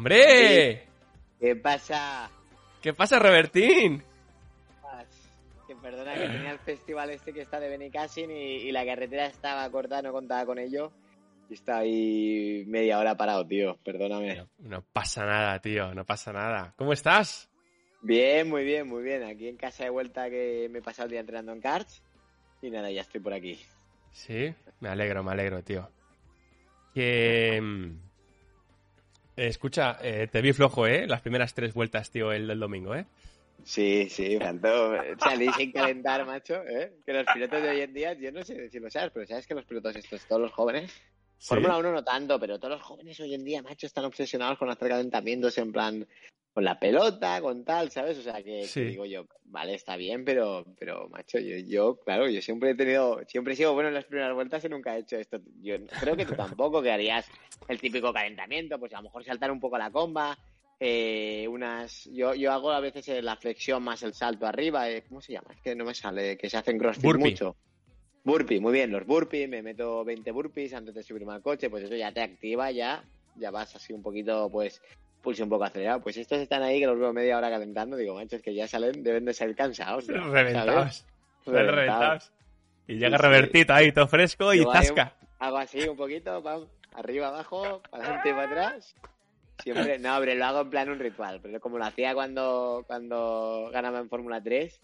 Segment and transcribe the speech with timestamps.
[0.00, 0.86] ¡Hombre!
[1.38, 2.30] ¿Qué pasa?
[2.80, 4.02] ¿Qué pasa, Robertín?
[5.68, 9.26] Que perdona que tenía el festival este que está de Benicassin y, y la carretera
[9.26, 10.90] estaba corta, no contaba con ello.
[11.50, 13.76] Y está ahí media hora parado, tío.
[13.84, 14.36] Perdóname.
[14.36, 16.72] No, no pasa nada, tío, no pasa nada.
[16.78, 17.50] ¿Cómo estás?
[18.00, 19.22] Bien, muy bien, muy bien.
[19.24, 22.02] Aquí en casa de vuelta que me he pasado el día entrenando en karts.
[22.62, 23.60] Y nada, ya estoy por aquí.
[24.12, 25.90] Sí, me alegro, me alegro, tío.
[26.94, 27.60] Que...
[29.40, 31.06] eh, escucha, eh, te vi flojo, ¿eh?
[31.06, 33.06] Las primeras tres vueltas, tío, el del domingo, ¿eh?
[33.64, 34.94] Sí, sí, faltó.
[35.18, 36.62] Salí sin calentar, macho.
[36.66, 36.92] ¿eh?
[37.04, 39.46] Que los pilotos de hoy en día, yo no sé si lo sabes, pero sabes
[39.46, 40.92] que los pilotos estos, todos los jóvenes,
[41.40, 41.48] Sí.
[41.48, 44.68] Fórmula 1 no tanto, pero todos los jóvenes hoy en día, macho, están obsesionados con
[44.68, 46.06] hacer calentamientos en plan
[46.60, 48.18] con la pelota, con tal, ¿sabes?
[48.18, 52.42] O sea, que, digo yo, vale, está bien, pero, pero macho, yo, yo, claro, yo
[52.42, 55.16] siempre he tenido, siempre he sido bueno en las primeras vueltas y nunca he hecho
[55.16, 55.40] esto.
[55.62, 57.26] Yo creo que tú tampoco, que harías
[57.66, 60.36] el típico calentamiento, pues a lo mejor saltar un poco la comba,
[60.78, 65.22] eh, unas, yo, yo hago a veces la flexión más el salto arriba, eh, ¿cómo
[65.22, 65.54] se llama?
[65.54, 67.30] Es que no me sale, que se hacen crossfit Burpee.
[67.30, 67.56] mucho.
[68.22, 71.84] Burpee, muy bien, los burpees, me meto 20 burpees antes de subirme al coche, pues
[71.84, 73.02] eso ya te activa, ya,
[73.36, 74.82] ya vas así un poquito, pues,
[75.22, 76.00] pulso un poco acelerado.
[76.00, 78.66] Pues estos están ahí que los veo media hora calentando, digo, macho, es que ya
[78.66, 80.06] salen, deben de salir cansados.
[80.06, 81.06] ya, Reventados.
[81.46, 81.74] Reventados.
[81.76, 82.32] Reventados.
[82.86, 83.22] Y llega Sí, sí.
[83.22, 85.14] Robertito ahí, todo fresco y tasca.
[85.38, 88.96] Hago así un poquito, pam, arriba, abajo, para adelante y para atrás.
[89.62, 93.68] Siempre, no, hombre, lo hago en plan un ritual, pero como lo hacía cuando, cuando
[93.72, 94.80] ganaba en Fórmula 3,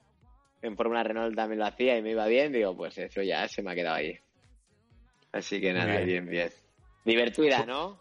[0.62, 3.62] en Fórmula Renault también lo hacía y me iba bien, digo, pues eso ya se
[3.62, 4.18] me ha quedado ahí.
[5.32, 6.06] Así que nada, bien.
[6.06, 6.50] bien, bien.
[7.04, 7.98] Divertida, ¿no?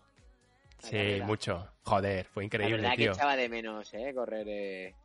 [0.85, 1.25] La Sí, carrera.
[1.25, 1.67] mucho.
[1.83, 3.11] Joder, fue La increíble, verdad tío.
[3.11, 4.11] que echaba de menos, ¿eh?
[4.15, 4.45] Correr.
[4.49, 4.95] eh.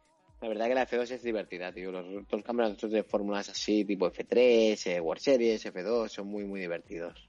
[0.40, 1.92] La verdad que la F2 es divertida, tío.
[1.92, 6.60] Los, los campeonatos de fórmulas así, tipo F3, eh, World Series, F2, son muy, muy
[6.60, 7.28] divertidos.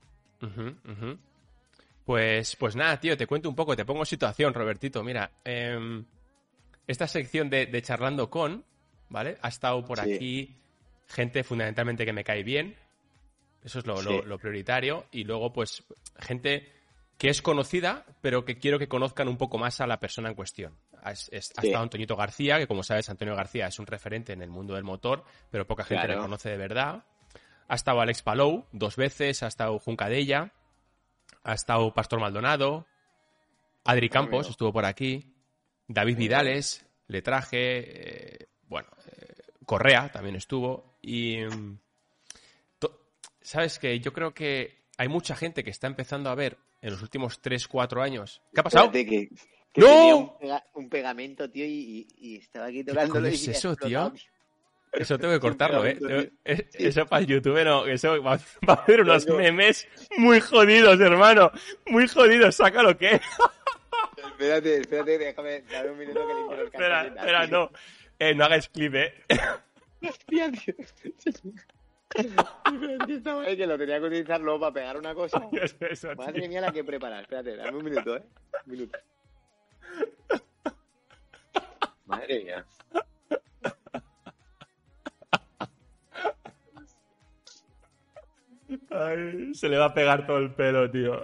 [2.06, 5.04] Pues, pues nada, tío, te cuento un poco, te pongo situación, Robertito.
[5.04, 6.04] Mira, em,
[6.88, 8.64] esta sección de, de charlando con,
[9.10, 9.38] ¿vale?
[9.42, 10.14] Ha estado por Sí.
[10.14, 10.56] aquí
[11.08, 12.76] gente fundamentalmente que me cae bien.
[13.64, 15.06] Eso es lo, lo prioritario.
[15.12, 15.84] Y luego, pues,
[16.20, 16.72] gente
[17.22, 20.34] que es conocida, pero que quiero que conozcan un poco más a la persona en
[20.34, 20.76] cuestión.
[21.04, 21.68] Ha, es- es- ha Sí.
[21.68, 24.84] estado Antoñito García, que como sabes, Antonio García es un referente en el mundo del
[24.84, 26.16] motor, pero poca gente Claro.
[26.20, 27.06] le conoce de verdad.
[27.68, 30.52] Ha estado Alex Palou dos veces, ha estado Juncadella,
[31.44, 32.88] ha estado Pastor Maldonado,
[33.84, 34.50] Adri Campos amigo.
[34.50, 35.32] estuvo por aquí,
[35.88, 37.60] David Vidales, le traje,
[38.42, 41.38] eh, bueno, eh, Correa también estuvo y...
[41.44, 41.78] mm,
[43.44, 47.02] Sabes que yo creo que hay mucha gente que está empezando a ver en los
[47.02, 48.42] últimos 3-4 años.
[48.54, 48.92] ¿Qué ha pasado?
[48.92, 49.30] Que, que
[49.76, 49.86] ¡No!
[49.88, 54.12] tenía un, pega- un pegamento, tío, y, y- estaba aquí tocándolo y es eso, tío?
[54.92, 55.98] Eso tengo que cortarlo, ¿eh?
[56.46, 56.66] Sí.
[56.74, 57.86] Eso para el YouTube, no.
[57.86, 58.38] Eso va,
[58.68, 59.88] va a haber unos memes
[60.18, 61.52] muy jodidos, hermano.
[61.88, 63.22] Muy jodidos, sácalo que.
[64.18, 67.72] Espérate, espérate, déjame, dame un minuto que limpio los espera, espera, no.
[68.20, 69.14] Eh, no hagáis clip, eh.
[70.02, 70.76] Hostia, tío.
[73.08, 75.42] Espérate, que lo tenía que utilizar luego para pegar una cosa.
[75.52, 76.16] Eso, eso.
[76.16, 77.22] Madre mía la que preparar.
[77.22, 78.24] Espérate, dame un minuto, ¿eh?
[78.66, 79.00] Un minuto.
[82.06, 82.66] Madre mía.
[88.90, 91.22] Ay, se le va a pegar todo el pelo, tío.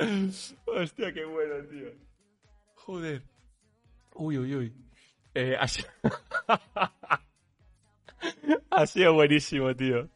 [0.66, 1.90] Hostia, qué bueno, tío.
[2.74, 3.22] Joder.
[4.14, 4.72] Uy, uy, uy.
[5.34, 5.88] Eh, sido...
[8.70, 10.08] ha sido buenísimo, tío.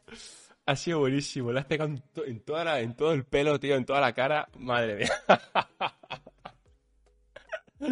[0.65, 1.51] Ha sido buenísimo.
[1.51, 4.01] Le has pegado en, to- en toda la- en todo el pelo, tío, en toda
[4.01, 4.47] la cara.
[4.57, 5.11] Madre mía.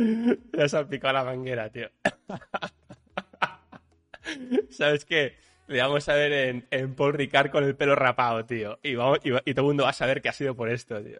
[0.53, 1.89] Le has salpicado la manguera, tío.
[4.69, 5.35] ¿Sabes qué?
[5.67, 8.79] Le vamos a ver en, en Paul Ricard con el pelo rapado, tío.
[8.83, 11.19] Y, y todo el mundo va a saber que ha sido por esto, tío.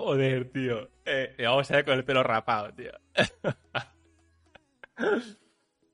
[0.00, 0.88] Joder, tío.
[1.04, 2.90] Eh, vamos a ver con el pelo rapado, tío.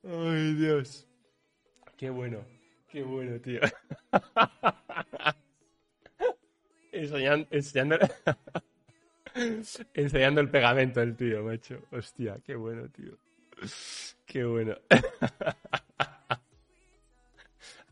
[0.04, 1.08] Ay, Dios.
[1.96, 2.44] Qué bueno.
[2.88, 3.60] Qué bueno, tío.
[6.92, 8.08] Enseñan- enseñándole,
[9.94, 11.82] Enseñando el pegamento el tío, macho.
[11.90, 13.18] Hostia, qué bueno, tío.
[14.24, 14.76] Qué bueno.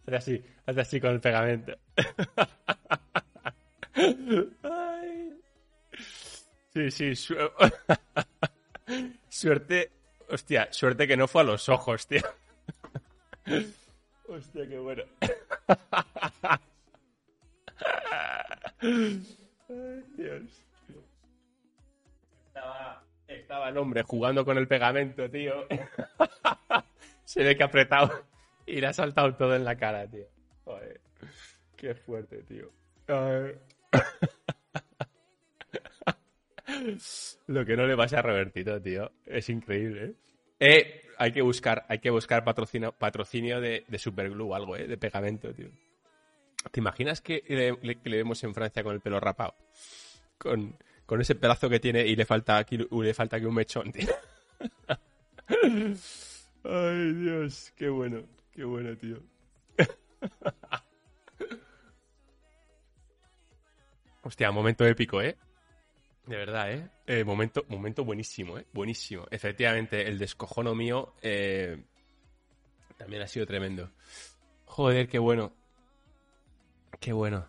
[0.07, 1.77] Haz así, haz así con el pegamento.
[6.75, 7.15] Sí, sí,
[9.29, 9.93] suerte.
[10.29, 12.23] Hostia, suerte que no fue a los ojos, tío.
[14.29, 15.05] Hostia, qué bueno.
[18.81, 19.25] Ay,
[20.17, 20.43] Dios.
[22.49, 25.69] Estaba, estaba el hombre jugando con el pegamento, tío.
[27.25, 28.25] Se ve que ha apretado
[28.67, 30.27] y le ha saltado todo en la cara, tío.
[30.65, 31.01] Joder.
[31.77, 32.73] Qué fuerte, tío.
[37.47, 39.11] Lo que no le pasa a Robertito, tío.
[39.27, 40.15] Es increíble, ¿eh?
[40.61, 44.87] eh hay que buscar, hay que buscar patrocinio, patrocinio de, de Superglue o algo, ¿eh?
[44.87, 45.71] De pegamento, tío.
[46.71, 49.55] ¿Te imaginas que le, vemos en Francia con el pelo rapado?
[50.39, 50.77] Con,
[51.21, 54.09] ese pedazo que tiene y le falta aquí, le falta aquí un mechón, tío.
[56.65, 59.23] Ay, Dios, qué bueno, qué bueno, tío.
[64.23, 65.37] Hostia, momento épico, ¿eh?
[66.27, 66.89] De verdad, ¿eh?
[67.07, 68.67] eh momento, momento buenísimo, ¿eh?
[68.73, 69.27] Buenísimo.
[69.31, 71.85] Efectivamente, el descojono mío eh,
[72.97, 73.91] también ha sido tremendo.
[74.65, 75.53] Joder, qué bueno.
[76.99, 77.47] Qué bueno.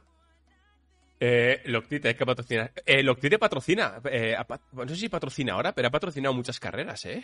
[1.20, 2.74] Eh, Loctite, hay que patrocinar.
[2.86, 4.02] Eh, Loctite patrocina.
[4.04, 4.36] Eh,
[4.74, 7.24] no sé si patrocina ahora, pero ha patrocinado muchas carreras, ¿eh?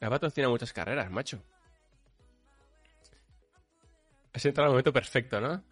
[0.00, 1.42] Ha patrocinado muchas carreras, macho.
[4.32, 5.64] Has entrado en el momento perfecto, ¿no?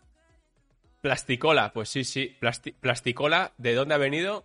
[1.01, 2.37] Plasticola, pues sí, sí.
[2.81, 4.45] plasticola, ¿de dónde ha venido?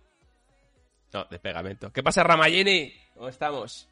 [1.12, 1.92] No, de pegamento.
[1.92, 2.92] ¿Qué pasa, Ramallini?
[3.14, 3.88] ¿Cómo estamos?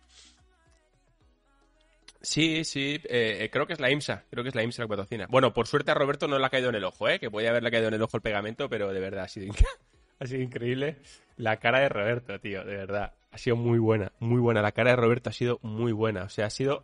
[2.23, 5.27] Sí, sí, eh, creo que es la IMSA, creo que es la IMSA la patrocina.
[5.31, 7.19] Bueno, por suerte a Roberto no le ha caído en el ojo, ¿eh?
[7.19, 9.53] Que podía haberle caído en el ojo el pegamento, pero de verdad ha sido,
[10.19, 10.99] ha sido increíble.
[11.37, 13.15] La cara de Roberto, tío, de verdad.
[13.31, 14.61] Ha sido muy buena, muy buena.
[14.61, 16.25] La cara de Roberto ha sido muy buena.
[16.25, 16.83] O sea, ha sido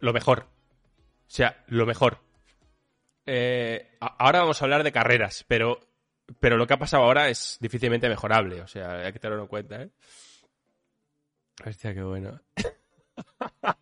[0.00, 0.40] lo mejor.
[0.40, 2.18] O sea, lo mejor.
[3.24, 5.80] Eh, ahora vamos a hablar de carreras, pero,
[6.40, 8.60] pero lo que ha pasado ahora es difícilmente mejorable.
[8.62, 9.90] O sea, hay que tenerlo en cuenta, ¿eh?
[11.66, 12.40] Hostia, qué bueno.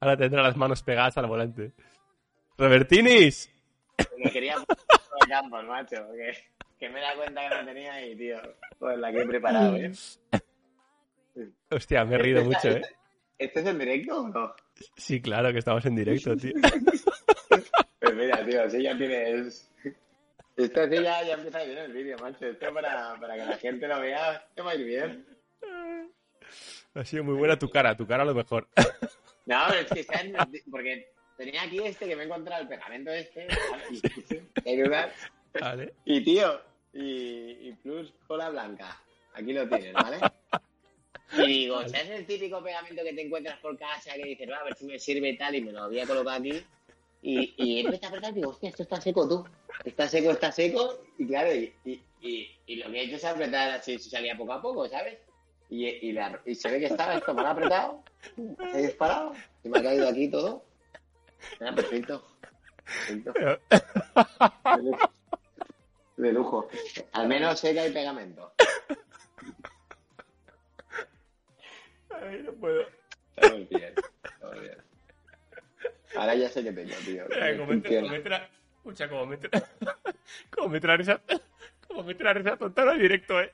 [0.00, 1.72] Ahora tendrá las manos pegadas al volante.
[2.56, 3.50] ¡Robertinis!
[4.16, 4.56] Me quería
[5.28, 6.06] campos, macho.
[6.78, 8.38] Que, me da cuenta que no tenía y, tío.
[8.78, 9.92] Pues la que he preparado, ¿eh?
[11.70, 12.82] Hostia, me he reído mucho, ¿eh?
[13.38, 14.54] ¿Este es el directo o no?
[14.96, 16.54] Sí, claro que estamos en directo, tío.
[18.00, 19.67] Pues mira, tío, así ya tienes.
[20.58, 22.44] Esto así ya, ya empieza a ir bien el vídeo, macho.
[22.44, 25.24] Esto para, para que la gente lo vea, esto va a ir bien.
[26.94, 28.66] Ha sido muy buena tu cara, tu cara a lo mejor.
[29.46, 30.32] No, es que están,
[30.70, 33.46] porque tenía aquí este que me he encontrado el pegamento este,
[34.64, 34.82] y,
[35.60, 35.94] vale.
[36.04, 36.60] y tío,
[36.92, 39.00] y, plus cola blanca.
[39.34, 40.18] Aquí lo tienes, ¿vale?
[41.38, 41.80] Y digo.
[41.82, 44.86] ¿sabes el típico pegamento que te encuentras por casa que dices, va a ver si
[44.86, 45.54] me sirve y tal?
[45.54, 46.64] Y me lo voy a colocar aquí.
[47.20, 49.44] Y, y empecé a apretar y digo, hostia, esto está seco tú.
[49.84, 51.00] Está seco, está seco.
[51.18, 52.00] Y claro, y, y,
[52.66, 55.18] y lo que he hecho es apretar así, salía poco a poco, ¿sabes?
[55.70, 58.02] Y, y, y, se ve que estaba esto mal apretado,
[58.72, 60.64] he disparado, y me ha caído aquí todo.
[61.60, 62.24] Mira, perfecto.
[63.24, 63.58] perfecto.
[66.16, 66.68] De lujo.
[67.12, 68.52] Al menos sé que hay pegamento.
[72.10, 72.86] Ay, no puedo.
[73.36, 73.94] Estamos bien,
[74.24, 74.87] estamos bien.
[76.18, 77.24] Ahora ya sé que tengo, tío.
[77.58, 77.72] como.
[78.78, 79.62] Escucha, como me tra...
[80.50, 81.20] como me traes esa...
[81.86, 83.52] como me traes esa tontera directo, eh.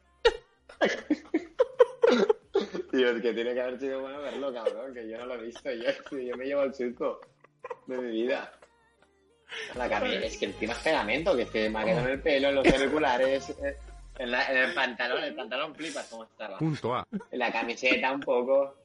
[2.91, 5.43] Tío, es que tiene que haber sido bueno verlo, cabrón, que yo no lo he
[5.43, 5.71] visto.
[5.73, 7.21] Yo, yo me llevo el surco
[7.87, 8.53] de mi vida.
[9.75, 12.23] La camisa, es que encima es pegamento, que es que me ha quedado en el
[12.23, 13.77] pelo, en los auriculares, eh,
[14.19, 16.57] en, la, en, el pantalón, el pantalón flipas cómo estaba.
[16.59, 17.07] Punto A.
[17.31, 18.83] En la camiseta un poco.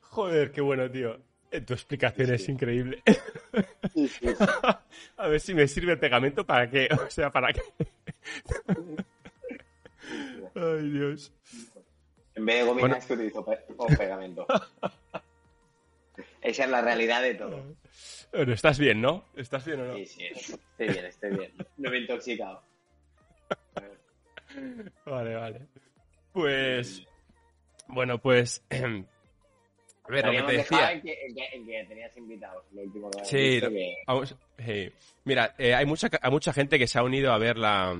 [0.00, 1.29] Joder, qué bueno, tío.
[1.50, 3.02] Eh, tu explicación es increíble.
[3.92, 4.26] Sí, sí,
[5.16, 6.88] A ver si me sirve el pegamento para qué.
[7.06, 7.62] O sea, para qué.
[10.54, 11.32] Ay, Dios.
[12.34, 13.22] En vez de gominas bueno.
[13.22, 13.58] utilizo pe
[13.96, 14.46] pegamento.
[16.40, 17.76] Esa es la realidad de todo.
[18.32, 19.24] Bueno, estás bien, ¿no?
[19.36, 19.96] ¿Estás bien o no?
[19.96, 21.52] Sí, sí, estoy bien, estoy bien.
[21.76, 22.62] No me he intoxicado.
[25.04, 25.60] Vale, vale.
[26.32, 27.04] Pues.
[27.88, 28.64] Bueno, pues.
[30.10, 30.92] A ver, lo que te decía.
[30.92, 33.94] El que, el, que, tenías invitado, lo último que Sí, que...
[34.06, 34.34] vamos.
[34.58, 34.92] Hey.
[35.24, 37.96] Mira, eh, hay, mucha, hay mucha gente que se ha unido a ver la.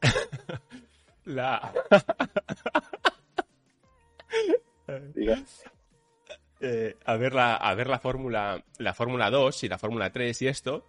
[1.24, 1.72] la.
[6.64, 10.42] Eh, a ver la, a ver la Fórmula la Fórmula 2 y la Fórmula 3
[10.42, 10.86] y esto.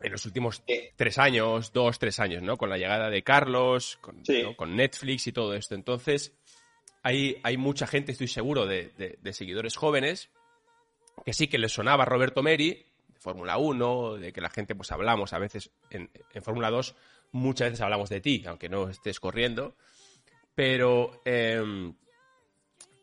[0.00, 0.64] en los últimos
[0.96, 2.56] tres años, dos, tres años, ¿no?
[2.56, 4.22] Con la llegada de Carlos, con,
[4.56, 5.76] con Netflix y todo esto.
[5.76, 6.32] Entonces,
[7.02, 10.30] hay, mucha gente, estoy seguro, de, seguidores jóvenes
[11.24, 14.90] que sí que les sonaba Roberto Meri, de Fórmula 1, de que la gente, pues
[14.92, 16.94] hablamos a veces en, en Fórmula 2,
[17.32, 19.74] muchas veces hablamos de ti, aunque no estés corriendo.
[20.54, 21.94] Pero, em,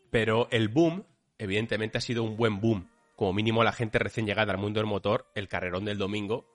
[0.10, 1.06] pero el boom,
[1.38, 2.90] evidentemente, ha sido un buen boom.
[3.16, 6.46] Como mínimo, la gente recién llegada al mundo del motor, el carrerón del domingo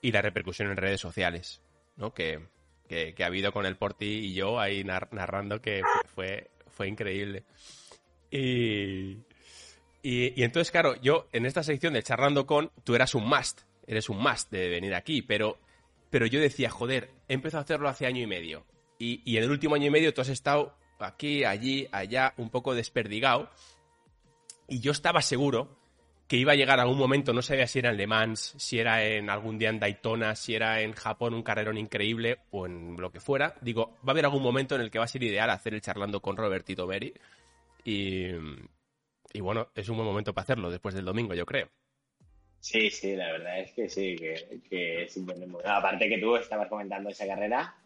[0.00, 1.62] y la repercusión en redes sociales,
[1.96, 2.14] ¿no?
[2.14, 2.46] Que,
[3.18, 5.82] ha habido con el Porti y yo ahí narrando que
[6.14, 7.44] fue, fue increíble.
[8.30, 9.18] Y,
[10.02, 14.08] y, entonces, claro, yo en esta sección de charlando con, tú eras un must, eres
[14.08, 15.58] un must de venir aquí, pero,
[16.10, 18.64] pero yo decía, joder, he empezado a hacerlo hace año y medio.
[18.98, 22.50] Y, y en el último año y medio tú has estado aquí, allí, allá, un
[22.50, 23.50] poco desperdigado.
[24.68, 25.76] Y yo estaba seguro
[26.28, 28.78] que iba a llegar a algún momento, no sabía si era en Le Mans, si
[28.78, 32.96] era en algún día en Daytona, si era en Japón un carrerón increíble o en
[32.96, 33.54] lo que fuera.
[33.60, 35.80] Digo, va a haber algún momento en el que va a ser ideal hacer el
[35.80, 37.14] charlando con Robertito Meri.
[37.84, 38.26] Y,
[39.32, 41.68] y bueno, es un buen momento para hacerlo después del domingo, yo creo.
[42.58, 45.70] Sí, sí, la verdad es que sí, que, que es un buen momento.
[45.70, 47.76] Aparte que tú estabas comentando esa carrera,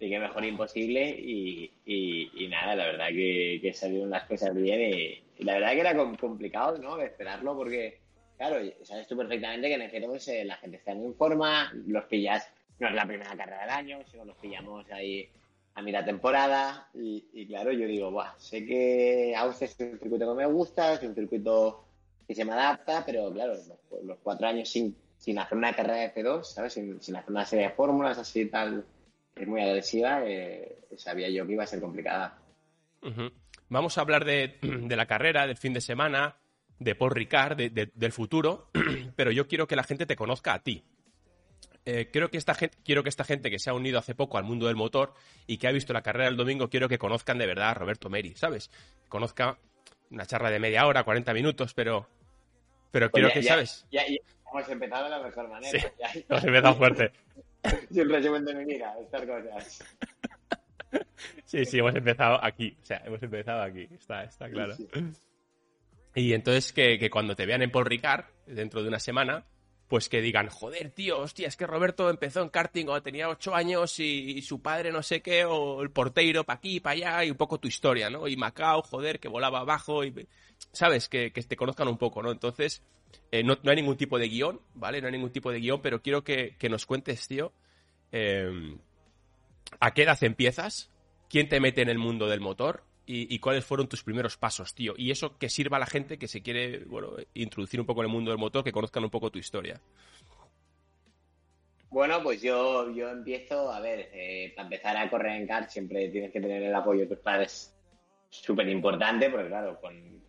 [0.00, 4.80] y que mejor imposible y, y, nada, la verdad que, que salieron las cosas bien
[4.80, 7.00] y, la verdad que era complicado, ¿no?
[7.00, 8.00] Esperarlo porque,
[8.36, 12.04] claro, sabes tú perfectamente que en efecto pues, eh, la gente está en forma, los
[12.04, 12.48] pillas,
[12.80, 15.28] no es la primera carrera del año, sino los pillamos ahí
[15.74, 20.36] a mitad temporada y, claro, yo digo, Buah, sé que Austria es un circuito que
[20.36, 21.84] me gusta, es un circuito
[22.26, 23.54] que se me adapta, pero claro,
[24.02, 26.72] los, cuatro años sin, sin hacer una carrera de F2, ¿sabes?
[26.72, 28.84] Sin, sin hacer una serie de fórmulas así tal
[29.40, 32.38] es muy agresiva, eh, sabía yo que iba a ser complicada.
[33.68, 36.36] Vamos a hablar de, la carrera, del fin de semana,
[36.78, 38.70] de Paul Ricard, del futuro,
[39.16, 40.84] pero yo quiero que la gente te conozca a ti.
[41.84, 44.36] Eh, creo que esta gente, quiero que esta gente que se ha unido hace poco
[44.36, 45.14] al mundo del motor
[45.46, 48.10] y que ha visto la carrera del domingo, quiero que conozcan de verdad a Roberto
[48.10, 48.70] Meri, ¿sabes?
[49.08, 49.58] Conozca
[50.10, 52.06] una charla de media hora, 40 minutos, pero,
[52.90, 53.86] pero pues quiero que, ¿sabes?
[53.90, 55.80] Ya, hemos empezado de la mejor manera.
[56.12, 57.12] Sí, hemos empezado fuerte.
[57.90, 59.84] un resumen de mi vida, estas cosas.
[61.44, 62.76] Sí, sí, hemos empezado aquí.
[62.80, 64.74] O sea, hemos empezado aquí, está, está claro.
[66.14, 69.44] Y entonces que, cuando te vean en Paul Ricard, dentro de una semana,
[69.88, 73.54] pues que digan, joder, tío, hostia, es que Roberto empezó en karting cuando tenía ocho
[73.54, 77.30] años y, su padre no sé qué, o el porteiro para aquí, para allá, y
[77.30, 78.26] un poco tu historia, ¿no?
[78.28, 80.28] Y Macao, joder, que volaba abajo, y,
[80.72, 81.08] ¿sabes?
[81.08, 82.30] Que, te conozcan un poco, ¿no?
[82.30, 82.82] Entonces,
[83.30, 85.00] eh, no, hay ningún tipo de guion, ¿vale?
[85.00, 87.52] No hay ningún tipo de guion, pero quiero que, nos cuentes, tío,
[88.12, 88.76] eh,
[89.80, 90.90] ¿a qué edad empiezas?
[91.28, 92.84] ¿Quién te mete en el mundo del motor?
[93.10, 94.92] Y, cuáles fueron tus primeros pasos, tío.
[94.98, 98.08] Y eso que sirva a la gente que se quiere, bueno, introducir un poco en
[98.08, 99.80] el mundo del motor, que conozcan un poco tu historia.
[101.90, 106.10] Bueno, pues yo, yo empiezo, a ver, eh, para empezar a correr en kart siempre
[106.10, 107.74] tienes que tener el apoyo de tus padres
[108.28, 110.20] súper importante, porque claro, con,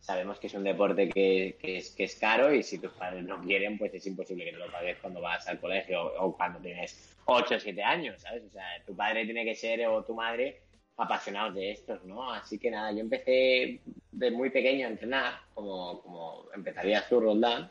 [0.00, 3.40] sabemos que es un deporte que, es, que es caro y si tus padres no
[3.40, 7.16] quieren, pues es imposible que te lo pagues cuando vas al colegio o, cuando tienes
[7.26, 8.44] 8 o 7 años, ¿sabes?
[8.44, 10.60] O sea, tu padre tiene que ser o tu madre
[10.96, 12.32] apasionados de estos, ¿no?
[12.32, 17.70] Así que nada, yo empecé de muy pequeño a entrenar, como, como empezaría su Roldán,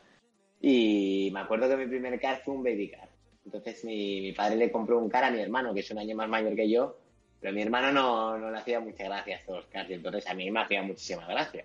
[0.60, 3.08] y me acuerdo que mi primer car fue un baby car.
[3.44, 6.16] Entonces mi, mi padre le compró un car a mi hermano, que es un año
[6.16, 6.98] más mayor que yo,
[7.40, 10.26] pero a mi hermano no, no le hacía mucha gracia estos los cars, y entonces
[10.26, 11.64] a mí me hacía muchísima gracia.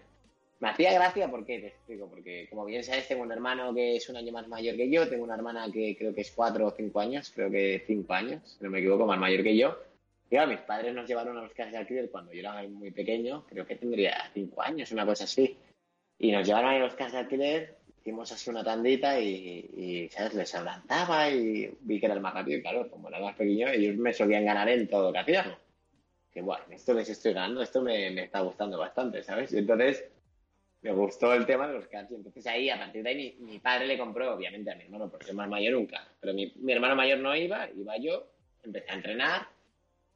[0.63, 1.59] Me hacía gracia, ¿por qué?
[1.59, 4.77] Te explico, porque como bien sabes, tengo un hermano que es un año más mayor
[4.77, 7.83] que yo, tengo una hermana que creo que es cuatro o cinco años, creo que
[7.85, 9.77] cinco años, no me equivoco, más mayor que yo,
[10.47, 13.65] mis padres nos llevaron a los casas de alquiler cuando yo era muy pequeño, creo
[13.65, 15.57] que tendría cinco años, una cosa así.
[16.17, 20.33] Y nos llevaron a los casas de alquiler, hicimos así una tandita y, ¿sabes?
[20.33, 22.57] Les adelantaba y vi que era el más rápido.
[22.57, 25.57] Y claro, como era más pequeño, ellos me solían ganar en todo lo que hacíamos.
[26.31, 29.53] Que bueno, esto les estoy ganando, esto me, está gustando bastante, ¿sabes?
[29.53, 30.03] Y entonces
[30.83, 32.11] me gustó el tema de los karts.
[32.11, 35.09] Y entonces ahí, a partir de ahí, mi, padre le compró, obviamente, a mi hermano,
[35.09, 36.07] porque es más mayor nunca.
[36.19, 38.27] Pero mi, mi hermano mayor no iba, iba yo,
[38.63, 39.47] empecé a entrenar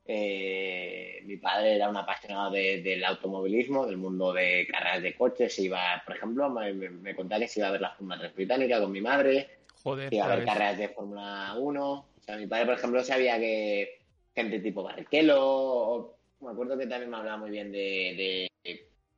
[0.09, 5.59] eh, mi padre era un apasionado del automovilismo, del mundo de carreras de coches.
[5.59, 8.79] Iba, por ejemplo, me, me, contaba que se iba a ver la Fórmula 3 británica
[8.79, 9.49] con mi madre.
[9.83, 11.91] Joder, iba a ver carreras de Fórmula 1.
[11.91, 13.99] O sea, mi padre, por ejemplo, sabía que
[14.33, 16.15] gente tipo Barrichello.
[16.39, 18.46] me acuerdo que también me hablaba muy bien de, de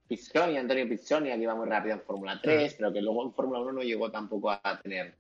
[0.10, 3.60] Pizzoni, Antonio Pizzoni, que iba muy rápido en Fórmula 3, pero que luego en Fórmula
[3.60, 5.14] 1 no llegó tampoco a tener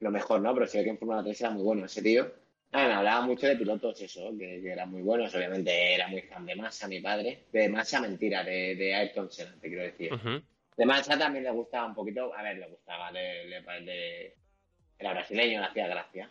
[0.00, 0.52] lo mejor, ¿no?
[0.52, 2.28] Pero sí que en Fórmula 3 era muy bueno ese tío.
[2.72, 5.32] Ah, hablaba mucho de pilotos, eso, que, eran muy buenos.
[5.32, 7.44] Obviamente era muy fan de Massa, mi padre.
[7.52, 10.10] De Massa, mentira, de, de Ayrton Senna, te quiero decir.
[10.76, 14.34] De Massa también le gustaba un poquito, a ver, le gustaba, le, le,
[14.98, 16.28] era brasileño, le hacía gracia.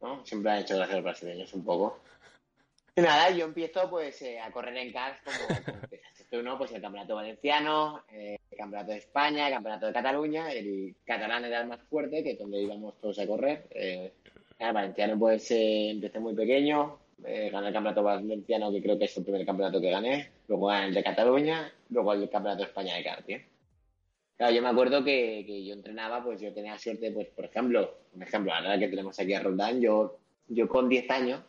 [0.00, 0.26] ¿no?
[0.26, 2.02] Siempre han hecho gracia los brasileños un poco.
[2.96, 5.86] Y nada, yo empiezo pues eh, a correr en cars como, como
[6.32, 6.58] ¿no?
[6.58, 11.44] Pues el Campeonato Valenciano, eh, el Campeonato de España, el Campeonato de Cataluña, el catalán
[11.44, 13.66] era el más fuerte, que es donde íbamos todos a correr.
[13.70, 14.12] Eh,
[14.58, 19.04] el Valenciano pues eh, empecé muy pequeño, eh, gané el Campeonato Valenciano, que creo que
[19.04, 22.68] es el primer campeonato que gané, luego gané el de Cataluña, luego el Campeonato de
[22.68, 23.38] España de karting.
[24.36, 27.98] Claro, yo me acuerdo que, que yo entrenaba, pues yo tenía suerte, pues por ejemplo,
[28.14, 30.18] un ejemplo, la verdad que tenemos aquí a Roldán, yo,
[30.48, 31.40] yo con 10 años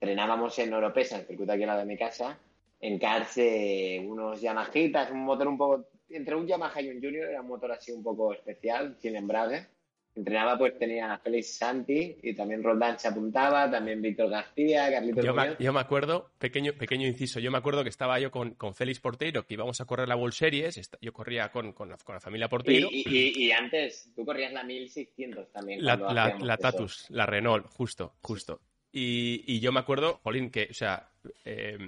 [0.00, 2.38] entrenábamos en Oropesa, el circuito aquí al lado de mi casa,
[2.80, 7.28] en cars eh, unos Yamahitas, un motor un poco, entre un Yamaha y un Junior,
[7.28, 9.66] era un motor así un poco especial, sin embrague.
[10.14, 15.24] Entrenaba, pues tenía a Félix Santi y también Roldán se apuntaba, también Víctor García, Carlitos
[15.24, 18.54] Yo me, yo me acuerdo, pequeño, pequeño inciso, yo me acuerdo que estaba yo con,
[18.54, 21.96] con Félix Porteiro, que íbamos a correr la World Series, yo corría con, con, la,
[21.98, 25.84] con la familia Porteiro, y, y- y antes, tú corrías la 1600 también.
[25.84, 26.56] la, la.
[26.58, 28.60] Tatus, la Renault, justo, justo.
[28.90, 31.10] Y, y yo me acuerdo, Jolín, que, o sea,
[31.44, 31.78] eh,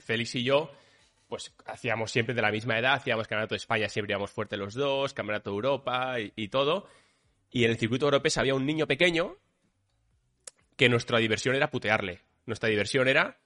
[0.00, 0.70] Félix y yo,
[1.28, 4.74] pues hacíamos siempre de la misma edad, hacíamos Campeonato de España, siempre íbamos fuerte los
[4.74, 6.86] dos, Campeonato de Europa y, y todo.
[7.50, 9.36] Y en el circuito europeo había un niño pequeño
[10.76, 12.20] que nuestra diversión era putearle.
[12.46, 13.38] Nuestra diversión era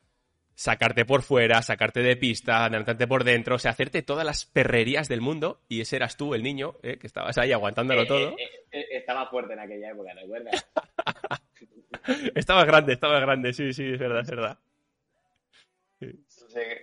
[0.55, 5.09] sacarte por fuera, sacarte de pista, adelantarte por dentro, o sea, hacerte todas las perrerías
[5.09, 5.61] del mundo.
[5.69, 6.99] Y ese eras tú, el niño, ¿eh?
[6.99, 8.29] que estabas ahí aguantándolo Eh, todo.
[8.31, 10.69] eh, eh, eh, estaba fuerte en aquella época, ¿recuerdas?
[12.35, 14.59] Estabas grande, estabas grande, sí, sí, es verdad, es verdad.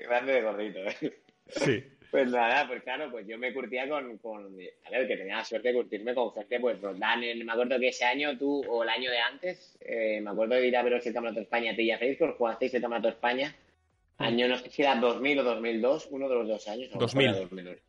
[0.02, 0.80] Grande de gordito.
[0.80, 1.14] ¿eh?
[1.48, 1.84] Sí.
[2.12, 5.46] Pues nada, pues claro, pues yo me curtía con, con a ver, que tenía la
[5.46, 8.90] suerte de curtirme con gente, pues Roldán, me acuerdo que ese año tú, o el
[8.90, 11.84] año de antes, eh, me acuerdo de ir a veros el Campeonato de España, te
[11.84, 13.56] y a Félix, pues jugasteis el Campeonato de España,
[14.18, 16.90] año no sé si era 2000 o 2002, uno de los dos años.
[16.92, 17.28] a lo mejor 2000.
[17.28, 17.80] era 2000.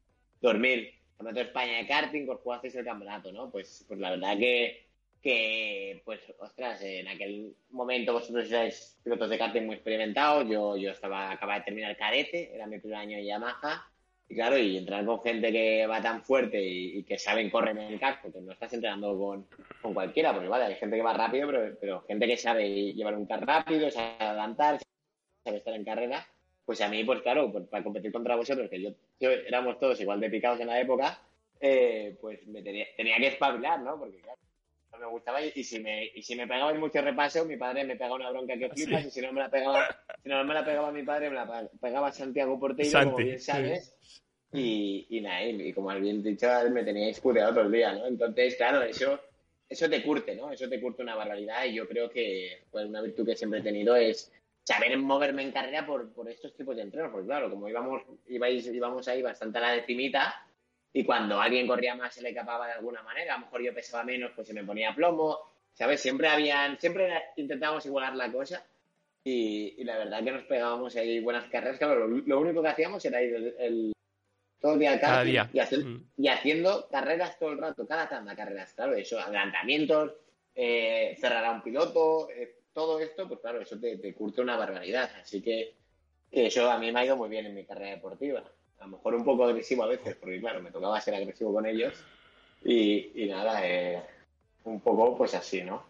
[0.42, 3.50] 2000, Campeonato de España de karting, pues jugasteis el campeonato, ¿no?
[3.50, 4.84] Pues, pues la verdad que,
[5.22, 10.90] que, pues, ostras, en aquel momento vosotros erais pilotos de karting muy experimentados, yo, yo
[10.90, 13.86] estaba, acababa de terminar cadete, era mi primer año de Yamaha,
[14.28, 17.76] y claro, y entrar con gente que va tan fuerte y, y que saben correr
[17.76, 19.46] en el casco, porque no estás entrenando con,
[19.82, 23.16] con cualquiera, porque vale, hay gente que va rápido, pero, pero gente que sabe llevar
[23.16, 24.78] un car rápido, sabe adelantar,
[25.44, 26.26] sabe estar en carrera,
[26.64, 30.00] pues a mí, pues claro, pues, para competir contra vosotros, que yo, yo éramos todos
[30.00, 31.20] igual de picados en la época,
[31.60, 33.98] eh, pues me tenía, tenía que espabilar, ¿no?
[33.98, 34.38] Porque claro,
[35.00, 37.84] me gustaba y, y si me y si me pegaba en mucho repaso, mi padre
[37.84, 39.08] me pegaba una bronca que flipas Sí.
[39.08, 39.88] y si no me la pegaba,
[40.22, 43.38] si no me la pegaba mi padre, me la pegaba Santiago Porteiro, Santi, como bien
[43.38, 43.44] sí.
[43.44, 43.96] sabes.
[44.52, 48.06] Y, y nada, y, como bien dicho, me teníais puteado todo el día, ¿no?
[48.06, 49.20] Entonces, claro, eso,
[49.68, 50.50] eso te curte, ¿no?
[50.50, 53.62] Eso te curte una barbaridad y yo creo que pues, una virtud que siempre he
[53.62, 54.32] tenido es
[54.64, 58.66] saber moverme en carrera por, por estos tipos de entrenos, porque claro, como íbamos, ibais,
[58.66, 60.44] íbamos ahí bastante a la decimita
[60.92, 63.74] y cuando alguien corría más se le escapaba de alguna manera, a lo mejor yo
[63.74, 65.38] pesaba menos, pues se me ponía plomo,
[65.72, 66.00] ¿sabes?
[66.00, 68.64] Siempre habían, siempre intentábamos igualar la cosa
[69.22, 72.68] y, y la verdad que nos pegábamos ahí buenas carreras, claro, lo, lo único que
[72.68, 73.92] hacíamos era ir el, el-
[74.60, 75.48] todo el día al Cada día.
[75.54, 76.04] y, hacer- Mm.
[76.18, 80.12] y haciendo carreras todo el rato, cada tanda carreras, claro, eso, adelantamientos,
[80.54, 84.56] eh, cerrar a un piloto, eh, todo esto, pues claro, eso te, te curte una
[84.58, 85.10] barbaridad.
[85.22, 85.74] Así que,
[86.30, 88.44] que eso a mí me ha ido muy bien en mi carrera deportiva.
[88.80, 91.66] A lo mejor un poco agresivo a veces, porque claro, me tocaba ser agresivo con
[91.66, 92.04] ellos.
[92.64, 94.02] Y, y nada, eh,
[94.64, 95.84] un poco pues así, ¿no?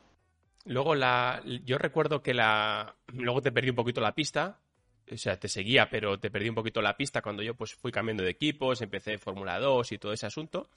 [0.66, 4.58] Luego la, yo recuerdo que la, luego te perdí un poquito la pista,
[5.10, 7.90] o sea, te seguía, pero te perdí un poquito la pista cuando yo pues fui
[7.90, 10.68] cambiando de equipos, empecé Fórmula 2 y todo ese asunto.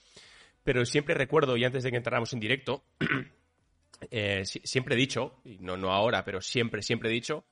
[0.64, 2.84] Pero siempre recuerdo, y antes de que entráramos en directo,
[4.12, 7.46] eh, si- siempre he dicho, y no, no ahora, pero siempre, siempre he dicho,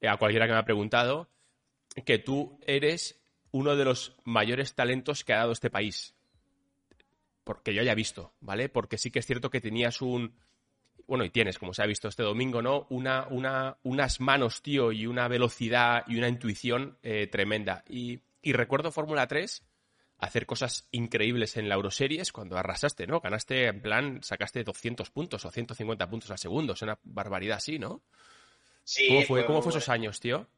[0.00, 1.28] eh, a cualquiera que me ha preguntado,
[2.04, 3.21] que tú eres
[3.52, 6.14] uno de los mayores talentos que ha dado este país.
[7.44, 8.68] Porque yo haya visto, ¿vale?
[8.68, 10.34] Porque sí que es cierto que tenías un,
[11.06, 12.86] bueno, y tienes, como se ha visto este domingo, ¿no?
[12.90, 17.84] Una, una, unas manos, tío, y una velocidad y una intuición eh, tremenda.
[17.88, 19.64] Y, y recuerdo Fórmula 3
[20.22, 23.20] hacer cosas increíbles en la Euroseries cuando arrasaste, ¿no?
[23.20, 26.74] Ganaste, en plan, sacaste 200 puntos o 150 puntos al segundo.
[26.74, 28.02] Es una barbaridad así, ¿no?
[28.84, 30.02] Sí, ¿Cómo fue, ¿cómo fue esos bueno.
[30.04, 30.48] años, tío?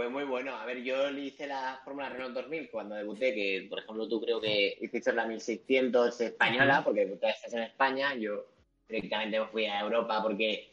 [0.00, 0.56] Fue muy bueno.
[0.56, 4.18] A ver, yo le hice la Fórmula Renault 2000 cuando debuté, que por ejemplo tú
[4.18, 8.14] creo que hiciste la 1600 española, porque estás en España.
[8.14, 8.46] Yo
[8.88, 10.70] directamente me fui a Europa porque,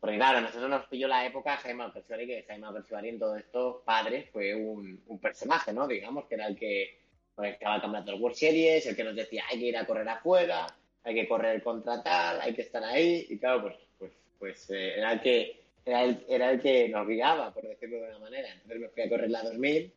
[0.00, 3.84] porque claro, nosotros nos pilló la época Jaime Alpercivari, que Jaime Alpercivari en todo esto,
[3.86, 5.86] padre, fue un, un personaje, ¿no?
[5.86, 6.98] Digamos, que era el que
[7.32, 10.66] conectaba el campeonato World Series, el que nos decía hay que ir a correr afuera,
[11.04, 13.24] hay que correr contra tal, hay que estar ahí.
[13.28, 17.06] Y claro, pues, pues, pues eh, era el que era el, era el que nos
[17.06, 18.48] guiaba, por decirlo de una manera.
[18.52, 19.92] Entonces me fui a correr la 2000.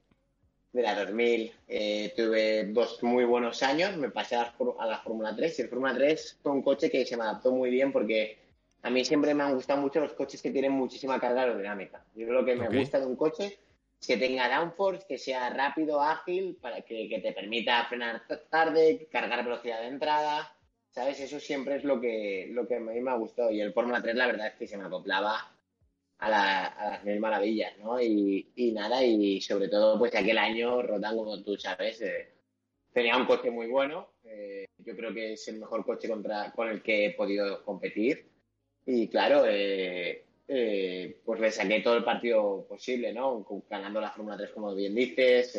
[0.74, 4.54] de la 2000 eh, tuve dos muy buenos años, me pasé a
[4.86, 7.70] la, Fórmula 3 y el Fórmula 3 fue un coche que se me adaptó muy
[7.70, 8.38] bien porque
[8.84, 12.06] a mí siempre me han gustado mucho los coches que tienen muchísima carga aerodinámica.
[12.16, 13.58] Yo creo que me gusta de un coche
[14.06, 19.44] que tenga downforce, que sea rápido, ágil, para que, que te permita frenar tarde, cargar
[19.44, 20.54] velocidad de entrada,
[20.92, 21.20] ¿sabes?
[21.20, 23.50] Eso siempre es lo que, lo que a mí me ha gustado.
[23.52, 25.52] Y el Fórmula 3 la verdad es que se me acoplaba
[26.20, 28.02] a, las mil maravillas, ¿no?
[28.02, 32.30] Y, nada, y sobre todo, pues aquel año Rotan, como tú sabes, eh,
[32.92, 34.10] tenía un coche muy bueno.
[34.24, 38.30] Eh, yo creo que es el mejor coche contra, con el que he podido competir.
[38.86, 40.24] Y claro, eh,
[41.26, 43.46] pues le saqué todo el partido posible, ¿no?
[43.70, 45.52] Ganando la Fórmula 3, como bien dices.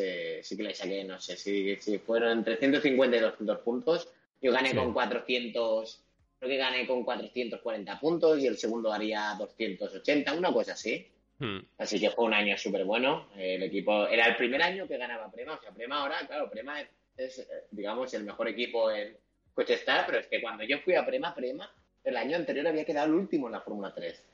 [0.45, 4.11] sí que le saqué, no sé si, si fueron entre 150 y 200 puntos.
[4.41, 6.08] Yo gané con 400
[6.39, 11.05] creo que gané con 440 puntos y el segundo haría 280, una cosa así.
[11.37, 11.59] Hmm.
[11.77, 13.27] Así que fue un año súper bueno.
[13.37, 15.53] El equipo era el primer año que ganaba Prema.
[15.53, 16.81] O sea, Prema ahora, claro, Prema
[17.17, 19.17] es, digamos, el mejor equipo en
[19.53, 21.71] Coche Star, pero es que cuando yo fui a Prema, Prema,
[22.03, 24.25] el año anterior había quedado el último en la Fórmula 3.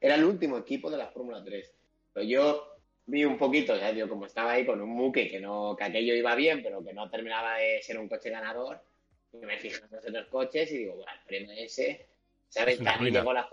[0.00, 1.72] Era el último equipo de la Fórmula 3.
[2.12, 5.76] Pero yo vi un poquito, ya yo como estaba ahí con un muque que no,
[5.76, 8.80] que aquello iba bien, pero que no terminaba de ser un coche ganador,
[9.32, 12.06] me fijo en los otros coches y digo, bueno, el premio ese,
[12.48, 12.82] ¿sabes?
[12.82, 13.48] Dani llegó la...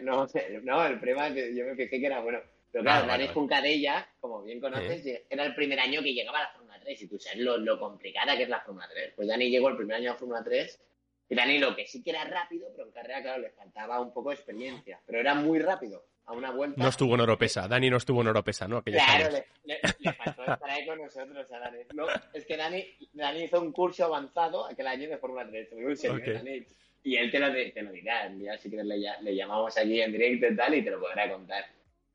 [0.00, 0.26] No,
[0.62, 2.40] no, el premio yo me fijé que era bueno.
[2.72, 6.42] Pero claro, ah, Dani Juncadella, como bien conoces, era el primer año que llegaba a
[6.42, 9.12] la Fórmula 3 y tú sabes lo, lo, complicada que es la Fórmula 3.
[9.14, 10.80] Pues Dani llegó el primer año a la Fórmula 3
[11.28, 14.12] y Dani lo que sí que era rápido, pero en carrera, claro, le faltaba un
[14.12, 15.00] poco de experiencia.
[15.06, 16.82] Pero era muy rápido a una vuelta.
[16.82, 18.82] No estuvo en Oropesa, Dani no estuvo en Oropesa, ¿no?
[18.82, 21.78] claro, le, le, faltó estar ahí con nosotros a Dani.
[21.92, 25.70] No, es que Dani, Dani hizo un curso avanzado aquel año de Fórmula 3.
[26.02, 26.66] Dani.
[27.02, 30.10] Y él te lo, te lo dirá, ya si quieres le, le, llamamos aquí en
[30.10, 31.66] directo y tal y te lo podrá contar.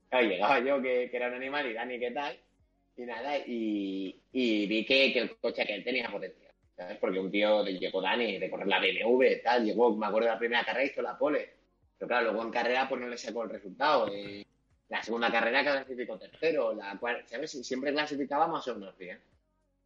[0.09, 2.35] Claro, llegaba yo que, que, era un animal y Dani qué tal,
[2.97, 6.97] y nada, y, y vi que, que, el coche aquel tenía potencial, ¿sabes?
[6.97, 10.33] Porque un tío, llegó Dani de correr la BMW y tal, llegó, me acuerdo de
[10.33, 11.58] la primera carrera hizo la pole,
[11.99, 14.07] pero claro, luego en carrera pues no le sacó el resultado.
[14.07, 14.45] Eh,
[14.87, 17.51] la segunda carrera clasificó tercero, la cual, ¿sabes?
[17.51, 19.19] Siempre clasificaba más o menos bien.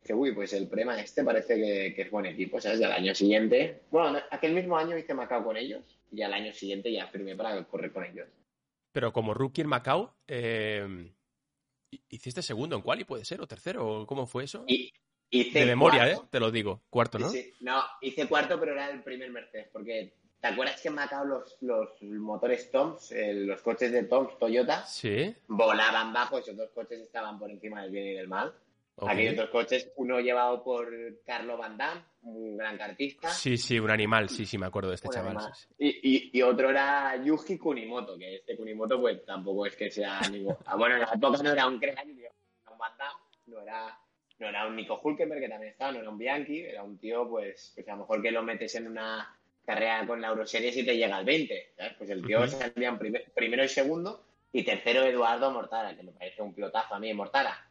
[0.04, 2.80] Que uy, pues el Prema este parece que, es buen equipo, ¿sabes?
[2.80, 6.54] Y al año siguiente, bueno, aquel mismo año hice Macao con ellos y al año
[6.54, 8.28] siguiente ya firmé para correr con ellos.
[8.92, 11.12] Pero como rookie en Macao, eh,
[12.10, 13.42] ¿hiciste segundo en quali, puede ser?
[13.42, 14.06] ¿O tercero?
[14.06, 14.66] ¿Cómo fue eso?
[14.68, 14.94] Y,
[15.32, 16.20] de memoria, ¿eh?
[16.30, 16.84] Te lo digo.
[16.92, 17.30] Cuarto, ¿no?
[17.30, 21.24] Sí, no, hice cuarto, pero era el primer Mercedes, porque ¿Te acuerdas que en Macao
[21.24, 25.34] los, los motores Toms, los coches de Toms Toyota, ¿Sí?
[25.48, 28.54] volaban bajo, esos dos coches estaban por encima del bien y del mal?
[29.08, 30.92] Aquellos dos coches, uno llevado por
[31.26, 33.30] Carlo Van Damme, un gran cartista.
[33.30, 35.38] Sí, sí, un animal, sí, sí, me acuerdo de este chaval.
[35.78, 40.58] Y, y, otro era Yuji Kunimoto, que este Kunimoto pues tampoco es que sea ningún...
[40.66, 43.98] Ah, bueno, en la época no era un crack, un Van Damme, no era,
[44.40, 47.30] no era un Nico Hulkenberg, que también estaba, no era un Bianchi, era un tío
[47.30, 50.86] pues, pues a lo mejor que lo metes en una carrera con la Euroseries y
[50.86, 51.74] te llega al 20.
[51.78, 51.94] ¿sabes?
[51.98, 53.00] Pues el tío uh salía
[53.34, 57.68] primero y segundo, y tercero Eduardo Mortara, que me parece un pilotazo a mí, Mortara.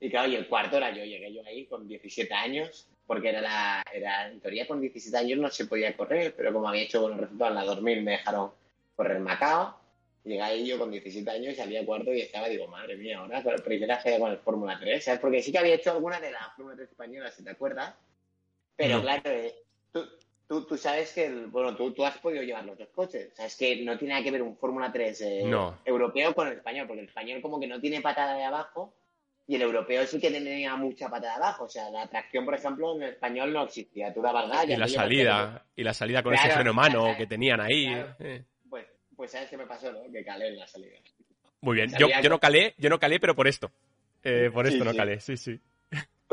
[0.00, 3.40] Y claro, y el cuarto era yo, llegué yo ahí con 17 años, porque era
[3.40, 7.00] la, era, en teoría con 17 años no se podía correr, pero como había hecho
[7.00, 8.50] buenos resultados en la 2000 me dejaron
[8.96, 9.80] correr Macao.
[10.24, 13.42] Llegué ahí yo con 17 años y salía cuarto y estaba, digo, madre mía, ahora
[13.42, 15.20] con primera serie con el Fórmula 3, ¿sabes?
[15.20, 17.94] Porque sí que había hecho alguna de la Fórmula 3 española, si te acuerdas.
[18.76, 19.54] Pero claro, eh,
[19.92, 20.02] tú,
[20.46, 23.32] Tú, tú, sabes que, bueno, tú, tú, has podido llevar los dos coches.
[23.32, 25.44] O sea, es que no tiene nada que ver un Fórmula 3 eh,
[25.84, 28.94] europeo con el español, porque el español como que no tiene patada de abajo
[29.46, 31.64] y el europeo sí que tenía mucha patada de abajo.
[31.64, 34.12] O sea, la tracción, por ejemplo, en el español no existía.
[34.12, 37.60] Tú dabas gas y, la salida, y la salida con ese freno mano que tenían
[37.60, 37.86] ahí.
[38.18, 38.44] Eh.
[38.68, 40.10] Pues, pues sabes qué me pasó, ¿no?
[40.12, 40.98] Que calé en la salida.
[41.60, 41.90] Muy bien.
[41.98, 43.70] Yo, yo, no calé, yo no calé, pero por esto.
[44.22, 45.58] Eh, por esto no calé, sí, sí.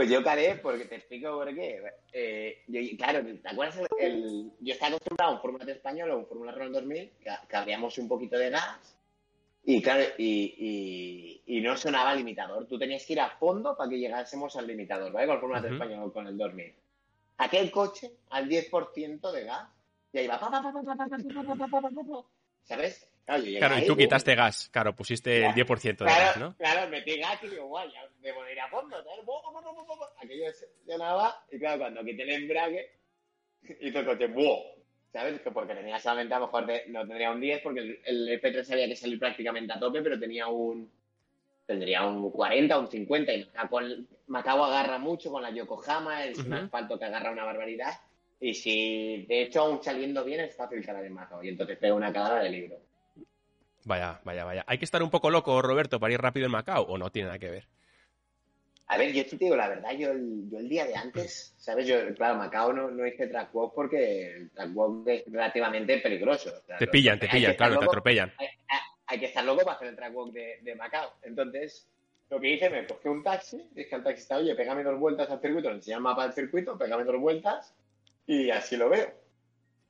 [0.02, 1.80] Pues yo calé, porque te explico por qué.
[2.12, 3.88] Eh, yo, claro, ¿te acuerdas?
[4.00, 7.12] El, yo estaba acostumbrado a un Fórmula 3 español o un Fórmula Renault 2000,
[7.48, 8.98] que, abríamos un poquito de gas
[9.64, 12.66] y claro, y, y, no sonaba el limitador.
[12.66, 15.28] Tú tenías que ir a fondo para que llegásemos al limitador, ¿vale?
[15.28, 16.74] Con el Fórmula 3 español o con el 2000.
[17.38, 19.70] Aquel coche al 10% de gas
[20.14, 20.40] y ahí va.
[22.64, 23.08] ¿Sabes?
[23.25, 26.55] Claro, y tú quitaste gas, claro, pusiste el 10% de gas, ¿no?
[26.57, 28.97] Claro, metí gas y digo, guay, ya debo ir a fondo,
[30.21, 30.45] Aquello
[30.86, 32.91] sonaba, y claro, cuando quité el embrague,
[33.81, 34.81] hizo el coche, ¡buah!
[35.12, 35.41] ¿Sabes?
[35.41, 38.88] Que porque tenía solamente, a lo mejor no tendría un 10, porque el, F3 había
[38.88, 40.89] que salir prácticamente a tope, pero tenía un.
[41.65, 43.47] Tendría un 40, un 50, y
[44.27, 47.93] Macao agarra mucho con la Yokohama, es un asfalto que agarra una barbaridad.
[48.39, 51.93] Y si, de hecho, aún saliendo bien, es fácil calar en Macao, y entonces pega
[51.93, 52.79] una cagada de libro.
[53.86, 54.63] Vaya, vaya, vaya.
[54.67, 57.28] ¿Hay que estar un poco loco, Roberto, para ir rápido en Macao o no tiene
[57.28, 57.67] nada que ver?
[58.88, 61.88] A ver, yo te digo la verdad, yo el, yo el día de antes, ¿sabes?
[61.88, 66.50] Yo, claro, Macao no, no hice track walk porque el track walk es relativamente peligroso.
[66.50, 68.34] O sea, Te pillan, te pillan, claro, te atropellan.
[68.38, 71.13] hay, hay- hay que estar loco para hacer el track walk de, de Macao.
[71.24, 71.88] Entonces,
[72.30, 75.41] lo que hice, me cogí un taxi, dije al taxista, oye, pégame dos vueltas al
[75.41, 77.74] circuito, le enseñé el mapa del circuito, pégame dos vueltas
[78.28, 79.20] y así lo veo.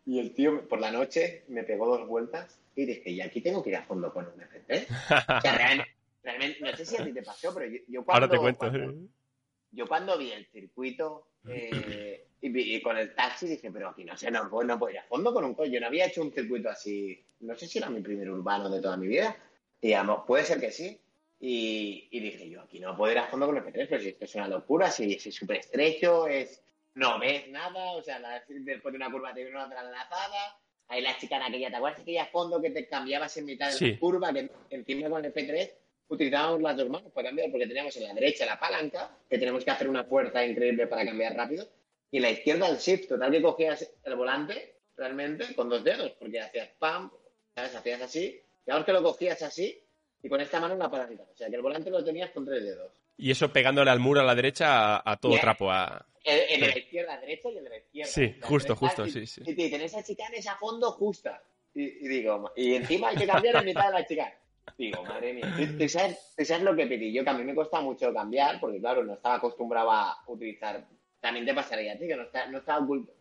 [0.06, 3.64] Y el tío, por la noche, me pegó dos vueltas y dije, y aquí tengo
[3.64, 4.88] que ir a fondo con un FT.
[4.88, 5.92] O sea, realmente,
[6.24, 8.26] realmente, no sé si a ti te pasó, pero yo, yo cuando...
[8.26, 8.60] Ahora te cuento.
[8.60, 8.80] cuando-
[9.74, 14.18] yo cuando vi el circuito eh, y, y con el taxi dije, pero aquí no
[14.18, 15.72] sé, no, puedo- no puedo ir a fondo con un coche.
[15.72, 18.82] Yo no había hecho un circuito así, no sé si era mi primer urbano de
[18.82, 19.38] toda mi vida.
[19.82, 21.00] Digamos, puede ser que sí.
[21.40, 24.10] Y, y dije yo, aquí no puedo ir a fondo con el F3, pero si
[24.10, 26.62] esto es una locura, si es súper estrecho, es,
[26.96, 30.58] no ves nada, o sea, la- después de una curva te viene una otra enlazada.
[30.88, 33.92] Ahí la chicana aquella, ¿te acuerdas aquella fondo que te cambiabas en mitad de Sí.
[33.94, 34.34] la curva?
[34.34, 35.72] Que encima con el F3
[36.10, 39.64] utilizábamos las dos manos para cambiar, porque teníamos en la derecha la palanca, que tenemos
[39.64, 41.66] que hacer una fuerza increíble para cambiar rápido,
[42.12, 46.12] y en la izquierda el shift, total que cogías el volante realmente con dos dedos,
[46.20, 47.10] porque hacías pam,
[47.56, 47.74] ¿sabes?
[47.74, 49.82] Hacías así, digamos que lo cogías así,
[50.22, 52.62] y con esta mano la palanca, o sea que el volante lo tenías con tres
[52.64, 52.92] dedos.
[53.16, 55.72] Y eso pegándole al muro a la derecha a, a todo trapo.
[55.72, 56.06] A...
[56.24, 58.12] El, el de la izquierda, derecha y el de la izquierda.
[58.12, 59.42] Sí, sea, justo, justo, y- sí, sí.
[59.42, 61.42] Y te dicen, esa chicana es a fondo justa.
[61.74, 64.34] Y, y digo, y encima hay que cambiar en mitad de la chicana.
[64.78, 67.24] Digo, madre mía, ¿tú, sabes, tú sabes lo que pedí yo?
[67.24, 70.86] Que a mí me cuesta mucho cambiar, porque claro, no estaba acostumbrado a utilizar.
[71.20, 73.12] También te pasaría a ti, que no, está, no estaba oculto.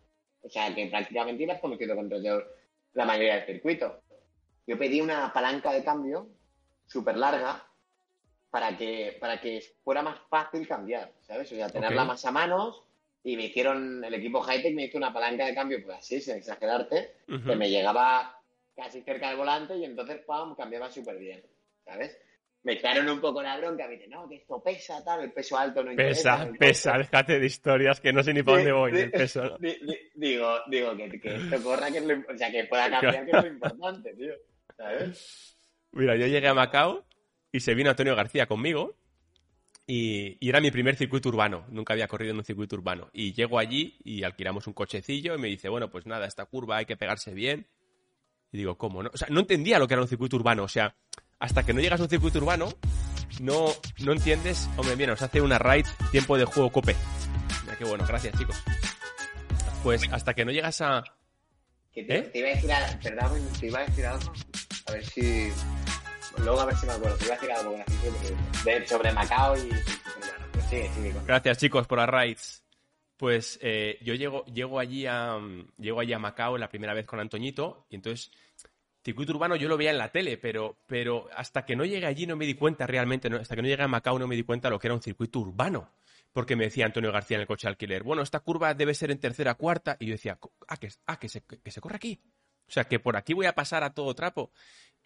[0.43, 2.45] O sea, que prácticamente ibas conocido con todo-
[2.95, 4.03] la mayoría del circuito.
[4.67, 6.29] Yo pedí una palanca de cambio
[6.87, 7.65] súper larga
[8.51, 11.51] para que, para que fuera más fácil cambiar, ¿sabes?
[11.53, 12.09] O sea, tenerla Ok.
[12.09, 12.83] más a manos
[13.23, 16.37] y me hicieron, el equipo Hightech me hizo una palanca de cambio, pues así, sin
[16.37, 18.37] exagerarte, que me llegaba
[18.75, 21.43] casi cerca del volante y entonces, pam, cambiaba súper bien,
[21.85, 22.17] ¿sabes?
[22.63, 25.57] Me echaron un poco la bronca, me dicen, no, que esto pesa, tal, el peso
[25.59, 26.47] alto no interesa.
[26.47, 27.03] Pesa, pesa, coche".
[27.05, 29.59] déjate de historias que no sé ni para dónde voy, el peso.
[30.15, 33.25] Digo, digo que, que esto corra, que es lo, im- o sea, que pueda cambiar,
[33.25, 34.35] que es lo importante, tío,
[34.77, 35.59] ¿sabes?
[35.93, 37.05] Mira, yo llegué a Macao
[37.51, 38.95] y se vino Antonio García conmigo
[39.93, 41.65] y, y era mi primer circuito urbano.
[41.69, 43.11] Nunca había corrido en un circuito urbano.
[43.13, 46.77] Y llego allí y alquilamos un cochecillo y me dice, bueno, pues nada, esta curva
[46.77, 47.67] hay que pegarse bien.
[48.53, 49.03] Y digo, ¿cómo?
[49.03, 49.11] No?
[49.13, 50.63] O sea, no entendía lo que era un circuito urbano.
[50.63, 50.95] O sea,
[51.41, 52.69] hasta que no llegas a un circuito urbano,
[53.41, 53.67] no,
[54.05, 54.71] no entiendes.
[54.77, 56.95] Hombre, mira, nos hace una raid tiempo de juego cope.
[57.65, 58.63] Mira qué bueno, gracias chicos.
[59.83, 61.03] Pues hasta que no llegas a...
[61.93, 62.23] Que te, ¿Eh?
[62.23, 64.33] te iba a decir, a- perdón, te iba a decir algo,
[64.87, 65.51] a ver si,
[66.45, 67.77] luego a ver si me acuerdo, te iba a decir algo
[68.65, 70.91] de- sobre Macao y, bueno, pues sigue,
[71.27, 72.65] Gracias, chicos, por las.
[73.17, 75.39] Pues eh, yo llego, llego, allí a,
[75.77, 78.31] llego allí a Macao la primera vez con Antoñito y entonces
[79.05, 82.27] circuito urbano yo lo veía en la tele, pero, pero hasta que no llegué allí
[82.27, 84.71] no me di cuenta realmente, hasta que no llegué a Macao no me di cuenta
[84.71, 85.91] lo que era un circuito urbano.
[86.33, 89.19] Porque me decía Antonio García en el coche alquiler, bueno, esta curva debe ser en
[89.19, 89.97] tercera cuarta.
[89.99, 92.21] Y yo decía, ah, que, ah, que, se, que se corre aquí.
[92.69, 94.53] O sea, que por aquí voy a pasar a todo trapo.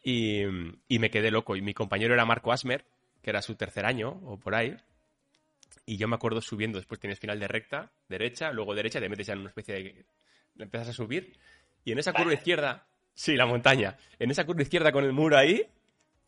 [0.04, 0.42] Y,
[0.86, 1.56] y me quedé loco.
[1.56, 2.84] Y mi compañero era Marco Asmer,
[3.22, 4.76] que era su tercer año o por ahí.
[5.86, 9.26] Y yo me acuerdo subiendo, después tienes final de recta, derecha, luego derecha, te metes
[9.26, 10.04] ya en una especie de...
[10.58, 11.36] empiezas a subir.
[11.84, 12.36] Y en esa curva Vale.
[12.36, 15.66] izquierda, sí, la montaña, en esa curva izquierda con el muro ahí,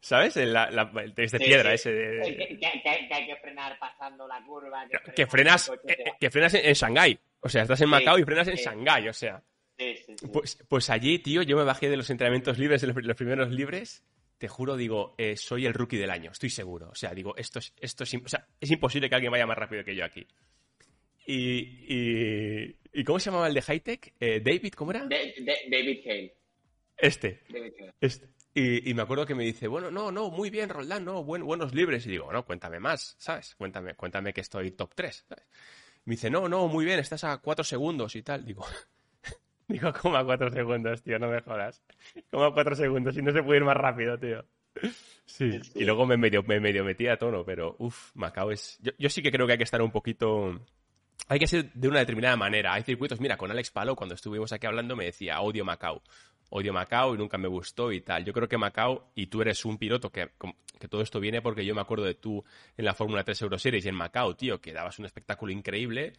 [0.01, 0.37] ¿sabes?
[0.37, 1.75] En la, la- el de Sí, piedra sí.
[1.75, 2.21] ese de...
[2.23, 4.87] Que, que- que- que hay que frenar pasando la curva.
[5.15, 7.19] Que, frenas, el coche eh, eh, frenas en, en Shanghái.
[7.41, 8.57] O sea, estás en Sí, Macao y frenas en.
[8.57, 9.43] Shanghái, o sea.
[9.79, 10.27] Sí, sí, sí.
[10.29, 13.51] Pues, pues allí, tío, yo me bajé de los entrenamientos libres, de los, los primeros
[13.51, 14.03] libres.
[14.39, 16.91] Te juro, digo, eh, soy el rookie del año, estoy seguro.
[16.91, 19.57] O sea, digo, esto es, esto es, o sea, es imposible que alguien vaya más
[19.57, 20.27] rápido que yo aquí.
[21.27, 21.59] Y,
[21.89, 24.15] y, ¿y cómo se llamaba el de Hightech?
[24.21, 25.05] Eh, David, ¿cómo era?
[25.07, 26.35] De- de- David Hale.
[26.97, 27.43] Este.
[27.49, 27.95] David Hale.
[28.01, 28.29] este.
[28.55, 31.45] Y, y me acuerdo que me dice, bueno, no, no, muy bien, Roldán, no, buen-
[31.45, 32.07] buenos libres.
[32.07, 33.55] Y digo, no, cuéntame más, ¿sabes?
[33.57, 35.45] Cuéntame, cuéntame que estoy top 3, ¿sabes?
[36.05, 38.45] Me dice, no, no, muy bien, estás a 4 segundos y tal.
[38.47, 38.65] Digo,
[39.69, 41.19] digo, ¿cómo a 4 segundos, tío?
[41.19, 41.83] No me jodas.
[42.31, 43.15] ¿Cómo a 4 segundos?
[43.15, 44.45] Si no se puede ir más rápido, tío.
[45.25, 48.79] Sí, y luego me medio, me medio metí a tono, pero uff, Macao es...
[48.83, 50.61] Yo, yo sí que creo que hay que estar un poquito...
[51.29, 52.75] Hay que ser de una determinada manera.
[52.75, 56.03] Hay circuitos, mira, con Alex Palo, cuando estuvimos aquí hablando, me decía, odio Macao.
[56.51, 58.25] Odio Macao y nunca me gustó y tal.
[58.25, 60.31] Yo creo que Macao, y tú eres un piloto que,
[60.79, 62.45] que todo esto viene porque yo me acuerdo de tú
[62.77, 66.13] en la Fórmula 3 Euro Series y en Macao, tío, que dabas un espectáculo increíble.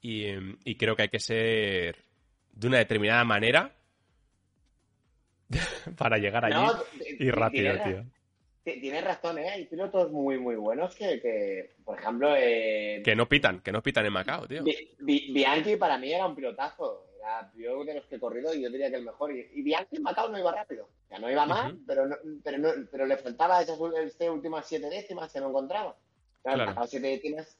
[0.00, 0.26] Y,
[0.64, 1.96] y creo que hay que ser
[2.54, 3.72] de una determinada manera
[5.96, 6.72] para llegar allí No,
[7.18, 8.04] y rápido, tío.
[8.64, 9.50] Tienes razón, ¿eh?
[9.50, 13.82] Hay pilotos muy, muy buenos que, que por ejemplo, eh, Que no pitan, que no
[13.82, 14.62] pitan en Macao, tío.
[14.64, 17.04] Bi- Bi- Bianchi para mí era un pilotazo.
[17.18, 19.32] Era yo de los que he corrido y yo diría que el mejor.
[19.36, 20.84] Y, y Bianchi en Macao no iba rápido.
[20.86, 24.30] O sea, no iba mal, pero, no, pero, no, pero le faltaba esas ul- este
[24.30, 25.94] últimas siete décimas que no encontraba.
[26.42, 26.70] Claro, Claro.
[26.70, 27.58] Macao siete décimas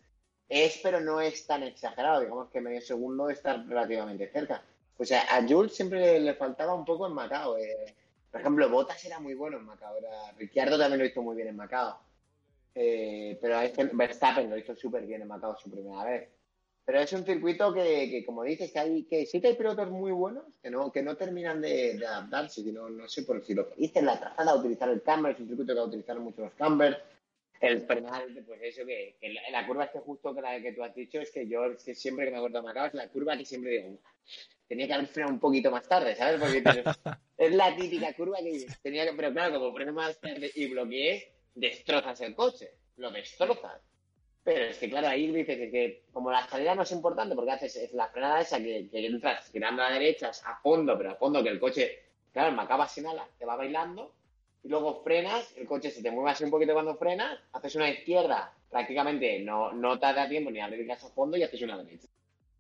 [0.49, 2.21] es, pero no es tan exagerado.
[2.23, 4.63] Digamos que medio segundo está relativamente cerca.
[4.97, 7.57] O sea, a Jules siempre le faltaba un poco en Macao.
[7.59, 7.95] Eh.
[8.31, 9.97] Por ejemplo, Bottas era muy bueno en Macao.
[9.97, 10.33] Era...
[10.39, 11.99] Ricciardo también lo hizo muy bien en Macao.
[12.75, 16.29] Eh, pero este Verstappen lo hizo súper bien en Macao su primera vez.
[16.85, 20.13] Pero es un circuito que, como dices, que, hay, que sí que hay pilotos muy
[20.13, 24.03] buenos que no, que no terminan de, adaptarse, no sé por si lo que dices,
[24.03, 26.99] la trazada, utilizar el camber, es un circuito que va a utilizar mucho los cambers,
[27.61, 29.17] el frenar, pues eso que,
[29.51, 32.33] la curva este justo que la que tú has dicho es que yo siempre que
[32.33, 33.99] me acuerdo de Macao es la curva que siempre digo,
[34.69, 36.41] tenía que haber frenado un poquito más tarde, ¿sabes?
[36.41, 36.63] Porque
[37.39, 41.27] es la típica curva que tenía que, pero claro, como frenes más tarde y bloquees,
[41.55, 43.81] destrozas el coche, lo destrozas.
[44.43, 47.77] Pero es que, claro, ahí dices que, como la escalera no es importante, porque haces
[47.77, 51.15] es la frenada esa que, que entras girando a la derecha a fondo, pero a
[51.15, 54.13] fondo que el coche, claro, me acaba sin ala, te va bailando,
[54.63, 57.91] y luego frenas, el coche se te mueve así un poquito cuando frenas, haces una
[57.91, 61.79] izquierda, prácticamente no, no te da tiempo ni a abrir a fondo y haces una
[61.79, 62.09] derecha.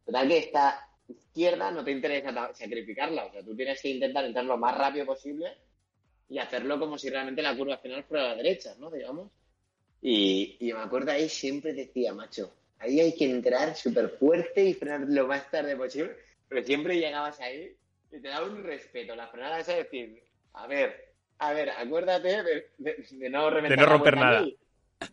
[0.04, 4.44] Total que esta izquierda no te interesa sacrificarla, o sea, tú tienes que intentar entrar
[4.44, 5.52] lo más rápido posible
[6.28, 8.90] y hacerlo como si realmente la curva final fuera a la derecha, ¿no?
[8.90, 9.30] Digamos.
[10.00, 15.00] Y, me acuerdo ahí siempre decía, macho, ahí hay que entrar súper fuerte y frenar
[15.08, 16.16] lo más tarde posible,
[16.48, 17.74] pero siempre llegabas ahí
[18.12, 19.16] y te daba un respeto.
[19.16, 22.42] La frenada es decir, a ver, a ver, acuérdate
[22.78, 24.46] de, no, romper nada.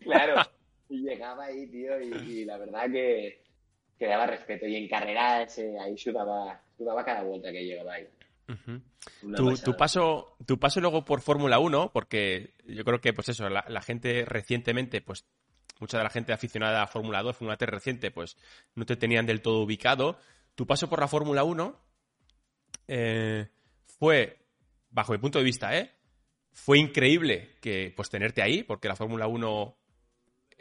[0.02, 0.42] Claro.
[0.90, 3.42] y llegaba ahí, tío, y, la verdad que,
[4.02, 4.66] que, daba respeto.
[4.66, 8.08] Y en carreras ahí sudaba, sudaba cada vuelta que llegaba ahí
[9.64, 13.82] tu, paso, tu paso luego por Fórmula 1, porque yo creo que, pues eso, la,
[13.82, 15.26] gente recientemente, pues
[15.80, 18.36] mucha de la gente aficionada a Fórmula 2, Fórmula 3 reciente, pues
[18.74, 20.18] no te tenían del todo ubicado.
[20.54, 21.80] Tu paso por la Fórmula 1
[22.88, 23.48] eh,
[23.98, 24.38] fue,
[24.90, 25.90] bajo mi punto de vista, ¿eh?
[26.52, 29.76] Fue increíble que, pues, tenerte ahí, porque la Fórmula 1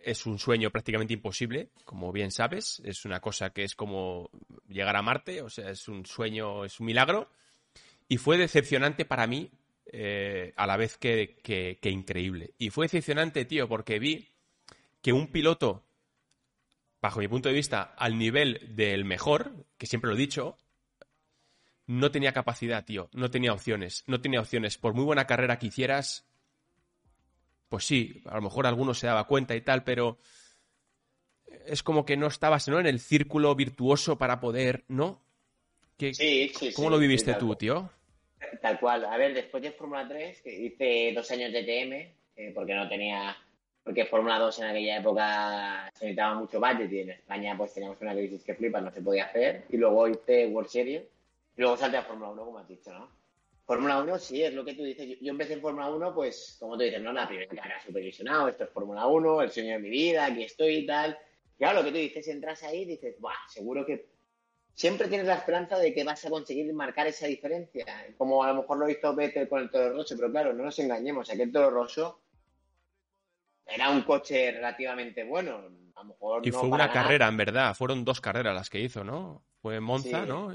[0.03, 2.81] es un sueño prácticamente imposible, como bien sabes.
[2.85, 4.29] Es una cosa que es como
[4.67, 7.29] llegar a Marte, o sea, es un sueño, es un milagro.
[8.07, 9.51] Y fue decepcionante para mí
[9.85, 12.53] eh, a la vez que, increíble.
[12.57, 14.29] Y fue decepcionante, tío, porque vi
[15.01, 15.83] que un piloto,
[17.01, 20.57] bajo mi punto de vista, al nivel del mejor, que siempre lo he dicho,
[21.87, 23.09] no tenía capacidad, tío.
[23.13, 24.03] No tenía opciones.
[24.07, 24.77] No tenía opciones.
[24.77, 26.25] Por muy buena carrera que hicieras,
[27.71, 30.17] pues sí, a lo mejor alguno se daba cuenta y tal, pero
[31.65, 32.81] es como que no estabas ¿no?
[32.81, 35.23] en el círculo virtuoso para poder, ¿no?
[35.97, 37.89] sí, sí, ¿Cómo lo viviste tú, tío?
[38.61, 39.05] Tal cual.
[39.05, 41.93] A ver, después de Fórmula 3, que hice dos años de TM,
[42.35, 43.37] eh, porque no tenía.
[43.81, 48.01] Porque Fórmula 2 en aquella época se necesitaba mucho budget y en España pues teníamos
[48.01, 49.63] una crisis que flipa, no se podía hacer.
[49.69, 51.03] Y luego hice World Series
[51.55, 53.20] y luego salté a Fórmula 1, como has dicho, ¿no?
[53.71, 55.17] Fórmula 1 sí, es lo que tú dices.
[55.21, 58.65] Yo, empecé en Fórmula 1, pues, como tú dices, no, la primera cara supervisionado, esto
[58.65, 61.17] es Fórmula 1, el sueño de mi vida, aquí estoy y tal.
[61.57, 64.09] Claro, lo que tú dices, entras ahí y dices, Buah, seguro que
[64.73, 67.85] siempre tienes la esperanza de que vas a conseguir marcar esa diferencia,
[68.17, 70.77] como a lo mejor lo hizo Vettel con el Toro Rosso, pero claro, no nos
[70.77, 72.19] engañemos, aquel Toro Rosso
[73.65, 75.61] era un coche relativamente bueno,
[75.95, 79.05] a lo mejor Y fue una carrera, en verdad, fueron dos carreras las que hizo,
[79.05, 79.45] ¿no?
[79.61, 80.53] Fue Monza, ¿no?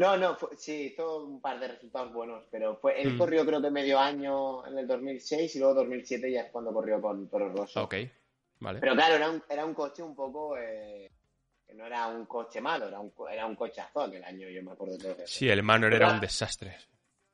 [0.00, 3.18] No, no, sí, hizo un par de resultados buenos, pero fue, él mm.
[3.18, 7.02] corrió creo que medio año en el 2006 y luego 2007 ya es cuando corrió
[7.02, 7.82] con Toro Rosso.
[7.82, 7.96] Ok,
[8.60, 8.80] vale.
[8.80, 10.56] Pero claro, era un, era un coche un poco...
[10.56, 11.10] Eh,
[11.74, 14.96] no era un coche malo, era un, era un cochazo aquel año, yo me acuerdo
[14.96, 16.78] de todo Sí, el Manor era un desastre.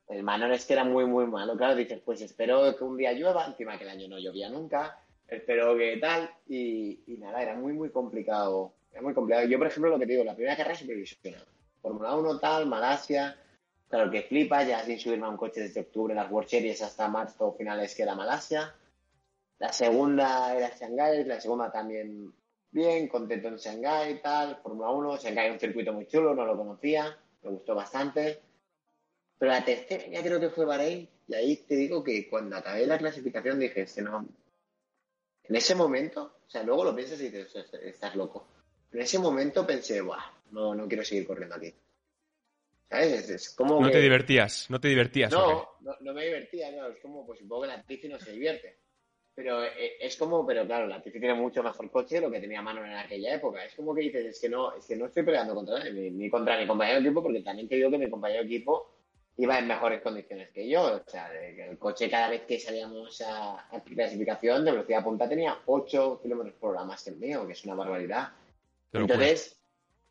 [0.09, 1.55] El Manor es que era muy, muy malo.
[1.55, 4.99] Claro, dices, pues espero que un día llueva, encima que el año no llovía nunca,
[5.25, 8.73] espero que tal, y, nada, era muy, muy complicado.
[8.91, 9.47] Era muy complicado.
[9.47, 11.45] Yo, por ejemplo, lo que te digo, la primera carrera supervisionada.
[11.81, 13.37] Fórmula 1 tal, Malasia,
[13.89, 17.07] claro que flipa, ya sin subirme a un coche desde octubre, las World Series hasta
[17.07, 18.75] marzo finales que era Malasia.
[19.59, 22.33] La segunda era Shanghai, la segunda también
[22.71, 26.45] bien, contento en Shanghai y tal, Fórmula 1, Shanghai es un circuito muy chulo, no
[26.45, 28.41] lo conocía, me gustó bastante.
[29.37, 32.85] Pero la tercera ya creo que fue Bahrein, y ahí te digo que cuando acabé
[32.85, 34.27] la clasificación dije, este no.
[35.43, 38.47] En ese momento, o sea, luego lo piensas y dices, estás loco.
[38.91, 41.73] En ese momento pensé, Buah, no, no quiero seguir corriendo aquí.
[42.89, 43.29] ¿Sabes?
[43.29, 45.31] Es, como no te divertías, no te divertías.
[45.31, 48.77] No, no, me divertía, no, es como, pues supongo que la Tiffy no se divierte.
[49.35, 52.39] Pero eh, es como, pero claro, la Tiffy tiene mucho mejor coche de lo que
[52.39, 53.63] tenía mano en aquella época.
[53.65, 56.57] Es como que dices, es que no, es que no estoy peleando contra ni, contra
[56.57, 58.93] mi compañero de equipo, porque también te digo que mi compañero de equipo
[59.35, 60.95] iba en mejores condiciones que yo.
[60.95, 66.21] O sea, el coche cada vez que salíamos a, clasificación de velocidad punta tenía 8
[66.23, 68.29] kilómetros por hora más que el mío, que es una barbaridad.
[68.93, 69.59] Entonces,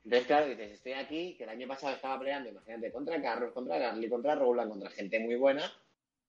[0.05, 3.79] entonces, claro, dices, estoy aquí, que el año pasado estaba peleando, imagínate, contra Carlos, contra
[3.79, 5.63] Carly, contra Roland, contra gente muy buena.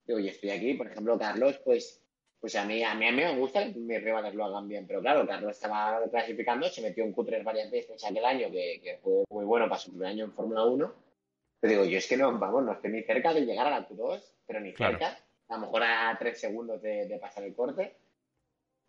[0.06, 2.02] Digo, yo estoy aquí, por ejemplo, Carlos, pues
[2.40, 4.86] pues a mí, a mí, a mí me gusta que mis rivales lo hagan bien,
[4.86, 8.98] pero claro, Carlos estaba clasificando, se metió en Q3 varias veces aquel año, que, que
[8.98, 10.94] fue muy bueno para su primer año en Fórmula 1.
[11.60, 13.88] Pero digo, yo es que no, vamos, no estoy ni cerca de llegar a la
[13.88, 15.00] Q2, pero ni Claro.
[15.00, 15.20] cerca.
[15.50, 17.96] A lo mejor a tres segundos de, de pasar el corte.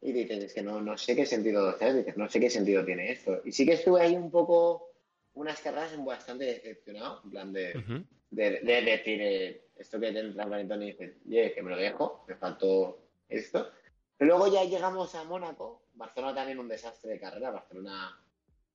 [0.01, 1.96] Y dices, es que no, no sé qué sentido, ¿sabes?
[1.96, 3.40] Dices, no sé qué sentido tiene esto.
[3.44, 4.92] Y sí que estuve ahí un poco,
[5.34, 10.61] unas carreras bastante decepcionado, en plan de, de, de decir eh, esto que te entra
[10.61, 13.70] en y dices, "Ye, que me lo dejo, me faltó esto.
[14.16, 18.20] Pero luego ya llegamos a Mónaco, Barcelona también un desastre de carrera, Barcelona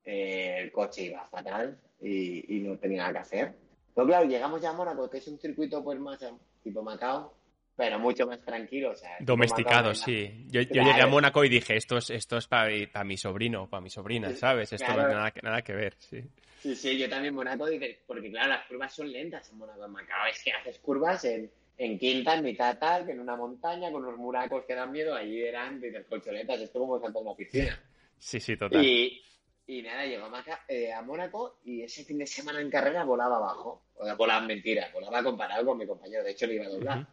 [0.06, 3.54] eh, el coche iba fatal y, y no tenía nada que hacer.
[3.94, 6.20] Pero claro, llegamos ya a Mónaco, que es un circuito pues más
[6.64, 7.34] tipo Macao,
[7.76, 8.92] pero mucho más tranquilo.
[8.92, 10.46] O sea, Domesticado, sí.
[10.50, 13.90] Yo, llegué a Mónaco y dije, esto es, esto es para mi sobrino, para mi
[13.90, 14.74] sobrina, ¿sabes?
[14.74, 15.10] Esto no claro.
[15.10, 16.24] tiene nada, nada que ver, sí.
[16.62, 17.66] Sí, sí, yo también Mónaco,
[18.08, 19.84] porque claro, las curvas son lentas en Mónaco.
[19.84, 23.92] En Macao es que haces curvas en, en quinta, en mitad tal, en una montaña,
[23.92, 27.36] con unos muracos que dan miedo, allí eran dices, colchonetas, esto como saltar en la
[27.36, 27.84] piscina.
[28.18, 28.86] Sí, sí, total.
[28.86, 29.22] Y,
[29.68, 33.04] y nada, llegó a, Maca- eh, a Mónaco y ese fin de semana en carrera
[33.04, 33.88] volaba abajo.
[33.96, 37.08] O sea, volaba mentira, volaba comparado con mi compañero, de hecho le iba a doblar.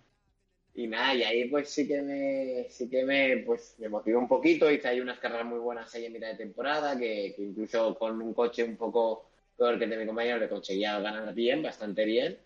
[0.74, 4.28] Y nada, y ahí pues sí que me, sí que me, pues, me motivó un
[4.28, 7.98] poquito, hice ahí unas carreras muy buenas ahí en mitad de temporada, que, que incluso
[7.98, 11.62] con un coche un poco peor que el de mi compañero le conseguía ganar bien,
[11.62, 12.38] bastante bien.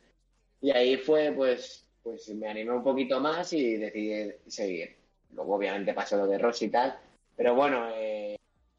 [0.60, 4.96] Y ahí fue pues, pues me animé un poquito más y decidí seguir.
[5.32, 6.98] Luego obviamente pasó lo de Rossi y tal,
[7.36, 8.36] pero bueno, eh,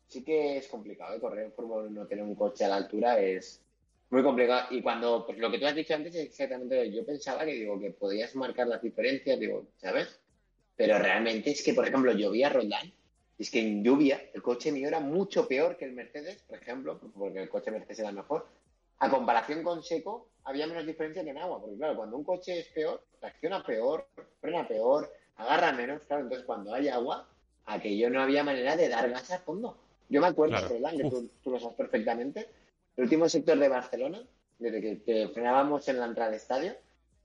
[0.08, 1.20] sí que es complicado, ¿eh?
[1.20, 3.62] correr en Fórmula 1 no tener un coche a la altura es
[4.10, 4.68] muy complicado.
[4.72, 7.80] Y cuando, pues lo que tú has dicho antes es exactamente, yo pensaba que digo
[7.80, 10.20] que podías marcar las diferencias, digo, ¿sabes?
[10.76, 12.92] Pero realmente es que, por ejemplo, llovía Roldán,
[13.38, 16.58] y es que en lluvia el coche mío era mucho peor que el Mercedes, por
[16.58, 18.48] ejemplo, porque el coche Mercedes era mejor.
[19.00, 22.60] A comparación con seco, había menos diferencia que en agua, porque claro, cuando un coche
[22.60, 24.08] es peor, tracciona peor,
[24.40, 27.28] frena peor, agarra menos, claro, entonces cuando hay agua,
[27.66, 29.78] aquello no había manera de dar gas a fondo.
[30.08, 30.70] Yo me acuerdo, Claro.
[30.70, 32.48] Roldán, que tú, tú lo sabes perfectamente,
[32.98, 34.22] el último sector de Barcelona,
[34.58, 36.76] desde que, que frenábamos en la entrada del estadio,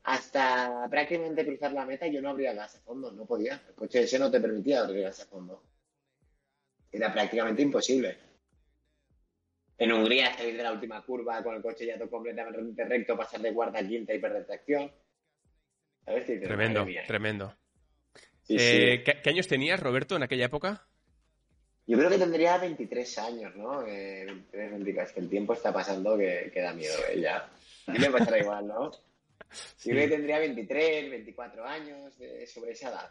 [0.03, 3.61] hasta prácticamente cruzar la meta, yo no abría gas a fondo, no podía.
[3.68, 5.62] El coche ese no te permitía abrir gas a fondo.
[6.91, 8.16] Era prácticamente imposible.
[9.79, 13.41] En Hungría, salir de la última curva con el coche ya todo completamente recto, pasar
[13.41, 14.93] de cuarta a quinta y perder tracción.
[16.05, 17.57] Tremendo, tremendo.
[18.43, 18.66] Sí, sí.
[18.68, 20.89] Eh, ¿qué, qué años tenías, Roberto, en aquella época?
[21.87, 23.83] Yo creo que tendría 23 años, ¿no?
[23.87, 25.03] Eh, 23, 24.
[25.09, 27.20] Es que el tiempo está pasando que, que da miedo, ¿eh?
[27.20, 27.49] Ya.
[27.87, 28.91] A ti le pasará igual, ¿no?
[28.91, 33.11] Yo creo que tendría 23, 24 años, eh, sobre esa edad.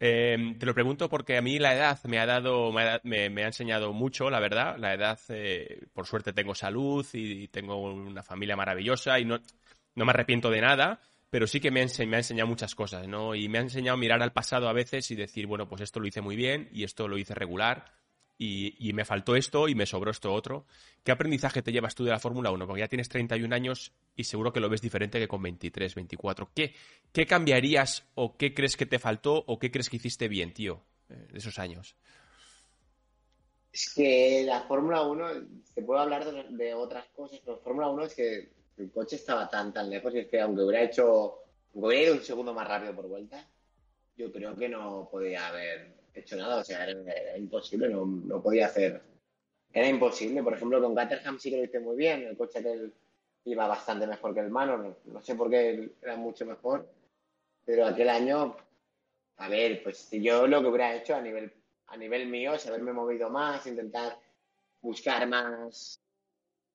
[0.00, 3.30] Eh, te lo pregunto porque a mí la edad me ha dado, me ha, me-
[3.30, 4.76] me ha enseñado mucho, la verdad.
[4.78, 9.38] La edad, eh, por suerte, tengo salud y tengo una familia maravillosa y no,
[9.94, 11.00] no me arrepiento de nada,
[11.32, 13.34] pero sí que me ha, enseñado muchas cosas, ¿no?
[13.34, 15.98] Y me ha enseñado a mirar al pasado a veces y decir, bueno, pues esto
[15.98, 17.94] lo hice muy bien y esto lo hice regular
[18.36, 20.66] y, me faltó esto y me sobró esto otro.
[21.02, 22.66] ¿Qué aprendizaje te llevas tú de la Fórmula 1?
[22.66, 26.50] Porque ya tienes 31 años y seguro que lo ves diferente que con 23, 24.
[26.54, 26.74] ¿Qué,
[27.14, 30.82] qué cambiarías o qué crees que te faltó o qué crees que hiciste bien, tío,
[31.08, 31.96] eh, de esos años?
[33.72, 35.28] Es que la Fórmula 1,
[35.74, 39.48] se puede hablar de, de otras cosas, pero Fórmula 1 es que el coche estaba
[39.48, 41.38] tan, tan lejos y es que aunque hubiera hecho,
[41.74, 43.46] aunque hubiera ido un segundo más rápido por vuelta,
[44.16, 48.66] yo creo que no podía haber hecho nada, o sea, era, imposible, no, no podía
[48.66, 49.00] hacer,
[49.72, 50.42] era imposible.
[50.42, 52.62] Por ejemplo, con Caterham sí que lo hice muy bien, el coche
[53.44, 56.88] iba bastante mejor que el Manor, no, sé por qué era mucho mejor,
[57.64, 58.56] pero aquel año,
[59.38, 61.52] a ver, pues yo lo que hubiera hecho a nivel
[61.92, 64.18] a nivel mío es haberme movido más, intentar
[64.80, 66.00] buscar más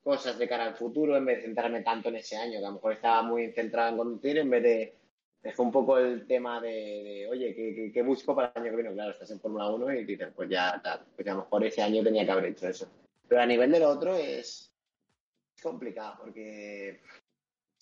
[0.08, 2.70] cosas de cara al futuro en vez de centrarme tanto en ese año, que a
[2.70, 4.96] lo mejor estaba muy centrado en conducir en vez de
[5.44, 8.72] dejé un poco el tema de, de, oye, ¿qué, qué, qué busco para el año
[8.72, 8.94] que viene?
[8.94, 11.82] Claro, estás en Fórmula 1 y dices, pues ya tal, pues a lo mejor ese
[11.82, 12.90] año tenía que haber hecho eso.
[13.28, 14.74] Pero a nivel del otro es,
[15.58, 17.02] es complicado porque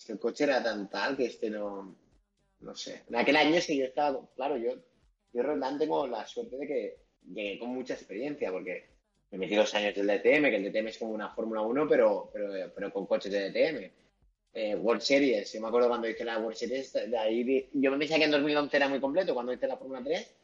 [0.08, 1.96] el coche era tan tal que este no,
[2.58, 3.04] no sé.
[3.08, 4.72] En aquel año sí yo estaba, claro, yo,
[5.32, 6.96] yo Roldán tengo la suerte de que
[7.32, 8.95] llegué con mucha experiencia porque
[9.30, 12.30] me metí dos años del DTM, que el DTM es como una Fórmula 1, pero,
[12.32, 13.90] pero, pero con coches de DTM.
[14.54, 17.98] Eh, World Series, yo me acuerdo cuando hice la World Series, de ahí yo me
[17.98, 20.34] pensaba que en 2011 era muy completo cuando hice la Fórmula 3,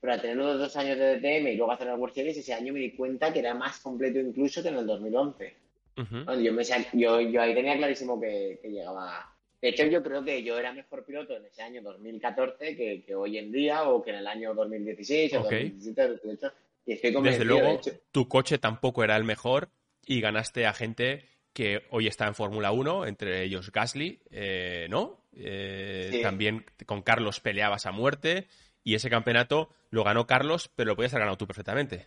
[0.00, 2.54] pero al tener unos dos años de DTM y luego hacer la World Series, ese
[2.54, 5.54] año me di cuenta que era más completo incluso que en el 2011.
[5.98, 6.24] Ujú.
[6.24, 9.32] Bueno, Yo, me yo, yo ahí tenía clarísimo que, que llegaba.
[9.60, 13.14] De hecho, yo creo que yo era mejor piloto en ese año 2014 que, que
[13.14, 15.44] hoy en día o que en el año 2016 o Ok.
[15.44, 16.54] 2017 2018.
[16.86, 17.90] Y estoy Desde luego, de hecho.
[18.10, 19.70] tu coche tampoco era el mejor
[20.04, 25.22] y ganaste a gente que hoy está en Fórmula 1, entre ellos Gasly, eh, ¿no?
[25.34, 26.22] Eh, Sí.
[26.22, 28.48] También con Carlos peleabas a muerte
[28.84, 32.06] y ese campeonato lo ganó Carlos, pero lo podías haber ganado tú perfectamente.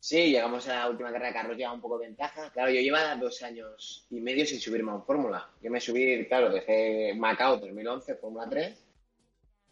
[0.00, 2.50] Sí, llegamos a la última carrera, Carlos lleva un poco de ventaja.
[2.50, 5.48] Claro, yo llevaba dos años y medio sin subirme a un Fórmula.
[5.62, 8.84] Yo me subí, claro, dejé Macao 2011, Fórmula 3,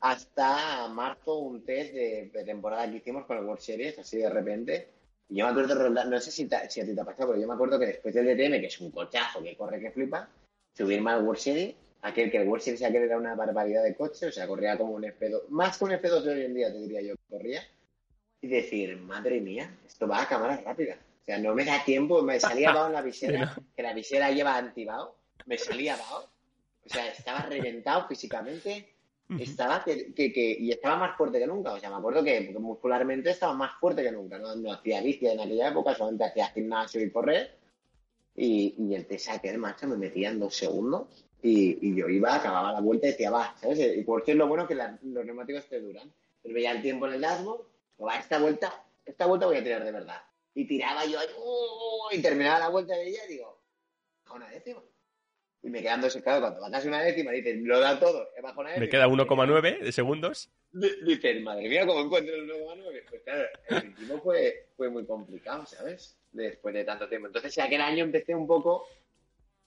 [0.01, 4.88] hasta marzo un test de, temporada que hicimos con el World Series, así de repente.
[5.28, 7.46] Y yo me acuerdo, no sé si, si a ti te ha pasado, pero yo
[7.46, 10.28] me acuerdo que después del DTM, que es un cochazo que corre que flipa,
[10.74, 14.26] subirme al World Series, aquel que el World Series aquel era una barbaridad de coche,
[14.26, 16.78] o sea, corría como un F2, más que un F2 de hoy en día, te
[16.78, 17.62] diría yo, corría
[18.40, 20.94] y decir, madre mía, esto va a cámara rápida.
[20.94, 24.30] O sea, no me da tiempo, me salía vaho en la visera, que la visera
[24.30, 26.28] lleva antibao, me salía vaho.
[26.84, 28.89] O sea, estaba reventado físicamente,
[29.39, 31.72] estaba que, que, y estaba más fuerte que nunca.
[31.72, 34.39] O sea, me acuerdo que muscularmente estaba más fuerte que nunca.
[34.39, 37.59] No, hacía bici en aquella época, solamente hacía gimnasio y correr.
[38.37, 39.07] Y, y el
[39.43, 41.09] el macho, me metía en dos segundos
[41.43, 43.97] y, y, yo iba, acababa la vuelta y decía, va, ¿sabes?
[43.97, 46.11] Y por eso es lo bueno que los neumáticos te duran.
[46.43, 47.70] Pero veía el tiempo en el dashboard
[48.18, 50.22] esta vuelta, esta vuelta voy a tirar de verdad.
[50.55, 52.14] Y tiraba yo ahí, ¡uh!
[52.16, 53.61] y terminaba la vuelta de ella y digo,
[54.24, 54.83] baja una décima.
[55.62, 58.70] Y me quedando secado cuando bajas una décima, dices, lo da todo, he bajado una
[58.70, 58.86] décima.
[58.86, 60.50] Me queda 1,9 de segundos.
[60.72, 63.02] Dices, madre mía, ¿cómo encuentro el 1,9?
[63.08, 66.16] Pues claro, el ritmo fue, fue muy complicado, ¿sabes?
[66.32, 67.26] Después de tanto tiempo.
[67.26, 68.86] Entonces, aquel año empecé un poco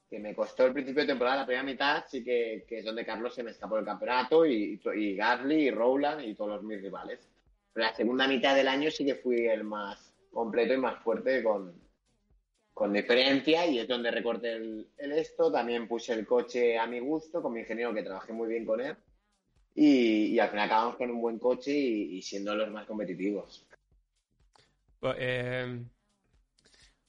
[0.09, 3.05] que me costó el principio de temporada, la primera mitad, sí que, que es donde
[3.05, 7.27] Carlos se me escapó del campeonato y, y Garly y Rowland y todos mis rivales
[7.75, 11.73] la segunda mitad del año sí que fui el más completo y más fuerte con,
[12.73, 15.51] con diferencia y es donde recorté el, esto.
[15.51, 18.81] También puse el coche a mi gusto con mi ingeniero que trabajé muy bien con
[18.81, 18.95] él.
[19.75, 23.65] Y, al final acabamos con un buen coche y, siendo los más competitivos.
[25.17, 25.83] Eh,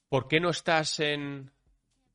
[0.08, 1.50] ¿Por qué no estás en...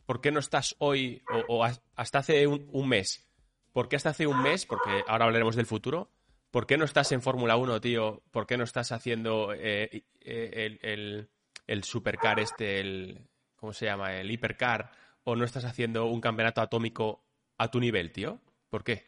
[0.05, 3.29] ¿Por qué no estás hoy o, hasta hace un, mes?
[3.73, 4.65] ¿Por qué hasta hace un mes?
[4.65, 6.09] Porque ahora hablaremos del futuro.
[6.49, 8.23] ¿Por qué no estás en Fórmula 1, tío?
[8.31, 11.27] ¿Por qué no estás haciendo eh, eh,
[11.67, 13.28] el, supercar este, el,
[13.59, 14.15] ¿cómo se llama?
[14.19, 14.91] El hipercar,
[15.23, 17.23] o no estás haciendo un campeonato atómico
[17.57, 18.39] a tu nivel, tío?
[18.69, 19.03] ¿Por qué?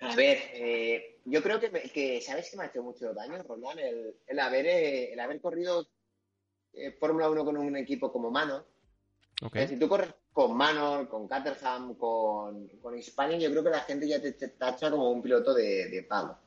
[0.00, 3.80] A ver, eh, yo creo que, ¿sabes que me ha hecho mucho daño, Roland?
[4.26, 4.66] El, haber,
[5.12, 5.86] el haber corrido
[6.98, 8.64] Fórmula 1 con un equipo como Mano.
[9.42, 9.68] Okay.
[9.68, 14.06] Si tú corres con Manor, con Caterham, con, con Hispania, yo creo que la gente
[14.06, 16.38] ya te, tacha como un piloto de, de palo.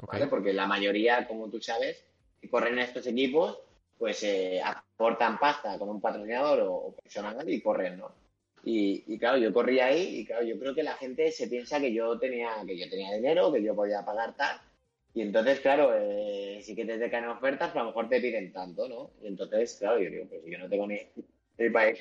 [0.00, 0.26] ¿vale?
[0.26, 2.04] Porque la mayoría, como tú sabes,
[2.40, 3.58] que corren en estos equipos,
[3.98, 8.12] pues eh, aportan pasta con un patrocinador o, personal y corren, ¿no?
[8.68, 11.92] Y, claro, yo corrí ahí y claro, yo creo que la gente se piensa que
[11.92, 14.60] yo tenía, que yo tenía dinero, que yo podía pagar tal.
[15.14, 18.88] Y entonces, claro, eh, si que te caen ofertas, a lo mejor te piden tanto,
[18.88, 19.10] ¿no?
[19.22, 20.98] Y entonces, claro, yo digo, pues yo no tengo ni,
[21.58, 21.92] ni para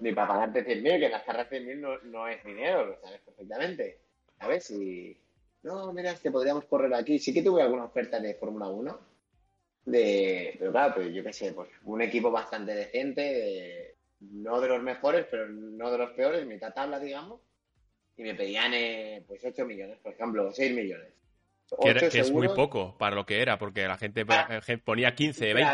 [0.00, 4.00] ni para pagarte 100.000, que las carreras 100.000 no, no es dinero, lo sabes perfectamente.
[4.38, 4.70] ¿Sabes?
[4.70, 5.16] Y.
[5.62, 7.18] No, mira, es que podríamos correr aquí.
[7.18, 9.13] Sí que tuve alguna oferta de Fórmula 1.
[9.84, 14.82] De, pero claro, pues yo qué sé, pues un equipo bastante decente, no de los
[14.82, 17.40] mejores, pero no de los peores, mitad tabla, digamos.
[18.16, 21.12] Y me pedían eh, pues 8 millones, por ejemplo, 6 millones.
[21.80, 24.60] Que, es muy poco para lo que era, porque la gente ah.
[24.84, 25.72] ponía 15, 20.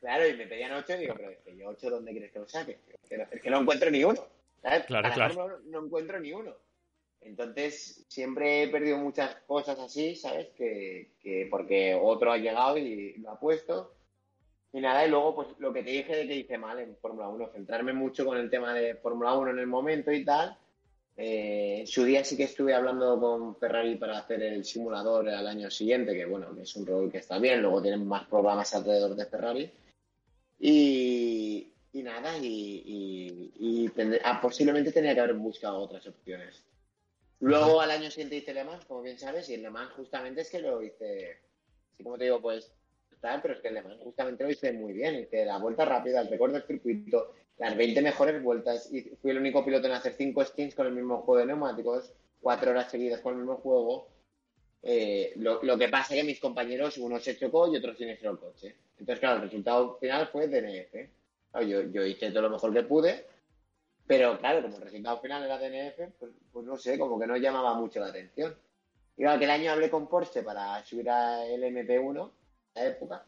[0.00, 2.38] Claro, y me pedían 8 y digo, pero es que yo 8, ¿dónde quieres que
[2.38, 2.78] lo saque?
[3.30, 4.26] Es que no, encuentro ni uno.
[4.62, 4.84] ¿sabes?
[4.86, 5.60] Claro, claro.
[5.64, 6.54] No, encuentro ni uno.
[7.28, 10.48] Entonces, siempre he perdido muchas cosas así, ¿sabes?
[10.56, 13.92] Que, que porque otro ha llegado y lo ha puesto.
[14.72, 17.28] Y nada, y luego, pues lo que te dije de que hice mal en Fórmula
[17.28, 20.56] 1, centrarme mucho con el tema de Fórmula 1 en el momento y tal.
[21.16, 25.48] Eh, en su día sí que estuve hablando con Ferrari para hacer el simulador al
[25.48, 29.16] año siguiente, que bueno, es un rol que está bien, luego tienen más programas alrededor
[29.16, 29.70] de Ferrari.
[30.60, 33.90] Y, nada, y,
[34.22, 36.62] ah, posiblemente tenía que haber buscado otras opciones.
[37.40, 40.40] Luego al año siguiente hice Le Mans, como bien sabes, y el Le Mans justamente
[40.40, 41.38] es que lo hice,
[41.92, 42.72] así como te digo, pues
[43.20, 45.16] tal, pero es que el Le Mans justamente lo hice muy bien.
[45.16, 49.38] Hice la vuelta rápida, el recuerdo del circuito, las 20 mejores vueltas, y fui el
[49.38, 53.20] único piloto en hacer 5 stints con el mismo juego de neumáticos, 4 horas seguidas
[53.20, 54.08] con el mismo juego.
[54.82, 58.38] Eh, lo, que pasa es que mis compañeros, uno se chocó y otro siniestró el
[58.38, 58.76] coche.
[58.98, 61.10] Entonces, claro, el resultado final fue DNF.
[61.66, 63.26] yo, hice todo lo mejor que pude,
[64.08, 67.36] pero claro, como el resultado final era DNF, pues, pues, no sé, como que no
[67.36, 68.56] llamaba mucho la atención.
[69.16, 72.30] Y claro, aquel año hablé con Porsche para subir al MP1,
[72.74, 73.26] en la época,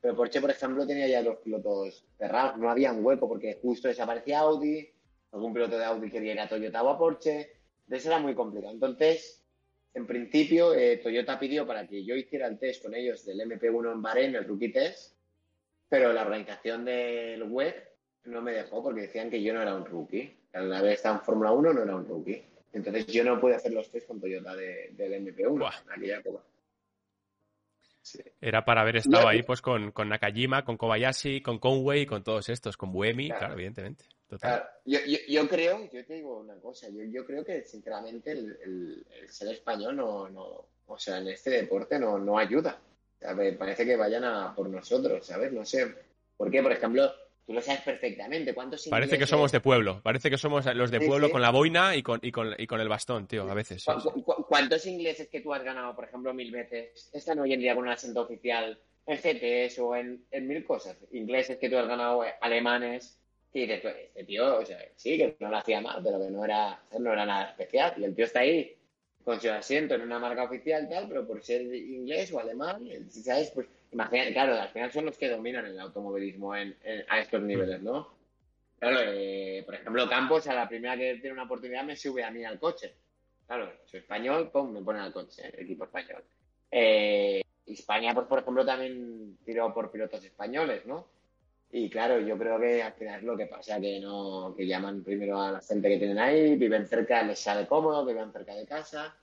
[0.00, 3.86] pero Porsche, por ejemplo, tenía ya los pilotos cerrados, no había un hueco porque justo
[3.86, 4.88] desaparecía Audi,
[5.30, 7.52] algún piloto de Audi quería ir a Toyota o a Porsche,
[7.84, 8.72] entonces era muy complicado.
[8.74, 9.44] Entonces,
[9.94, 13.92] en principio, eh, Toyota pidió para que yo hiciera el test con ellos del MP1
[13.92, 15.14] en Bahrein, el rookie test,
[15.88, 17.74] pero la organización del web
[18.26, 20.36] no me dejó porque decían que yo no era un rookie.
[20.52, 22.42] Al haber estado en Fórmula 1 no era un rookie.
[22.72, 25.72] Entonces yo no pude hacer los test con Toyota de, del MP1 Buah.
[25.84, 26.42] en aquella época.
[28.02, 28.20] Sí.
[28.40, 32.22] Era para haber estado No, ahí pues con, con Nakajima, con Kobayashi, con Conway, con
[32.22, 33.38] todos estos, con Buemi, Claro.
[33.40, 34.04] claro, evidentemente.
[34.28, 34.50] Total.
[34.50, 38.32] Claro, yo, yo, yo creo, yo te digo una cosa, yo, yo creo que sinceramente
[38.32, 42.78] el, el- el ser español no, no, o sea, en este deporte no, no ayuda.
[43.24, 45.52] A ver, parece que vayan a por nosotros, ¿sabes?
[45.52, 45.94] No sé.
[46.36, 46.62] ¿Por qué?
[46.62, 47.10] Por ejemplo,
[47.46, 48.52] tú lo sabes perfectamente.
[48.52, 51.32] ¿Cuántos Parece que somos de pueblo, parece que somos los de pueblo sí.
[51.32, 53.84] con la boina y con, y con, y con el bastón, tío, a veces.
[53.84, 54.22] ¿Cu- sí.
[54.22, 57.74] cu- ¿Cuántos ingleses que tú has ganado, por ejemplo, mil veces, están hoy en día
[57.74, 60.96] con un acento oficial en CTS o en, en mil cosas?
[61.12, 63.18] Ingleses que tú has ganado, eh, alemanes,
[63.52, 66.30] y dices, tú, este tío, o sea, sí, que no lo hacía mal, pero que
[66.30, 67.94] no era, no era nada especial.
[67.96, 68.75] Y el tío está ahí
[69.26, 73.50] con su asiento en una marca oficial, tal, pero por ser inglés o alemán, ¿sabes?
[73.50, 77.42] Pues imagínate, claro, al final son los que dominan el automovilismo en- en- a estos
[77.42, 78.14] niveles, ¿no?
[78.78, 82.30] Claro, eh, por ejemplo, Campos a la primera que tiene una oportunidad me sube a
[82.30, 82.94] mí al coche.
[83.48, 86.22] Claro, soy español, pum, me pone al coche, el equipo español.
[86.70, 91.08] Eh, España, pues por ejemplo, también tiró por pilotos españoles, ¿no?
[91.78, 95.04] Y claro, yo creo que al final es lo que pasa, que no, que llaman
[95.04, 98.64] primero a la gente que tienen ahí, viven cerca, les sale cómodo, viven cerca de
[98.64, 99.14] casa.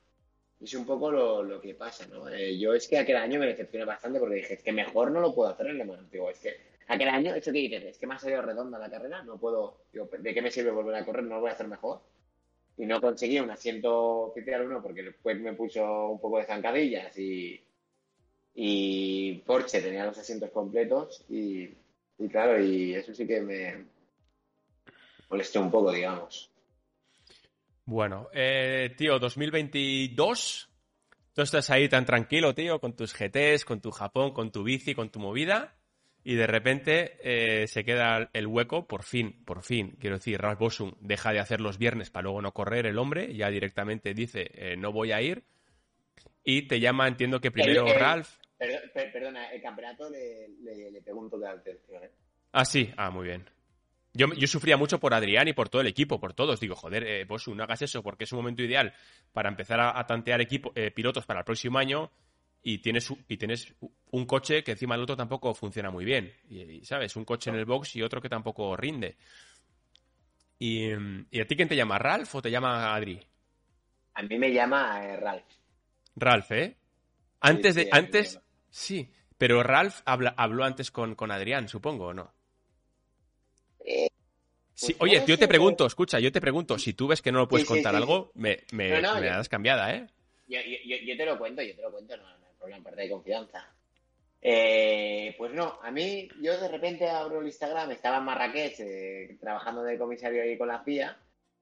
[0.60, 2.28] Es un poco lo, lo que pasa, ¿no?
[2.28, 5.18] Eh, yo es que aquel año me decepcioné bastante porque dije, es que mejor no
[5.18, 6.08] lo puedo hacer en Mans.
[6.12, 6.54] Digo, es que
[6.86, 9.78] aquel año, eso que dices, es que me ha salido redonda la carrera, no puedo,
[9.92, 11.24] digo, ¿de qué me sirve volver a correr?
[11.24, 12.02] No lo voy a hacer mejor.
[12.76, 17.18] Y no conseguí un asiento oficial uno porque después me puso un poco de zancadillas
[17.18, 17.60] y,
[18.54, 21.68] y Porsche tenía los asientos completos y,
[22.18, 23.84] y claro, y eso sí que me
[25.30, 26.50] molestó un poco, digamos.
[27.86, 30.70] Bueno, eh, tío, 2022.
[31.34, 34.94] Tú estás ahí tan tranquilo, tío, con tus GTs, con tu Japón, con tu bici,
[34.94, 35.74] con tu movida.
[36.22, 40.58] Y de repente eh, se queda el hueco, por fin, por fin, quiero decir, Ralph
[40.58, 44.50] Bossum deja de hacer los viernes para luego no correr el hombre, ya directamente dice,
[44.54, 45.44] eh, no voy a ir.
[46.42, 48.28] Y te llama, entiendo que primero El- el- Ralph.
[48.66, 52.10] Per- per- perdona, el campeonato le, le, le pegó un toque de atención, ¿eh?
[52.52, 53.48] Ah, sí, ah, muy bien.
[54.12, 56.60] Yo, yo sufría mucho por Adrián y por todo el equipo, por todos.
[56.60, 58.94] Digo, joder, eh, Bosu, no hagas eso porque es un momento ideal
[59.32, 62.12] para empezar a, a tantear equipo, eh, pilotos para el próximo año
[62.62, 63.74] y tienes, y tienes
[64.12, 66.32] un coche que encima el otro tampoco funciona muy bien.
[66.48, 67.16] Y, y, ¿sabes?
[67.16, 69.16] Un coche en el box y otro que tampoco rinde.
[70.60, 70.90] Y,
[71.30, 71.98] ¿y a ti quién te llama?
[71.98, 73.20] ¿Ralph o te llama Adri?
[74.14, 75.44] A mí me llama eh, Ralph.
[76.14, 76.76] Ralph, ¿eh?
[77.40, 77.82] Antes de.
[77.82, 78.40] sí, antes.
[78.74, 79.08] Sí.
[79.38, 82.32] Pero Ralph habla- habló antes con, con Adrián, supongo, ¿o no?
[83.80, 84.08] Eh,
[84.76, 87.38] Sí, pues oye, yo te pregunto, escucha, yo te pregunto, si tú ves que no
[87.38, 87.96] lo puedes Sí, contar sí.
[87.98, 90.08] algo, me, me, No, no, me yo- das cambiada, ¿eh?
[90.48, 92.82] Yo, yo, yo, yo te lo cuento, yo te lo cuento, no, no hay problema,
[92.84, 93.72] parte de confianza.
[94.42, 99.36] Eh, pues no, a mí, yo de repente abro el Instagram, estaba en Marrakech eh,
[99.40, 101.16] trabajando de comisario ahí con la FIA,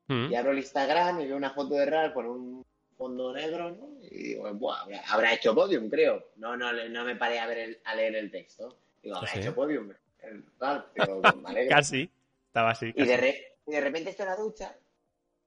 [0.08, 0.32] Mm.
[0.32, 2.66] y abro el Instagram y veo una foto de Ralph con un
[3.02, 3.98] fondo negro, ¿no?
[4.02, 6.30] Y digo, Buah, habrá, habrá hecho podium, creo.
[6.36, 8.76] No, no, no me paré a ver el, a leer el texto.
[9.02, 9.40] Digo, habrá ¿Sí?
[9.40, 9.92] hecho podium.
[10.20, 11.66] El Ralph, digo, me.
[11.68, 12.08] Casi,
[12.46, 12.92] estaba así.
[12.94, 14.76] Y de, re- y de repente estoy en la ducha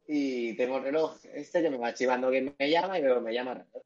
[0.08, 3.34] y tengo el reloj este que me va chivando que me llama y veo, me
[3.34, 3.86] llama Ralph.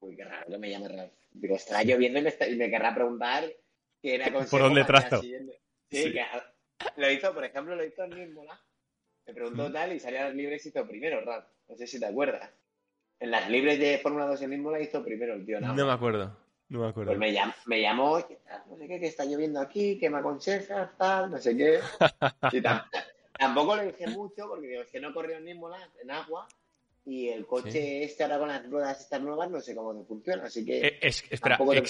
[0.00, 1.12] Uy, qué raro que me llame Ralph.
[1.32, 3.44] Digo, estará lloviendo y me, está- y me querrá preguntar
[4.02, 5.20] era ¿Por dónde el trazo?
[5.20, 5.36] Sí,
[5.90, 6.12] Sí.
[6.12, 6.24] que
[6.96, 8.58] lo hizo, por ejemplo, lo hizo en Nímola.
[9.26, 11.46] Me preguntó tal y salía y hizo primero, Ralph.
[11.68, 12.50] No sé si te acuerdas.
[13.20, 15.60] En las libres de Fórmula 2 en Nímola hizo primero el tío.
[15.60, 15.84] No Nava.
[15.88, 16.36] me acuerdo,
[16.70, 17.10] no me acuerdo.
[17.10, 20.90] Pues me, llam- me llamó, no sé qué, que está lloviendo aquí, que me aconsejas,
[20.96, 21.80] tal, no sé qué.
[22.52, 22.62] Y
[23.38, 26.46] tampoco le dije mucho porque digo, es que no corrió en Nímola, en agua,
[27.06, 28.02] y el coche Sí.
[28.02, 31.24] este ahora con las ruedas estas nuevas no sé cómo funciona, así que Eh, es-
[31.30, 31.82] espera, te-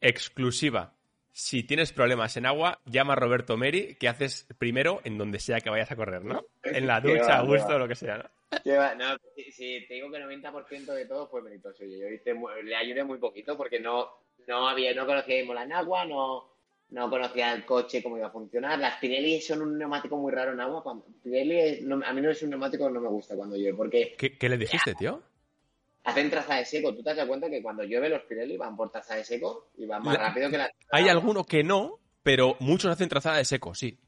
[0.00, 0.92] exclusiva.
[1.32, 5.60] Si tienes problemas en agua, llama a Roberto Meri, que haces primero en donde sea
[5.60, 6.44] que vayas a correr, ¿no?
[6.62, 7.78] En la ducha, a gusto, va.
[7.78, 8.24] lo que sea, ¿no?
[8.50, 11.96] No, si, si te digo que 90% de todo fue mérito suyo.
[11.98, 12.34] Yo hice
[12.64, 14.08] le ayudé muy poquito porque no,
[14.46, 16.52] no había, no conocía en agua, no,
[16.90, 18.78] no conocía el coche, cómo iba a funcionar.
[18.78, 20.82] Las Pirelli son un neumático muy raro en agua.
[20.82, 23.56] Cuando, Pirelli es- no- a mí no es un neumático que no me gusta cuando
[23.56, 25.22] llueve, porque ¿Qué, qué le dijiste, tío?
[26.04, 26.94] hacen traza de seco.
[26.94, 29.86] ¿Tú te das cuenta que cuando llueve los Pirelli van por traza de seco y
[29.86, 30.70] van más La- rápido que la...
[30.92, 33.98] Hay alguno que no, pero muchos hacen trazada de seco, sí.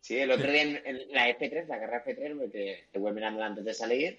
[0.00, 3.42] Sí, el otro día en, en la F3, la carrera F3, que te voy mirando
[3.42, 4.18] antes de salir,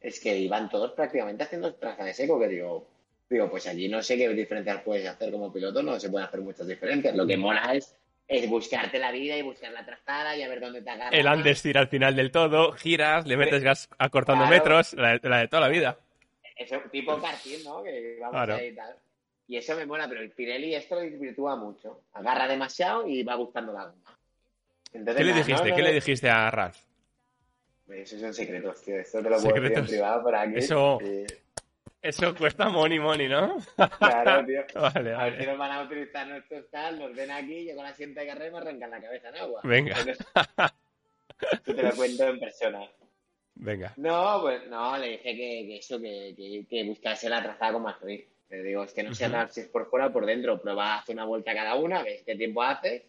[0.00, 2.86] es que iban todos prácticamente haciendo traza de seco, que digo,
[3.28, 6.40] digo, pues allí no sé qué diferencias puedes hacer como piloto, no se pueden hacer
[6.40, 7.14] muchas diferencias.
[7.16, 7.96] Lo que mola es,
[8.28, 11.12] es buscarte la vida y buscar la trazada y a ver dónde te agarras.
[11.18, 14.56] El Andes tira al final del todo, giras, le metes gas acortando Claro.
[14.56, 15.98] metros, la, de- la de toda la vida.
[16.56, 17.82] Eso, tipo karting, ¿no?
[17.82, 18.54] Que vamos Claro.
[18.56, 18.94] ahí y tal.
[19.48, 22.00] Y eso me mola, pero el Pirelli esto lo desvirtúa mucho.
[22.14, 24.15] Agarra demasiado y va buscando la goma.
[25.04, 25.74] ¿Qué le dijiste?
[25.74, 26.76] ¿Qué le dijiste a Ralph?
[27.88, 28.98] Esos son secretos, tío.
[28.98, 30.54] Esto te lo puedo decir en privado por aquí.
[30.56, 30.98] Eso...
[32.02, 33.56] Eso cuesta money money, ¿no?
[33.98, 34.62] Claro, tío.
[34.80, 35.30] vale, A vale.
[35.32, 38.14] ver si nos van a utilizar nuestros tal, nos ven aquí, yo con la de
[38.14, 39.60] carrera y me arrancan la cabeza en agua.
[39.64, 39.96] Venga.
[39.98, 40.26] Entonces,
[41.66, 42.88] Yo te lo cuento en persona.
[43.56, 43.92] Venga.
[43.96, 47.82] No, pues no, le dije que, que eso, que, que, que buscase la trazada con
[47.82, 49.52] más Le digo, es que no sea Ujú.
[49.52, 50.60] si es por fuera o por dentro.
[50.60, 53.02] Prueba, hace una vuelta cada una, ves qué tiempo haces.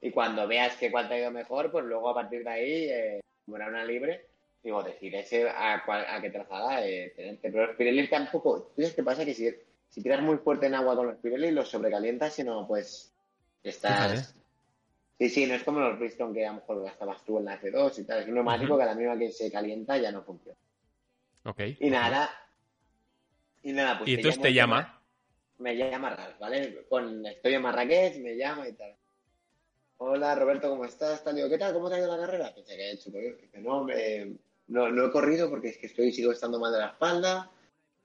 [0.00, 2.88] Y cuando veas que cuál te ha ido mejor, pues luego a partir de ahí,
[2.88, 4.26] eh, como era una libre,
[4.62, 7.50] digo, decides a, cuál, a qué trazada eh, tenerte.
[7.50, 8.72] Pero los Pirelli tampoco.
[8.74, 9.24] ¿Tú sabes qué pasa?
[9.24, 9.52] Que si,
[9.88, 13.12] si tiras muy fuerte en agua con los Pirelli, los sobrecalientas, sino pues
[13.62, 14.34] estás.
[15.18, 17.60] Sí, sí, no es como los Bristol que a lo mejor gastabas tú en la
[17.60, 18.20] F2 y tal.
[18.20, 18.78] Es un neumático Ujú.
[18.78, 20.56] que a la misma que se calienta ya no funciona.
[21.44, 21.60] Ok.
[21.80, 22.30] Y nada.
[23.64, 24.10] Y nada, pues.
[24.10, 25.02] Y entonces te llama.
[25.58, 26.86] Me llama Ralph, ¿vale?
[26.88, 28.94] Con, estoy en Marrakech, me llama y tal.
[29.98, 31.24] Hola Roberto, ¿cómo estás?
[31.34, 31.72] Digo, ¿qué tal?
[31.74, 32.54] ¿Cómo te ha ido la carrera?
[32.54, 33.10] Pensé que he hecho,
[33.60, 34.36] no, me-
[34.68, 37.50] no, no he corrido porque es que estoy, sigo estando mal de la espalda.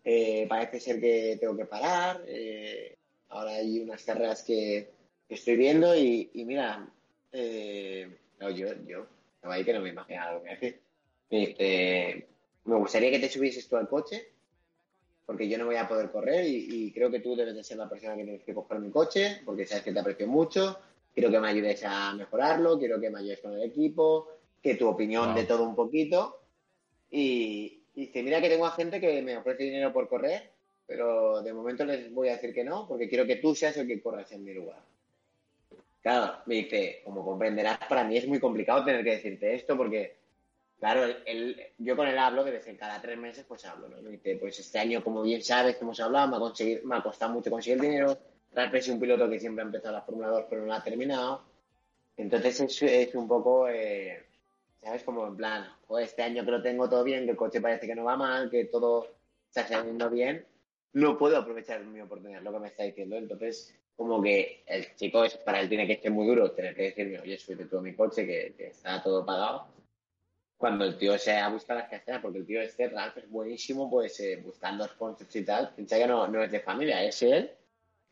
[0.03, 2.23] eh, parece ser que tengo que parar.
[2.27, 2.97] eh,
[3.29, 4.89] ahora hay unas carreras que,
[5.27, 6.87] que estoy viendo y, y mira,
[7.31, 10.79] eh, no, yo, yo, estaba ahí que no me imaginaba lo que.
[11.31, 12.27] Me dice,
[12.65, 14.27] me gustaría que te subieses tú al coche
[15.25, 17.77] porque yo no voy a poder correr y, y creo que tú debes de ser
[17.77, 20.77] la persona que tienes que coger mi coche porque sabes que te aprecio mucho,
[21.13, 24.27] quiero que me ayudes a mejorarlo, quiero que me ayudes con el equipo,
[24.61, 25.35] que tu opinión Wow.
[25.35, 26.39] de todo un poquito
[27.11, 30.49] y, y dice, mira que tengo a gente que me ofrece dinero por correr,
[30.87, 33.87] pero de momento les voy a decir que no porque quiero que tú seas el
[33.87, 34.81] que corras en mi lugar.
[36.01, 40.21] Claro, me dice, como comprenderás, para mí es muy complicado tener que decirte esto porque
[40.79, 43.87] Claro, él- él- yo con él hablo de vez en cada tres meses, pues hablo,
[43.87, 44.01] ¿no?
[44.01, 47.01] Y dice, pues este año, como bien sabes, que hemos hablado, me ha, me ha
[47.01, 48.17] costado mucho conseguir dinero.
[48.55, 50.83] Ralph es un piloto que siempre ha empezado la Fórmula 2, pero no la ha
[50.83, 51.43] terminado.
[52.17, 54.23] Entonces es, es un poco, eh,
[54.81, 55.03] ¿sabes?
[55.03, 57.87] Como en plan, "Joder, este año que lo tengo todo bien, que el coche parece
[57.87, 59.07] que no va mal, que todo
[59.47, 60.45] está saliendo bien,
[60.93, 63.15] no puedo aprovechar mi oportunidad, lo que me está diciendo.
[63.17, 66.83] Entonces, como que el chico, es, para él tiene que ser muy duro tener que
[66.83, 69.67] decirme, oye, súbete tú a mi coche, que, que está todo pagado
[70.57, 73.89] cuando el tío se ha buscado las castañas, porque el tío este, Ralph, es buenísimo,
[73.89, 75.73] pues eh, buscando sponsors y tal.
[75.75, 77.51] Piensa que no, no es de familia, es él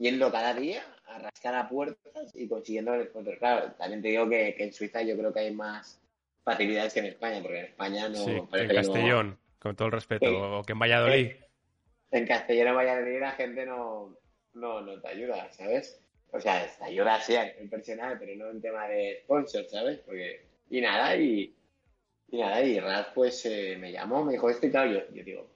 [0.02, 3.38] yendo cada día a rascar a puertas y consiguiendo el sponsor.
[3.38, 6.02] Claro, también te digo que, que en Suiza yo creo que hay más
[6.44, 8.16] facilidades que en España, porque en España no.
[8.16, 10.26] sí, en no- Castellón, con todo el respeto.
[10.26, 10.36] Sí.
[10.36, 11.32] O que en Valladolid.
[12.10, 14.18] en Castellón en Valladolid la gente no,
[14.54, 16.02] no, no te ayuda, ¿sabes?
[16.32, 20.00] O sea, te ayuda sí nivel personal, pero no en tema de sponsor, ¿sabes?
[20.00, 21.54] Porque, y nada, y,
[22.32, 25.24] y nada, y Ralph pues eh, me llamó, me dijo esto y claro, yo, yo
[25.24, 25.51] digo,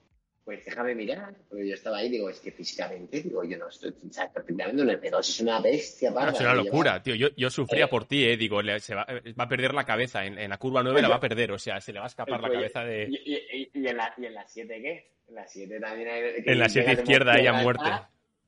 [0.45, 3.89] pues déjame mirar, porque yo estaba ahí, digo, es que físicamente, digo, yo no estoy,
[3.89, 7.15] o sea, perfectamente un F2 es una bestia, No, parda, es una locura, tío.
[7.15, 7.87] Yo, yo sufría Eh.
[7.87, 8.37] por ti, eh.
[8.37, 9.05] Digo, le- se va,
[9.37, 10.23] va a perder la cabeza.
[10.23, 11.51] En, en la curva 9 la va a perder.
[11.51, 13.07] O sea, se le va a escapar la Oye, cabeza de.
[13.09, 15.11] Y, y, y, y en la, y en la 7 qué?
[15.27, 16.21] En la 7 también hay...
[16.45, 17.89] En la 7 izquierda, ella muerte.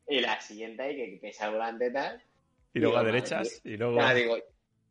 [0.07, 2.21] Y la siguiente hay que pesa volante tal.
[2.75, 3.59] Y luego a derechas.
[3.63, 3.95] Y luego.
[3.95, 4.37] Claro, digo,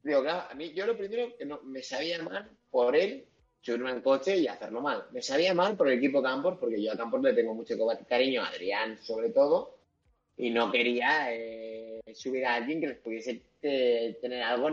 [0.02, 3.24] digo, claro, a mí yo lo primero que no, me sabía mal por él
[3.66, 5.06] subirme al coche y hacerlo mal.
[5.10, 7.74] Me sabía mal por el equipo Campos, porque yo a Campos le tengo mucho
[8.08, 9.78] cariño, a Adrián sobre todo,
[10.36, 14.68] y no quería eh, subir a alguien que les pudiese eh, tener algo,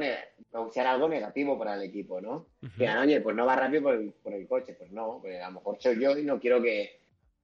[0.51, 2.49] causar algo negativo para el equipo, ¿no?
[2.61, 4.75] Que digan, oye, pues no va rápido por el, por el coche.
[4.77, 6.99] Pues no, pues a lo mejor soy yo y no quiero que,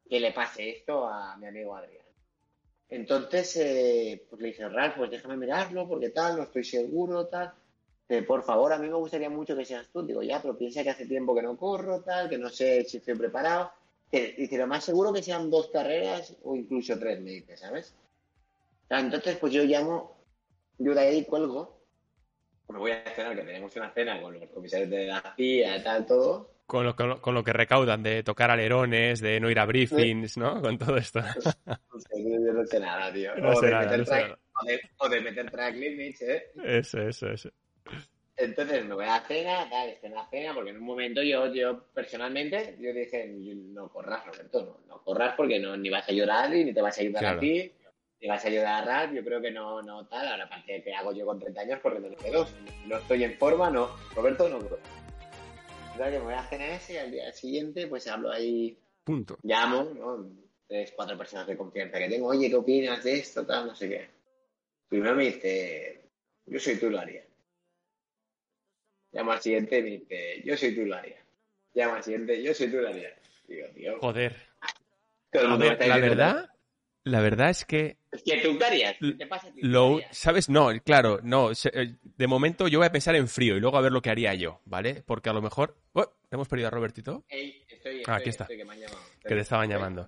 [0.08, 2.06] que le pase esto a mi amigo Adrián.
[2.89, 7.54] Entonces, eh, pues le dije, Ralph, pues déjame mirarlo, porque tal, no estoy seguro, tal.
[8.12, 10.01] Eh, por favor, a mí me gustaría mucho que seas tú.
[10.03, 12.97] Digo, ya, pero piensa que hace tiempo que no corro, tal, que no sé si
[12.97, 13.72] estoy preparado.
[14.12, 17.95] Que- Dice, lo más seguro que sean dos carreras o incluso tres, me dice, ¿sabes?
[18.88, 20.18] Claro, Entonces, pues yo llamo,
[20.80, 21.80] yo de ahí cuelgo,
[22.70, 26.05] me voy a cenar, que tenemos una cena con los comisarios de la CIA, tal,
[26.07, 26.49] todo.
[26.66, 29.66] Con lo, con, lo, con lo que recaudan de tocar alerones, de no ir a
[29.66, 30.62] briefings, ¿no?
[30.62, 31.20] Con todo esto.
[31.91, 33.36] No sé, yo no sé nada, tío.
[33.38, 34.39] No o, sé de nada, meter no sé track, nada.
[34.53, 36.51] o, de, o de meter track limits, ¿eh?
[36.64, 37.49] Eso, eso, eso.
[38.39, 41.21] Entonces me voy a la cena, tal, estoy en la cena, porque en un momento
[41.21, 46.07] yo, yo personalmente, yo dije, no corras, Roberto, no, no corras porque no, ni vas
[46.07, 47.37] a ayudar ni te vas a ayudar Claro.
[47.37, 47.71] a ti,
[48.21, 50.93] ni vas a ayudar a Ralph, yo creo que no, no tal, ahora aparte que
[50.95, 52.47] hago yo con 30 años corriendo en F2,
[52.87, 54.79] no estoy en forma, no, Roberto no corre.
[55.97, 59.37] Claro que me voy a cenar ese y al día siguiente pues hablo ahí Punto.
[59.43, 60.29] llamo, ¿no?
[60.65, 63.45] Tres, cuatro personas de confianza que tengo, oye, ¿qué opinas de esto?
[63.45, 64.07] Tal, no sé qué.
[64.87, 66.03] Primero me dice,
[66.45, 67.25] yo soy tú, lo haría.
[69.12, 71.18] Llamo al siguiente y me dice, yo soy tú, lo haría.
[71.74, 73.10] Llamo al siguiente, yo soy tú, lo haría.
[73.47, 74.36] Digo, tío, Joder.
[75.32, 76.49] todo el A mundo me ver, está la verdad,
[77.03, 78.57] la verdad es que Es que tú
[79.18, 79.62] te pasa a ti?
[79.62, 79.99] ¿Qué Lo?
[80.12, 80.49] ¿Sabes?
[80.49, 81.51] No, claro, no.
[81.51, 84.12] eh, De momento yo voy a pensar en frío y luego a ver lo que
[84.12, 85.03] haría yo, ¿vale?
[85.05, 85.76] Porque a lo mejor...
[85.93, 87.26] Oh, ¿Hemos perdido a Robertito?
[87.28, 88.45] Estoy, Ah, estoy, aquí está.
[88.45, 89.01] que me han llamado.
[89.24, 90.07] Que te estaban llamando.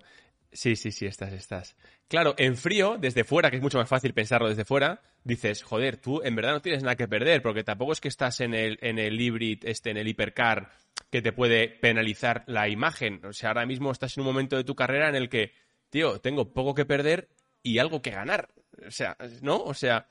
[0.54, 1.78] Sí, sí, sí, estás, estás.
[2.10, 5.98] Claro, en frío, desde fuera, que es mucho más fácil pensarlo desde fuera, dices, joder,
[5.98, 8.78] tú en verdad no tienes nada que perder, porque tampoco es que estás en el,
[8.82, 10.72] en el hybrid, este, en el hipercar,
[11.10, 13.24] que te puede penalizar la imagen.
[13.26, 15.54] O sea, ahora mismo estás en un momento de tu carrera en el que,
[15.90, 17.30] tío, tengo poco que perder
[17.64, 18.50] y algo que ganar.
[18.86, 19.58] O sea, ¿no?
[19.58, 20.08] O sea,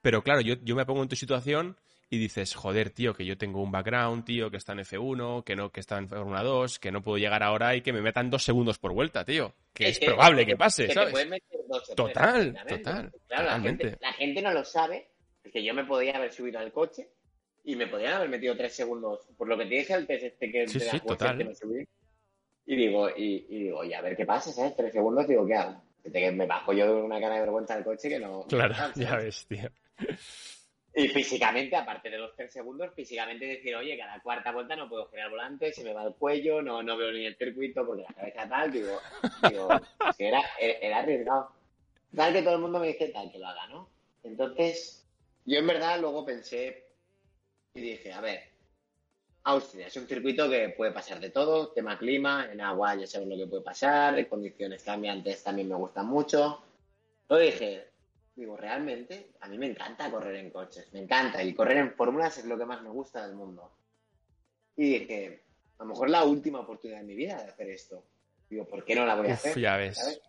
[0.00, 1.76] pero claro, yo, yo me pongo en tu situación
[2.14, 5.56] y dices, joder, tío, que yo tengo un background, tío, que está en F1, que
[5.56, 8.30] no, que está en Fórmula 2, que no puedo llegar ahora y que me metan
[8.30, 9.54] dos segundos por vuelta, tío.
[9.72, 11.12] Que es probable que pase, que ¿sabes?
[11.28, 15.08] meter dos Total, total, Claro, la gente, la gente no lo sabe.
[15.42, 17.08] Es que yo me podía haber subido al coche
[17.64, 19.26] y me podían haber metido tres segundos.
[19.36, 21.36] Por lo que te dije el test este que Sí, de sí, total.
[21.38, 21.84] que me subí.
[22.66, 24.74] Y digo, y, y digo, y a ver qué pasa, ¿sabes?
[24.76, 25.82] Tres segundos, digo, ¿qué hago?
[26.12, 28.46] Que me bajo yo de una cara de vergüenza del coche que no.
[28.46, 29.68] Claro, ya ves, tío.
[30.96, 35.08] Y físicamente, aparte de los tres segundos, físicamente decir, oye, cada cuarta vuelta no puedo
[35.08, 38.14] girar volante, se me va el cuello, no, no veo ni el circuito porque la
[38.14, 39.00] cabeza tal, digo,
[39.50, 41.50] digo es que era, era arriesgado.
[42.14, 43.88] Tal que todo el mundo me dice tal que lo haga, ¿no?
[44.22, 45.04] Entonces,
[45.44, 46.86] yo en verdad luego pensé
[47.74, 48.44] y dije, a ver,
[49.42, 53.26] Austria es un circuito que puede pasar de todo, tema clima, en agua ya sabes
[53.26, 56.62] lo que puede pasar, condiciones cambiantes también me gustan mucho.
[57.28, 57.88] Lo dije,
[58.36, 62.38] digo, realmente, a mí me encanta correr en coches, me encanta, y correr en fórmulas
[62.38, 63.70] es lo que más me gusta del mundo.
[64.76, 65.42] Y dije,
[65.78, 68.02] a lo mejor la última oportunidad de mi vida de hacer esto.
[68.50, 69.60] Digo, ¿por qué no la voy a Uf, hacer?
[69.60, 69.96] ya ves.
[69.96, 70.20] ¿sabes?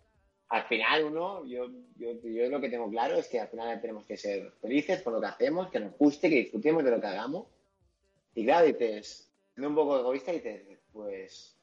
[0.48, 4.04] Al final uno, yo, yo, yo lo que tengo claro es que al final tenemos
[4.04, 7.06] que ser felices con lo que hacemos, que nos guste, que disfrutemos de lo que
[7.08, 7.46] hagamos.
[8.34, 11.56] Y claro, dices, siendo un poco egoísta, dices, pues,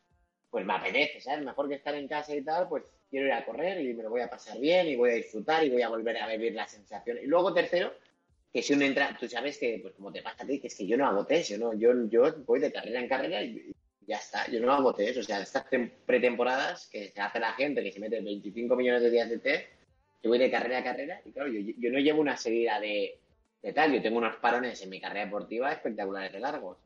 [0.52, 1.46] pues me apetece, ¿sabes?
[1.46, 2.84] Mejor que estar en casa y tal, pues
[3.14, 5.64] quiero ir a correr y me lo voy a pasar bien y voy a disfrutar
[5.64, 7.20] y voy a volver a vivir la sensación.
[7.22, 7.94] Y luego, tercero,
[8.52, 10.76] que si uno entra, tú sabes que, pues como te pasa a ti, que es
[10.76, 13.72] que yo no hago test, yo, no, yo, yo voy de carrera en carrera y,
[14.08, 15.20] ya está, yo no hago test.
[15.20, 19.04] O sea, estas tem- pretemporadas que se hace la gente, que se mete 25 millones
[19.04, 19.68] de días de test,
[20.24, 23.20] yo voy de carrera a carrera y claro, yo, yo no llevo una seguida de,
[23.62, 26.80] de tal, yo tengo unos parones en mi carrera deportiva espectaculares de largos.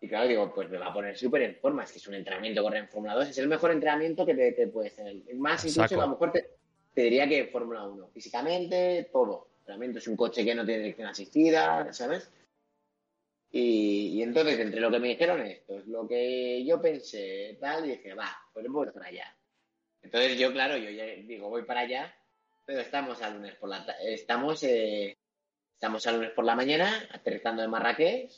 [0.00, 1.84] Y claro, digo, pues me va a poner súper en forma.
[1.84, 3.28] Es que es un entrenamiento correr en Fórmula 2.
[3.30, 5.16] Es el mejor entrenamiento que te, te puedes tener.
[5.36, 6.00] Más incluso, Saco.
[6.02, 6.50] a lo mejor te,
[6.94, 8.08] te diría que Fórmula 1.
[8.08, 9.48] Físicamente, todo.
[9.60, 12.30] Entrenamiento es un coche que no tiene dirección asistida, ¿sabes?
[13.50, 17.86] Y, y entonces, entre lo que me dijeron esto, es lo que yo pensé, tal,
[17.86, 19.34] y dije, va, pues voy para allá.
[20.02, 22.14] Entonces yo, claro, yo ya digo, voy para allá,
[22.64, 25.16] pero estamos a lunes por la ta- estamos, eh,
[25.74, 28.30] estamos a lunes por la mañana, aterrizando en Marrakech.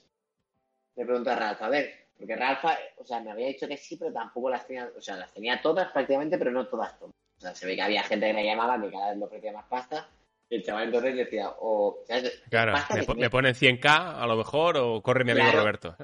[0.98, 2.64] Le pregunto a Ralph, a ver, porque Ralph,
[2.96, 5.62] o sea, me había dicho que sí, pero tampoco las tenía, o sea, las tenía
[5.62, 7.14] todas prácticamente, pero no todas todas.
[7.38, 9.52] O sea, se ve que había gente que me llamaba que cada vez le ofrecía
[9.52, 10.08] más pasta.
[10.50, 12.42] Y el chaval entonces decía, o, ¿sabes?
[12.50, 13.84] Claro, me, po- me ponen 100k
[14.20, 15.60] a lo mejor o corre mi amigo Claro.
[15.60, 15.96] Roberto.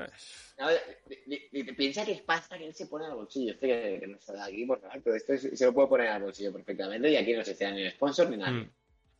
[0.58, 0.68] No,
[1.76, 3.52] piensa que es pasta que él se pone al bolsillo.
[3.54, 6.08] Este que, que no está aquí, por favor, pero esto es- se lo puede poner
[6.08, 8.52] al bolsillo perfectamente y aquí no se crea ni el sponsor ni nada.
[8.52, 8.70] Mm,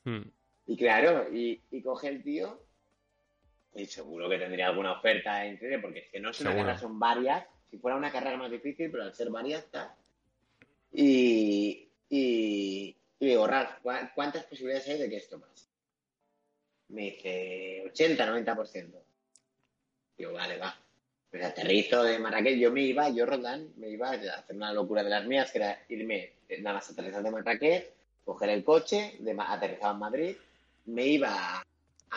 [0.05, 0.31] mm.
[0.67, 2.61] Y claro, y, y coge el tío
[3.75, 6.99] y seguro que tendría alguna oferta increíble porque es que no es una carrera, son
[6.99, 7.45] varias.
[7.71, 9.97] Si fuera una carrera más difícil, pero al ser varias está.
[10.93, 13.47] Y, y, y digo,
[13.83, 15.67] ¿cuá- ¿cuántas posibilidades hay de que esto pase?
[16.89, 18.93] Me dice 80, 90%.
[20.17, 20.77] Digo, vale, va.
[21.31, 25.03] Pues aterrizo de Marrakech, yo me iba, yo Roldán, me iba a hacer una locura
[25.03, 27.91] de las mías, que era irme, eh, nada más aterrizar de Marrakech,
[28.25, 30.37] coger el coche, de, aterrizaba en Madrid,
[30.85, 31.65] me iba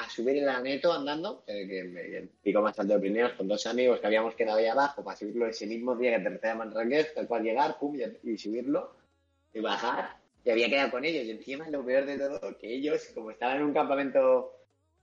[0.04, 3.66] a, subir el aneto andando, eh, que me, pico más alto de Pirineos, con dos
[3.68, 7.28] amigos que habíamos quedado ahí abajo para subirlo ese mismo día que aterrizaba Marrakech, tal
[7.28, 8.93] cual llegar, pum, y, y subirlo,
[9.54, 13.10] y bajar, y había quedado con ellos, y encima lo peor de todo, que ellos,
[13.14, 14.54] como estaban en un campamento,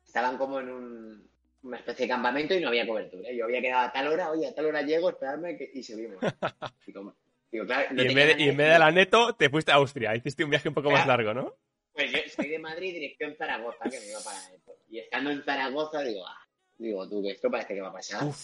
[0.06, 1.28] estaban como en un,
[1.64, 3.32] una especie de campamento y no había cobertura.
[3.32, 6.18] Yo había quedado a tal hora, oye, a tal hora llego, esperadme que- y subimos.
[6.86, 7.14] Y como-
[7.50, 9.72] digo, claro, no y, en vez de, y en vez de la neto, te fuiste
[9.72, 10.14] a Austria.
[10.14, 11.24] Hiciste un viaje un poco más Claro.
[11.24, 11.56] largo, ¿no?
[11.94, 14.76] Pues yo estoy de Madrid, dirección Zaragoza, que me iba para esto.
[14.90, 16.38] Y estando en Zaragoza, digo, ah,
[16.76, 18.24] digo, tú, que esto parece que va a pasar.
[18.24, 18.36] Uf,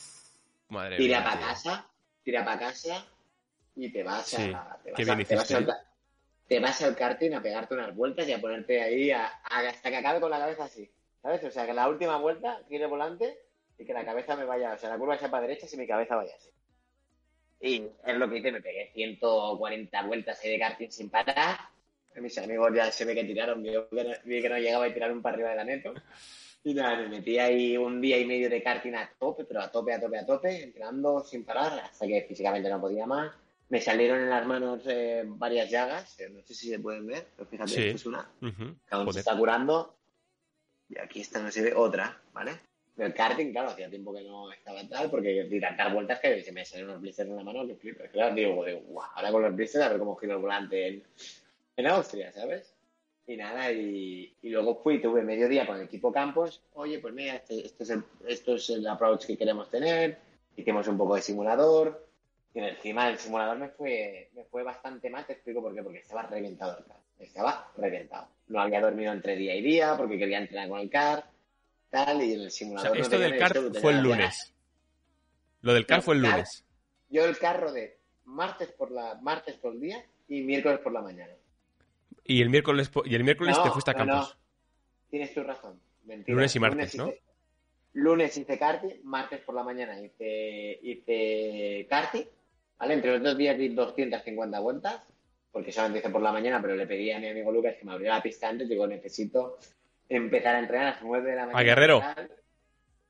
[0.69, 1.89] madre tira para casa,
[2.23, 3.05] tira para casa
[3.77, 4.79] y te vas Sí, a.
[4.85, 5.67] Te vas, a- te vas al,
[6.47, 9.91] te vas al karting a pegarte unas vueltas y a ponerte ahí a- a- hasta
[9.91, 10.89] que acabe con la cabeza así.
[11.23, 11.43] ¿Sabes?
[11.45, 13.37] O sea, que la última vuelta gire volante
[13.79, 15.87] y que la cabeza me vaya, o sea, la curva sea para derecha y mi
[15.87, 16.51] cabeza vaya así.
[17.63, 21.59] Y es lo que hice, me pegué 140 vueltas ahí de karting sin parar.
[22.17, 24.93] Mis amigos ya se ve que tiraron, vi que no, vi que no llegaba y
[24.93, 25.95] tiraron para arriba de la neto.
[26.65, 29.71] Y nada, me metí ahí un día y medio de karting a tope, pero a
[29.71, 33.33] tope, a tope, a tope, entrenando sin parar, hasta que físicamente no podía más.
[33.71, 37.29] me salieron en las manos eh, varias llagas, eh, no sé si se pueden ver,
[37.37, 37.83] pero fíjate, Sí.
[37.83, 38.75] esto es una, Ujú.
[38.85, 39.95] que aún se está curando,
[40.89, 42.51] y aquí está, no se ve, otra, ¿vale?
[42.99, 46.51] El karting, claro, hacía tiempo que no estaba tal, porque di tantas vueltas que se
[46.51, 48.11] me salieron los blisters en la mano que flipas.
[48.11, 51.05] Claro, digo, digo, guau, ahora con los blisters a ver cómo giro el volante en,
[51.81, 52.73] en Austria, ¿sabes?
[53.27, 57.37] Y nada, y, y luego fui, tuve mediodía con el equipo Campos, oye, pues mira,
[57.37, 60.19] este, este es el, esto es el approach que queremos tener,
[60.57, 62.07] hicimos un poco de simulador,
[62.53, 65.99] y encima el simulador me fue, me fue bastante mal, te explico por qué, porque
[65.99, 68.27] estaba reventado el car, estaba reventado.
[68.49, 71.25] No había dormido entre día y día porque quería entrenar con el car,
[71.91, 74.53] tal, y en el O simulador sea, no esto tenía del car fue el lunes.
[75.61, 76.65] Lo del car No, fue el car- lunes.
[77.11, 81.03] Yo el carro de martes por la martes por el día y miércoles por la
[81.03, 81.33] mañana.
[82.25, 84.13] Y el miércoles, y el miércoles No, te fuiste a no, no.
[84.13, 84.39] Campos.
[85.11, 85.81] Tienes tu razón.
[86.05, 86.35] Mentira.
[86.37, 87.09] Lunes y martes, ¿no?
[87.09, 87.23] hice-
[87.95, 92.25] lunes hice karting, martes por la mañana hice, hice karting,
[92.79, 92.95] ¿vale?
[92.95, 95.03] Entre los dos días di 250 vueltas,
[95.51, 97.93] porque solamente hice por la mañana, pero le pedí a mi amigo Lucas que me
[97.93, 99.59] abriera la pista antes, digo, necesito
[100.09, 101.63] empezar a entrenar a las 9 de la mañana.
[101.65, 102.03] Guerrero?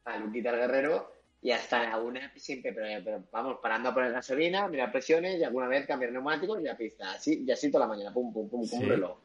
[0.05, 1.13] A Luquita al Guerrero,
[1.43, 5.45] y hasta la una siempre, pero, pero vamos, parando a poner gasolina, mirar presiones, y
[5.45, 8.49] alguna vez cambiar neumáticos y la pista, así, y así toda la mañana, pum, pum,
[8.49, 8.89] pum, como Sí.
[8.89, 9.19] reloj.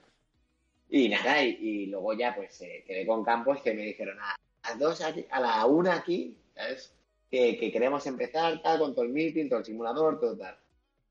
[0.90, 4.36] Y nada, y, y luego ya pues eh, quedé con Campos que me dijeron a
[4.64, 6.94] las dos aquí- a la una aquí, ¿sabes?
[7.30, 10.56] Que, que queremos empezar tal, con todo el meeting, todo el simulador, todo tal.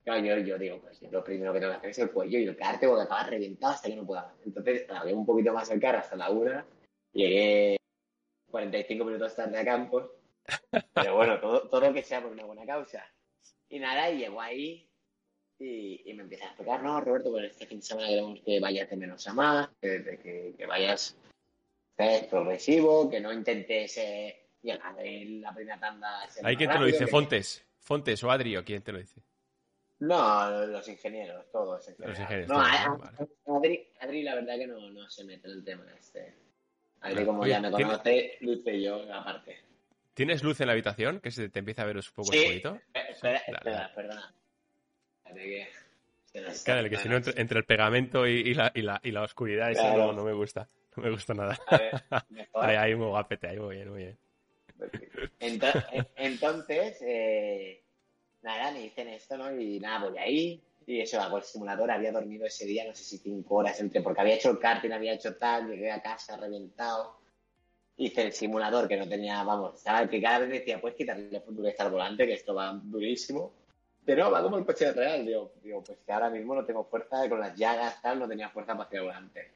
[0.04, 2.38] Claro, yo, yo digo, pues yo lo primero que tengo que hacer es el cuello
[2.38, 4.22] y el car tengo que acabar reventado hasta que no pueda.
[4.22, 4.34] más.
[4.46, 6.64] Entonces, alargué un poquito más el car hasta la una,
[7.12, 7.76] llegué
[8.50, 10.08] 45 minutos tarde a Campos,
[10.94, 13.04] pero bueno, todo, todo lo que sea por una buena causa.
[13.68, 14.88] Y nada, y llego ahí
[15.58, 18.60] y, y me empieza a explicar, no, Roberto, pues este fin de semana queremos que
[18.60, 21.16] vayas de menos a más, que, de que, que vayas
[21.96, 22.24] ¿sabes?
[22.24, 26.28] progresivo, que no intentes eh, llegar en la primera tanda.
[26.42, 27.04] ¿Hay quien te lo dice?
[27.04, 27.64] que- ¿Fontes?
[27.78, 29.22] ¿Fontes o Adri o quién te lo dice?
[30.00, 31.88] No, los ingenieros, todos.
[31.98, 32.62] Los ingenieros, No,
[32.98, 33.56] todos, ¿no?
[33.58, 36.34] Adri, Adri, la verdad que no, no se mete en el tema este.
[37.00, 39.58] Adri, como Oye, ya me ¿tiene- conoce, Luce y yo aparte.
[40.14, 41.20] ¿Tienes luz en la habitación?
[41.20, 42.38] Que se te empieza a ver un poco Sí.
[42.38, 42.80] oscurito.
[42.94, 44.34] Eh, Espera, espera, perdona.
[45.24, 45.68] Espérate que
[46.64, 49.22] Claro, que si no, entre, entre el pegamento y, y la, y, la, y la
[49.22, 50.06] oscuridad, eso Claro.
[50.06, 50.68] no, no me gusta.
[50.96, 51.58] No me gusta nada.
[51.66, 51.92] A ver,
[52.30, 52.64] mejor.
[52.64, 54.18] Ahí, ahí muy guapete, ahí muy bien, muy bien.
[55.40, 57.82] Ento- en- Entonces, eh,
[58.42, 59.58] nada, me dicen esto, ¿no?
[59.58, 60.62] Y nada, voy ahí.
[60.86, 61.90] Y eso, hago el simulador.
[61.90, 64.90] Había dormido ese día, no sé si cinco horas entre, porque había hecho el karting,
[64.92, 67.16] había hecho tal, llegué a casa reventado.
[67.96, 71.84] Hice el simulador que no tenía, vamos, estaba que cada vez decía, puedes quitarle dureza
[71.84, 73.52] al volante, que esto va durísimo.
[74.04, 75.24] Pero va como el coche real.
[75.24, 78.50] Digo, digo, pues que ahora mismo no tengo fuerza, con las llagas, tal, no tenía
[78.50, 79.50] fuerza para hacer el volante.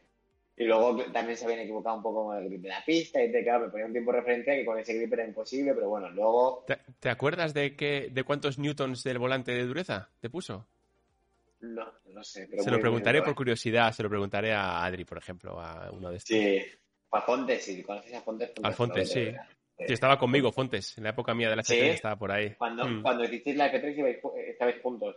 [0.57, 3.31] Y luego también se habían equivocado un poco con el grip de la pista y
[3.31, 5.89] te, claro, me ponía un tiempo de referencia que con ese grip era imposible, pero
[5.89, 10.31] bueno, luego ¿Te, te acuerdas de, qué, de cuántos newtons del volante de dureza te
[10.31, 10.67] puso?
[11.61, 12.47] no, no sé.
[12.51, 15.91] Pero Se lo preguntaré muy por curiosidad, se lo preguntaré a Adri, por ejemplo, a
[15.91, 16.37] uno de estos.
[16.37, 16.63] Sí,
[17.11, 18.53] a Fontes, si conoces a Fontes.
[18.63, 19.31] Al Fontes, sí.
[19.79, 19.93] Sí.
[19.93, 21.75] Estaba conmigo, Fontes, en la época mía de la ¿Sí?
[21.75, 22.55] H3 estaba por ahí.
[22.55, 23.03] Cuando, Mm.
[23.03, 25.17] cuando hicisteis la F3 ibais ju- eh, estabais juntos.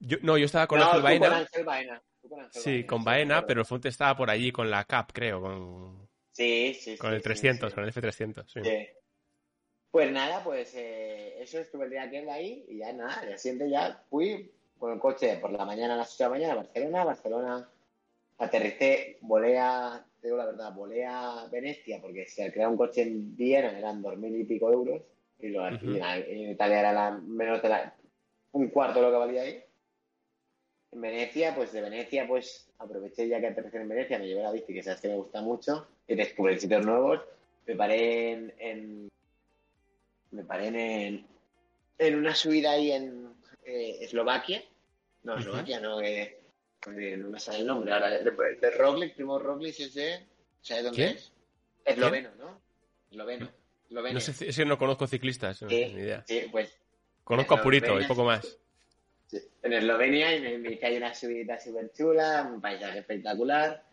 [0.00, 1.36] Yo, no, yo estaba con no, Ángel tú con Baena.
[1.38, 2.02] Ángel Baena.
[2.22, 5.12] tú con Ángel Sí, Baena, con Baena, pero Fontes estaba por allí con la CAP,
[5.12, 7.74] creo, con, Sí, sí, con sí, el sí, 300, sí.
[7.74, 8.44] con el F300.
[8.50, 8.60] sí.
[8.64, 8.86] Sí.
[9.90, 13.38] Pues nada, pues eh, eso estuve el día aquel ahí y ya nada, el día
[13.38, 16.52] siguiente ya fui con el coche por la mañana a las 8 de la mañana
[16.52, 17.68] a Barcelona, Barcelona
[18.38, 23.02] aterricé, volé a, te digo la verdad, volé a Venecia porque si alquilaba un coche
[23.02, 25.02] en Viena eran dos mil y pico euros
[25.38, 27.94] y, lo, en, Italia era la, menos de la,
[28.52, 29.62] un cuarto de lo que valía ahí.
[30.90, 34.50] En Venecia, pues de Venecia, pues aproveché ya que aterricé en Venecia, me llevé la
[34.50, 37.20] bici, que sabes que me gusta mucho, y descubrí sitios nuevos.
[37.66, 39.08] Me paré en, en-
[40.30, 41.26] me paré en,
[41.98, 43.28] en una subida ahí en
[43.64, 44.62] eh, Eslovaquia.
[45.22, 45.36] No.
[45.36, 46.37] Eslovaquia no, eh,
[46.86, 48.10] eh, no me sale el nombre ahora.
[48.10, 50.26] De, de Roglic, primo Roglic es de...
[50.60, 51.16] ¿Sabes dónde ¿Quién?
[51.16, 51.32] es?
[51.84, 52.60] Esloveno, ¿no?
[53.10, 53.50] Esloveno.
[53.90, 56.22] No sé, si- si no conozco ciclistas, no sé, ni idea.
[56.26, 56.76] sí, pues
[57.24, 58.58] Conozco a Purito y poco más.
[59.26, 63.84] Sí, en Eslovenia y me, me ahí una subida súper chula, un paisaje espectacular.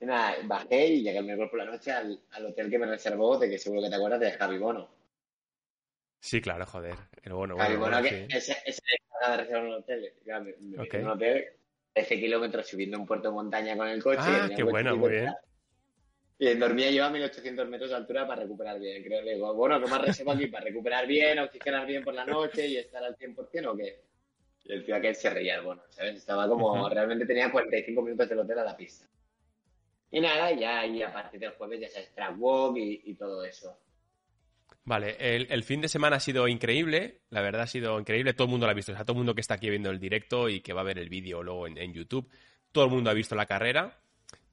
[0.00, 2.86] Y nada, bajé y llegué el miércoles por la noche al, al hotel que me
[2.86, 4.90] reservó, de que seguro que te acuerdas, de Javi Bono.
[6.20, 6.94] Sí, claro, joder.
[7.22, 8.36] El bueno, Javi bueno, Bono, bueno, que sí.
[8.36, 8.82] ese, ese
[9.28, 10.12] de reservar un hotel.
[10.24, 11.46] Me, me un hotel,
[11.92, 14.20] 13 kilómetros subiendo un puerto de montaña con el coche.
[14.20, 15.34] Ah, qué bueno, muy bien.
[16.38, 19.02] Y dormía yo a 1800 metros de altura para recuperar bien.
[19.04, 20.46] Creo le digo, bueno, ¿qué más reservo aquí?
[20.46, 24.00] ¿Para recuperar bien, oxigenar bien por la noche y estar al 100% o qué?
[24.64, 26.16] Y el tío aquel se reía bono, ¿sabes?
[26.16, 26.88] Estaba como, Ujú.
[26.88, 29.06] realmente tenía 45 minutos del hotel a la pista.
[30.10, 33.44] Y nada, ya y a partir del jueves ya sabes, track walk y, y todo
[33.44, 33.78] eso.
[34.84, 38.50] Vale, el, fin de semana ha sido increíble, la verdad ha sido increíble, todo el
[38.50, 40.48] mundo lo ha visto, o sea, todo el mundo que está aquí viendo el directo
[40.48, 42.28] y que va a ver el vídeo luego en, YouTube,
[42.72, 44.00] todo el mundo ha visto la carrera,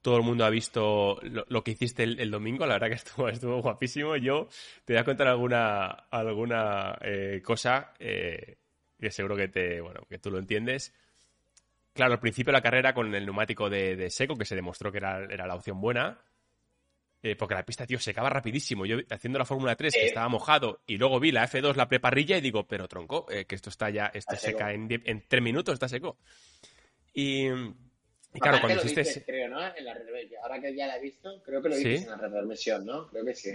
[0.02, 3.60] todo el mundo ha visto lo, que hiciste el, domingo, la verdad que estuvo, estuvo
[3.60, 4.16] guapísimo.
[4.16, 4.48] Yo
[4.84, 8.56] te voy a contar alguna, alguna eh, cosa eh,
[8.98, 10.94] que seguro que, te, bueno, que tú lo entiendes.
[11.92, 14.98] Claro, al principio de la carrera con el neumático de, seco, que se demostró que
[14.98, 16.18] era, era la opción buena,
[17.22, 18.86] eh, porque la pista, tío, se acaba rapidísimo.
[18.86, 22.38] Yo haciendo la Fórmula 3, que estaba mojado, y luego vi la F2, la preparrilla,
[22.38, 25.74] y digo, pero tronco, eh, que esto está ya, esto seca en, en tres minutos,
[25.74, 26.16] está seco.
[27.12, 27.48] Y,
[28.40, 29.22] claro, cuando hiciste...
[29.24, 29.60] creo, ¿no?
[29.60, 29.96] En la
[30.42, 33.08] Ahora que ya la he visto, creo que lo viste en la retransmisión, ¿no?
[33.08, 33.50] Creo que sí.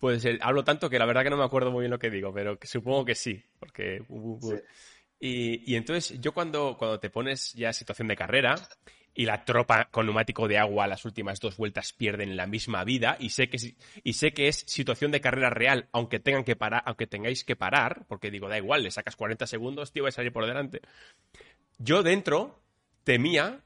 [0.00, 2.32] Pues hablo tanto que la verdad que no me acuerdo muy bien lo que digo,
[2.32, 4.02] pero supongo que sí, porque...
[5.20, 8.54] Y, y, entonces yo cuando, cuando te pones ya en situación de carrera,
[9.18, 13.16] y la tropa con neumático de agua las últimas dos vueltas pierden la misma vida
[13.18, 16.84] y sé que y sé que es situación de carrera real aunque tengan que parar
[16.86, 20.12] aunque tengáis que parar porque digo da igual le sacas 40 segundos tío va a
[20.12, 20.82] salir por delante.
[21.78, 22.62] Yo dentro
[23.02, 23.64] temía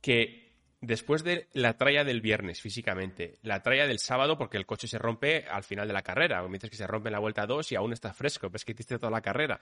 [0.00, 4.88] que después de la tralla del viernes físicamente la tralla del sábado porque el coche
[4.88, 7.72] se rompe al final de la carrera mientras que se rompe en la vuelta 2
[7.72, 9.60] y aún está fresco ves que hiciste toda la carrera.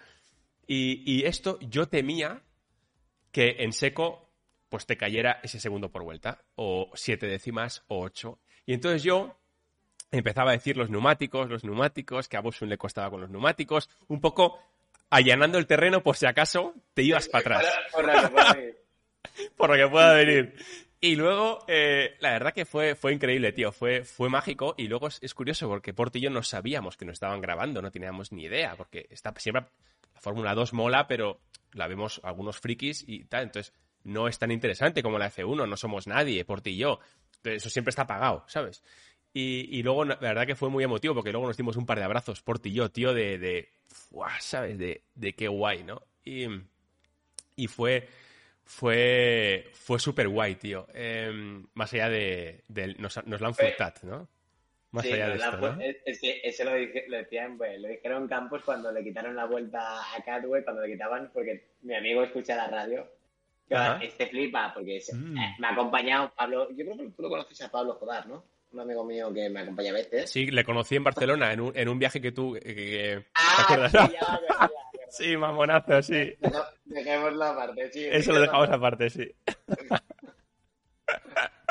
[0.69, 2.43] Y, y esto yo temía
[3.33, 4.32] que en seco
[4.73, 8.39] pues te cayera ese segundo por vuelta, o siete décimas, o ocho.
[8.65, 9.37] Y entonces yo
[10.11, 13.91] empezaba a decir los neumáticos, los neumáticos, que a Bosun le costaba con los neumáticos,
[14.09, 14.59] un poco
[15.11, 17.67] allanando el terreno por si acaso te ibas para atrás.
[19.59, 20.55] por lo que pueda venir.
[21.03, 23.73] Y luego, eh, la verdad que fue, fue increíble, tío.
[23.73, 24.75] Fue, fue mágico.
[24.79, 27.91] Y luego es, curioso porque Porto y yo no sabíamos que nos estaban grabando, no
[27.91, 28.75] teníamos ni idea.
[28.75, 29.67] Porque está, siempre
[30.15, 31.41] la Fórmula 2 mola, pero
[31.73, 33.43] la vemos algunos frikis y tal.
[33.43, 37.01] Entonces, no es tan interesante como la F1, no somos nadie, por ti y yo.
[37.45, 38.83] Eso siempre está pagado, ¿sabes?
[39.35, 42.05] Y, luego, la verdad que fue muy emotivo porque luego nos dimos un par de
[42.05, 43.71] abrazos, por ti y yo, tío, de, de
[44.41, 44.77] ¿sabes?
[44.77, 46.03] De, de, qué guay, ¿no?
[46.23, 46.47] Y,
[47.57, 48.07] y fue,
[48.65, 50.87] fue, fue súper guay, tío.
[50.93, 52.63] Em, más allá de,
[52.99, 54.29] nos, nos, la han furtat, ¿no?
[54.91, 55.81] Más allá de esto, ¿no?
[55.81, 60.15] Es que eso lo, lo decían, pues, lo dijeron Campos cuando le quitaron la vuelta
[60.15, 63.09] a Cadway, cuando le quitaban, porque mi amigo escucha la radio
[64.01, 65.39] este flipa porque mm.
[65.39, 66.69] eh, me ha acompañado Pablo.
[66.71, 68.45] Yo creo que tú lo conoces a Pablo Jodar, ¿no?
[68.73, 70.31] Un amigo mío que me acompaña a veces.
[70.31, 72.55] Sí, le conocí en Barcelona en un, en un viaje que tú.
[72.55, 73.93] Que, ah, ¿Te acuerdas?
[73.93, 74.71] Sí, ya,
[75.11, 76.35] sí, mamonazo, sí.
[76.85, 78.07] Dejémoslo aparte, sí.
[78.11, 79.31] Eso lo dejamos aparte, sí.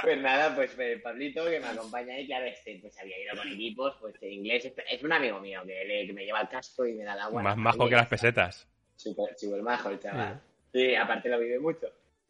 [0.01, 3.47] Pues nada, pues eh, Pablito que me acompaña ahí, claro, este, pues había ido con
[3.47, 7.03] equipos, pues en inglés, es un amigo mío que, me lleva el casco y me
[7.03, 7.43] da el agua.
[7.43, 8.67] Más majo que las pesetas.
[8.95, 10.41] Súper, súper majo el chaval.
[10.73, 11.87] Sí, aparte lo vive mucho.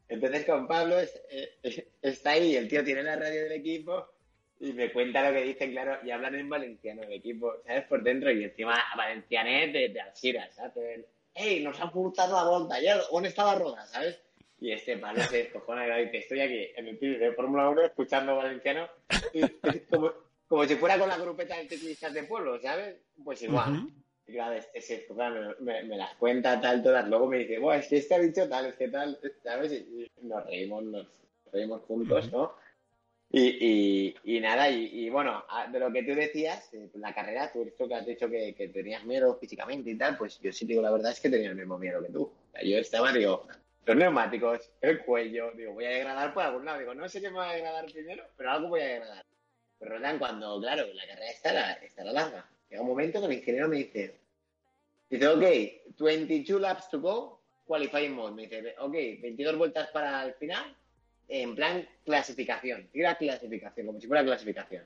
[0.08, 1.58] Entonces con Pablo eh,
[2.02, 4.08] está ahí, el tío tiene la radio del equipo
[4.60, 7.86] y me cuenta lo que dicen, claro, y hablan en valenciano el equipo, ¿sabes?
[7.86, 11.06] Por dentro y encima valencianet de, de Alcira, ¿sabes?
[11.34, 12.82] ¡Ey, nos han furtado la vuelta!
[12.82, 12.98] ¿Ya?
[13.10, 14.20] ¿Dónde está la rueda, sabes?
[14.60, 17.82] Y este Pablo se descojona y dice, estoy aquí en el piso de Fórmula 1
[17.84, 18.88] escuchando valenciano
[19.90, 20.12] como,
[20.48, 22.98] como si fuera con la grupeta de ciclistas de pueblo, ¿sabes?
[23.24, 23.88] Pues igual.
[23.88, 25.06] Y claro, este
[25.60, 27.08] me, me, las cuenta tal, todas.
[27.08, 29.72] Luego me dice, bueno, es que este ha dicho tal, es que tal, ¿sabes?
[29.74, 31.08] Y, nos reímos, nos
[31.52, 32.54] reímos juntos, ¿no?
[33.34, 37.88] Y, y, nada, y, bueno, de lo que tú decías, eh, la carrera, tú esto
[37.88, 40.92] que has dicho que, que, tenías miedo físicamente y tal, pues yo sí digo la
[40.92, 42.24] verdad es que tenía el mismo miedo que tú.
[42.24, 43.48] O sea, yo estaba, digo,
[43.86, 46.80] los neumáticos, el cuello, digo, voy a degradar por algún lado.
[46.80, 49.26] Digo, no sé qué me va a degradar primero, pero algo voy a degradar.
[49.80, 52.51] Pero cuando, claro, la carrera estará, estará larga.
[52.72, 54.16] Llega un momento que el ingeniero me dice,
[55.10, 55.44] dice, ok,
[56.00, 58.34] 22 laps to go, qualifying mode.
[58.34, 60.74] Me dice, ok, 22 vueltas para el final,
[61.28, 64.86] en plan clasificación, tira clasificación, como si fuera clasificación.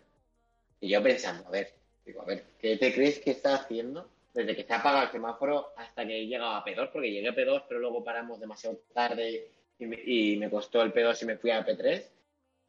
[0.82, 1.74] Y yo pensando, a ver,
[2.04, 5.12] digo, a ver, ¿qué te crees que está haciendo desde que se ha apagado el
[5.12, 6.90] semáforo hasta que he llegado a P2?
[6.91, 9.48] Porque llegué a P2, pero luego paramos demasiado tarde
[9.78, 12.03] y me, costó el P2 y me fui a P3.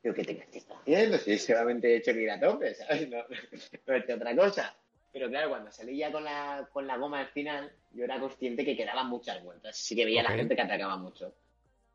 [0.02, 1.16] Digo, ¿qué te crees que está haciendo?
[1.16, 3.08] Si solamente he hecho que ir a tope, ¿sabes?
[3.08, 3.24] No,
[3.86, 4.76] no he otra cosa.
[5.12, 8.64] Pero claro, cuando salí ya con la, con la goma al final, yo era consciente
[8.64, 9.76] que quedaban muchas vueltas.
[9.76, 11.32] Sí que veía a la gente que atacaba mucho.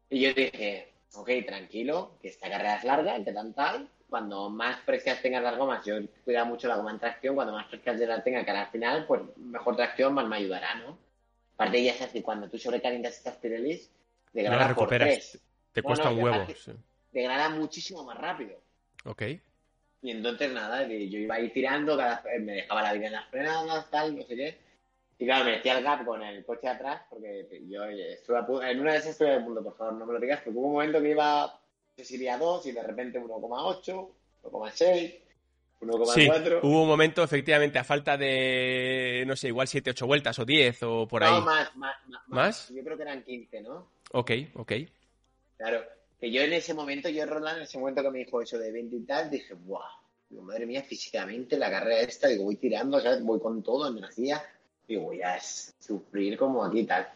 [0.09, 3.89] Y yo dije, ok, tranquilo, que esta carrera es larga, que tan tal.
[4.09, 7.67] Cuando más frescas tengas las gomas, yo cuida mucho la goma en tracción, cuando más
[7.67, 10.97] frescas de la tenga cara al final, pues mejor tracción, más me ayudará, ¿no?
[11.53, 13.89] Aparte ya sabes que cuando tú sobrecalientas estas Pirellis,
[14.33, 15.39] degrada no por tres.
[15.71, 16.45] Te cuesta un huevo.
[17.11, 18.59] Degrada muchísimo más rápido.
[19.05, 19.23] Ok.
[20.01, 23.29] Y entonces nada, yo iba a ir tirando, cada, me dejaba la vida en las
[23.29, 24.57] frenadas, tal, no sé qué.
[25.19, 28.79] Y claro, me decía el gap con el coche atrás, porque yo estuve a en
[28.79, 30.73] una de esas estuve del mundo, por favor, no me lo digas, porque hubo un
[30.73, 34.09] momento que iba, no sé si iba a 2 y de repente 1,8,
[34.41, 34.71] 1,6.
[34.73, 35.21] Sí,
[35.81, 36.59] 1,4.
[36.63, 40.83] hubo un momento, efectivamente, a falta de, no sé, igual 7, 8 vueltas o 10
[40.83, 41.31] o por ahí.
[41.31, 42.69] No, más, más, más, ¿Más?
[42.69, 43.91] Yo creo que eran 15, ¿no?
[44.13, 44.71] Ok, ok.
[45.57, 46.00] Claro.
[46.21, 48.71] Que yo en ese momento, yo Roland, en ese momento que me dijo eso de
[48.71, 49.55] 20 y tal, dije.
[50.29, 53.23] Digo, madre mía, físicamente la carrera esta, digo, voy tirando, ¿sabes?
[53.23, 54.41] Voy con todo, energía.
[54.87, 57.09] Digo, voy a sufrir como aquí tal.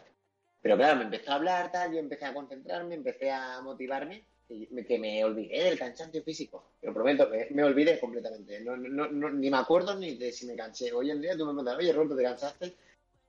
[0.60, 4.66] Pero claro, me empezó a hablar, tal, yo empecé a concentrarme, empecé a motivarme, y
[4.72, 6.64] me- que me olvidé del cansancio físico.
[6.82, 8.60] Lo prometo, me, me olvidé completamente.
[8.60, 10.92] No, no, no, ni me acuerdo ni de si me cansé.
[10.92, 12.74] Hoy en día tú me preguntas, oye, Roberto, ¿te cansaste?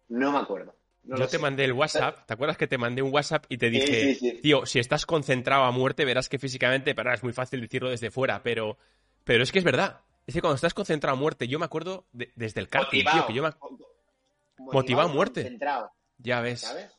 [0.10, 0.74] No me acuerdo.
[1.08, 1.40] No Yo te sé.
[1.40, 4.40] mandé el WhatsApp, ¿te acuerdas que te mandé un WhatsApp y te dije, sí, sí.
[4.42, 8.12] tío, si estás concentrado a muerte, verás que físicamente, pero es muy fácil decirlo desde
[8.12, 8.78] fuera, pero,
[9.24, 10.02] pero es que es verdad.
[10.26, 13.26] Es que cuando estás concentrado a muerte, yo me acuerdo de- desde el karting, tío,
[13.28, 13.50] que yo me...
[14.58, 15.42] Motivado a muerte.
[15.44, 16.62] Concentrado, Ya ves.
[16.62, 16.92] ¿sabes?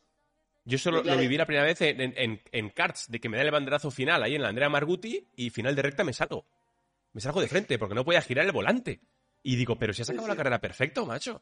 [0.65, 3.29] Yo solo claro, lo viví la primera vez en, en, en- en karts, de que
[3.29, 6.13] me da el banderazo final ahí en la Andrea Marguti y final de recta me
[6.13, 6.45] salgo.
[7.13, 9.01] Me salgo de frente porque no podía girar el volante.
[9.43, 11.41] Y digo, pero si has acabado la carrera perfecto, macho.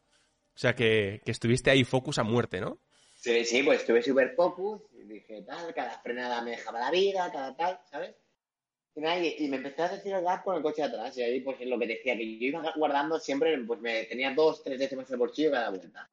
[0.57, 2.79] O sea, que, que estuviste ahí focus a muerte, ¿no?
[3.13, 7.31] Sí, sí, pues estuve súper focus y dije tal, cada frenada me dejaba la vida,
[7.31, 8.15] cada tal, ¿sabes?
[8.95, 11.15] Y, nada, y, y me empecé a decir el gap con el coche de atrás
[11.15, 14.33] y ahí pues es lo que decía, que yo iba guardando siempre, pues me tenía
[14.33, 16.09] dos, tres décimas en el bolsillo cada vuelta.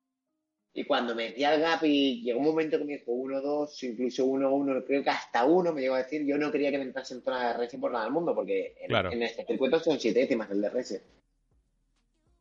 [0.75, 3.83] Y cuando me decía el gap y llegó un momento que me dijo uno, dos,
[3.83, 6.77] incluso uno, uno, creo que hasta uno me llegó a decir, yo no quería que
[6.77, 9.11] me entrase en zona de DRS por nada del mundo, porque en, Claro.
[9.11, 11.01] en este circuito son siete décimas el DRS.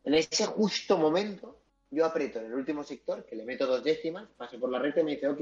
[0.03, 1.62] En ese justo momento,
[1.93, 5.01] yo aprieto en el último sector, que le meto dos décimas, paso por la recta
[5.01, 5.41] y me dice, ok,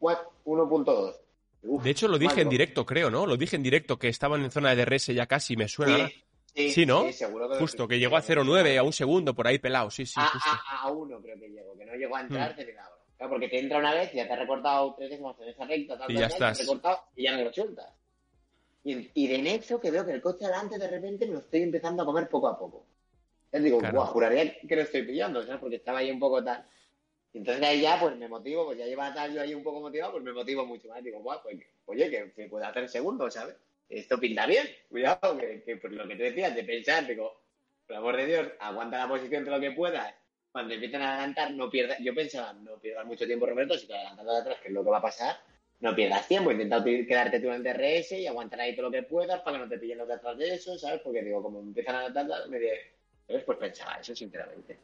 [0.00, 1.14] what, 1.2.
[1.62, 3.26] Uf, De hecho, lo dije en directo, creo, ¿no?
[3.26, 6.08] Lo dije en directo, que estaban en zona de DRS ya casi, me suena.
[6.08, 6.22] Sí,
[6.54, 7.04] sí, Sí, ¿no?
[7.06, 10.06] sí, seguro que Justo, que llegó a 0,9, a un segundo, por ahí pelado, sí,
[10.06, 10.48] sí, a, justo.
[10.50, 12.56] a, a uno creo que llegó, que no llegó a entrar Hmm.
[12.58, 12.92] de milagro.
[13.16, 15.64] Claro, porque te entra una vez y ya te ha recortado tres décimas en esa
[15.64, 16.66] recta, tal, Y tal, ya tal, te ha estás.
[16.66, 17.86] recortado y ya no lo sueltas.
[18.84, 21.38] Y, y de en eso que veo que el coche adelante de repente me lo
[21.40, 22.86] estoy empezando a comer poco a poco.
[23.62, 23.94] Digo, Claro.
[23.94, 25.60] guau, juraría que lo estoy pillando, ¿sabes?
[25.60, 26.64] Porque estaba ahí un poco tal.
[27.32, 29.80] Y entonces ahí ya pues me motivo, pues ya lleva tal yo ahí un poco
[29.80, 31.02] motivado, pues me motivo mucho más.
[31.04, 31.56] Digo, guau, pues
[31.86, 33.56] oye, que, que puedo hacer segundos, ¿sabes?
[33.88, 34.66] Esto pinta bien.
[34.88, 37.40] Cuidado, que, que por lo que tú decías de pensar, digo,
[37.86, 40.14] por amor de Dios, aguanta la posición todo lo que puedas.
[40.50, 41.98] Cuando empiecen a adelantar, no pierdas.
[42.00, 44.82] Yo pensaba, no pierdas mucho tiempo, Roberto, si te adelantas de atrás, que es lo
[44.82, 45.36] que va a pasar,
[45.80, 46.50] no pierdas tiempo.
[46.50, 49.64] Intenta quedarte tú en el DRS y aguantar ahí todo lo que puedas para que
[49.64, 51.02] no te pillen los de atrás de eso, ¿sabes?
[51.02, 52.95] Porque digo, como empiezan a adelantar, me dije,
[53.26, 53.44] ¿sabes?
[53.44, 54.78] Pues pensaba eso, sinceramente.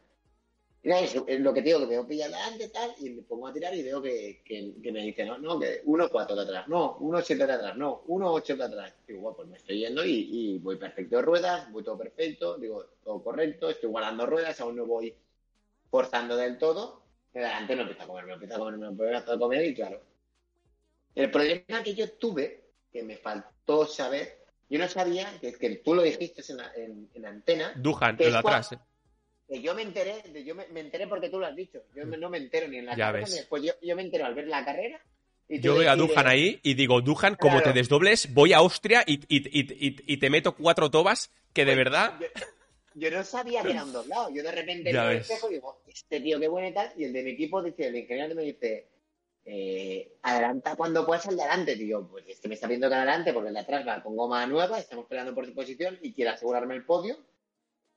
[0.83, 3.47] Y nada, es lo que te digo, que veo pilla adelante tal, y me pongo
[3.47, 6.67] a tirar y veo que, que, que me dice, no, no, que 1-4 de atrás,
[6.67, 8.93] no, 1-7 de atrás, no, 1-8 de atrás.
[9.07, 12.57] Digo, bueno, pues me estoy yendo y, y voy perfecto de ruedas, voy todo perfecto,
[12.57, 15.15] digo, todo correcto, estoy guardando ruedas, aún no voy
[15.89, 17.01] forzando del todo,
[17.33, 20.01] adelante no empieza a comer, me empieza a comer, me empieza a comer y claro.
[21.15, 24.42] El problema que yo tuve, que me faltó saber,
[24.73, 28.31] yo no sabía, que, que tú lo dijiste en, la- en, en antena, Duhan, que
[28.31, 28.71] de atrás.
[28.71, 28.77] eh.
[29.47, 31.83] que yo me enteré, de- yo me, me enteré porque tú lo has dicho.
[31.95, 33.35] Yo me- no me entero ni en la Ya carrera ves.
[33.35, 33.61] después.
[33.63, 34.99] Yo, yo me entero al ver la carrera.
[35.47, 37.71] Y Yo veo a Duhan ahí y digo, Duhan, como Claro.
[37.73, 42.19] te desdobles, voy a Austria y, te meto cuatro tobas que de pues, verdad...
[42.19, 42.27] Yo,
[42.95, 44.31] yo no sabía que eran dos lados.
[44.33, 45.21] Yo de repente ves.
[45.29, 46.91] espejo y digo, este tío qué bueno y tal.
[46.97, 48.87] Y el de mi equipo dice, el ingeniero me dice,
[49.45, 51.75] eh, adelanta cuando puedas al de adelante.
[51.75, 54.45] Digo, pues este me está viendo que adelante porque el de atrás va con goma
[54.47, 57.17] nueva, estamos peleando por su posición y quiere asegurarme el podio.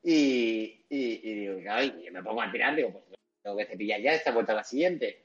[0.02, 3.04] Y, y, y digo, claro, y me pongo a tirar, digo, pues
[3.42, 5.24] tengo que cepillar ya esta vuelta a la siguiente.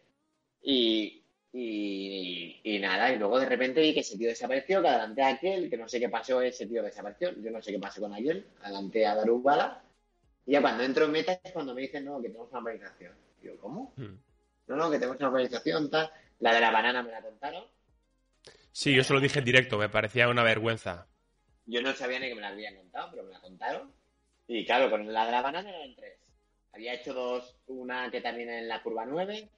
[0.63, 1.23] Y,
[1.53, 5.29] y, y nada, y luego de repente vi que ese tío desapareció, que adelanté a
[5.29, 8.13] aquel, que no sé qué pasó, ese tío desapareció, yo no sé qué pasó con
[8.13, 9.83] aquel, adelanté a Darubala,
[10.45, 13.13] y ya cuando entro en meta es cuando me dicen, no, que tenemos una organización.
[13.41, 13.93] Digo, ¿cómo?
[13.97, 14.30] Mm.
[14.67, 16.11] No, no, que tenemos una organización, tal.
[16.39, 17.63] La de la banana me la contaron,
[18.73, 21.07] Sí, yo se lo dije en directo, me parecía una vergüenza.
[21.65, 23.91] yo no sabía ni que me la habían contado, pero me la contaron.
[24.47, 26.17] Y claro, con la de la banana eran tres.
[26.73, 29.49] Había hecho dos, una que también en la curva 9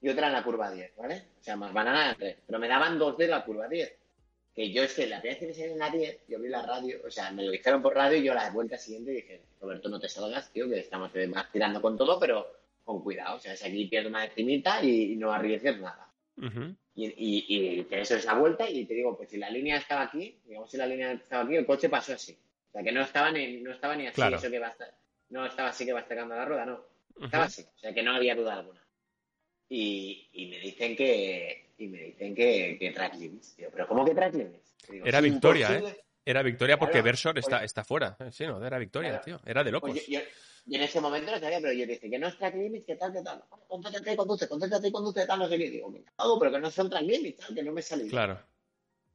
[0.00, 1.26] y otra en la curva 10, ¿vale?
[1.40, 2.38] O sea, más banana eran tres.
[2.44, 3.96] Pero me daban dos de la curva 10.
[4.52, 6.48] Que yo es que la primera vez que me salí en la 10, yo vi
[6.48, 9.42] la radio, o sea, me lo dijeron por radio y yo la vuelta siguiente dije,
[9.60, 12.55] Roberto, no te salgas, tío, que estamos más tirando con todo, pero
[12.86, 13.36] con cuidado.
[13.36, 16.08] O sea, si aquí pierdo una decimita y, y no arriesgues nada.
[16.94, 17.44] Y, y,
[17.78, 20.76] y te esa vuelta y te digo, pues si la línea estaba aquí, digamos si
[20.78, 22.32] la línea estaba aquí, el coche pasó así.
[22.68, 24.36] O sea, que no estaba ni, no estaba ni así, Claro.
[24.36, 24.94] eso que va a estar,
[25.30, 26.80] no estaba así que va sacando la rueda, no.
[27.22, 28.80] Estaba así, o sea que no había duda alguna.
[29.68, 33.56] Y, y me dicen que, y me dicen que, que track limits.
[33.56, 34.76] Digo, pero ¿cómo que track limits?
[34.88, 35.74] Digo, Era "Es victoria, ¿eh?
[35.78, 36.02] imposible".
[36.24, 37.66] Era victoria porque Claro, Versor está, oye.
[37.66, 38.16] está fuera.
[38.32, 39.24] Sí, no, era victoria, Claro.
[39.24, 39.40] tío.
[39.44, 39.90] Era de locos.
[39.90, 40.26] Pues yo, yo-
[40.66, 42.96] yo en ese momento no sabía, pero yo dije que no es track limits, que
[42.96, 43.42] tal, que tal.
[43.68, 45.70] Concéntrate y conduce, concéntrate y conduce, tal, no sé qué.
[45.70, 48.08] Digo, me cago, pero que no son track limits, tal, que no me salí.
[48.08, 48.38] Claro.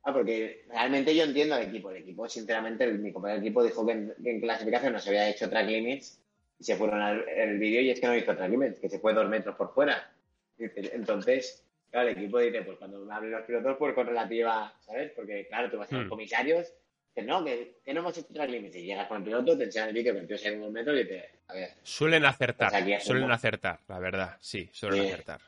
[0.03, 1.91] Ah, porque realmente yo entiendo al equipo.
[1.91, 5.10] El equipo, sinceramente, el, mi compañero equipo dijo que en, que en clasificación no se
[5.10, 6.19] había hecho track limits
[6.60, 8.99] y se fueron al el vídeo y es que no hizo track limits, que se
[8.99, 10.11] fue dos metros por fuera.
[10.57, 15.11] Entonces, claro, el equipo dice, pues cuando me hablen los pilotos, pues con relativa, ¿sabes?
[15.15, 16.10] Porque, claro, tú vas a los Hmm.
[16.10, 16.73] comisarios,
[17.14, 18.76] que no, que, que no hemos hecho track limits.
[18.78, 21.53] Y llegas con el piloto, te enseñan el vídeo, 22 segundos metros y te, a
[21.53, 21.73] ver.
[21.84, 25.07] Suelen acertar, Pues suelen acertar, la verdad, sí, suelen Sí.
[25.11, 25.41] acertar.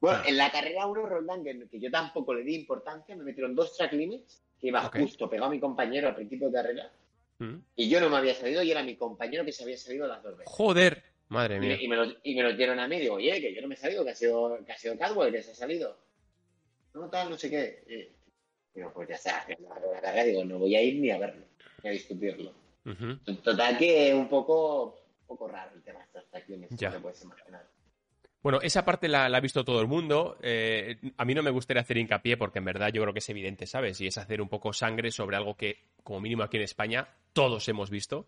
[0.00, 0.28] Bueno, Ah.
[0.28, 3.76] en la carrera 1, Roldán, que, que yo tampoco le di importancia, me metieron dos
[3.76, 6.92] track limits, que iba justo pegado a mi compañero al principio de carrera,
[7.38, 7.56] Mm.
[7.76, 10.22] y yo no me había salido y era mi compañero que se había salido las
[10.22, 10.52] dos veces.
[10.52, 11.76] Joder, madre mía.
[11.80, 13.74] y me los, y me los dieron a mí, digo, oye, que yo no me
[13.74, 15.96] he salido, que ha sido, que ha sido Cadwell que se ha salido.
[16.94, 17.84] No, tal, no sé qué.
[18.74, 21.44] Y digo, pues ya está, la carrera, digo, no voy a ir ni a verlo,
[21.82, 22.52] ni a discutirlo.
[23.44, 24.98] Total que un poco,
[25.28, 26.90] poco raro el tema de estos track limits, Ya.
[26.90, 27.64] te puedes imaginar.
[28.40, 30.38] Bueno, esa parte la, la ha visto todo el mundo.
[30.42, 33.28] Eh, a mí no me gustaría hacer hincapié porque en verdad yo creo que es
[33.28, 34.00] evidente, ¿sabes?
[34.00, 37.68] Y es hacer un poco sangre sobre algo que, como mínimo aquí en España, todos
[37.68, 38.26] hemos visto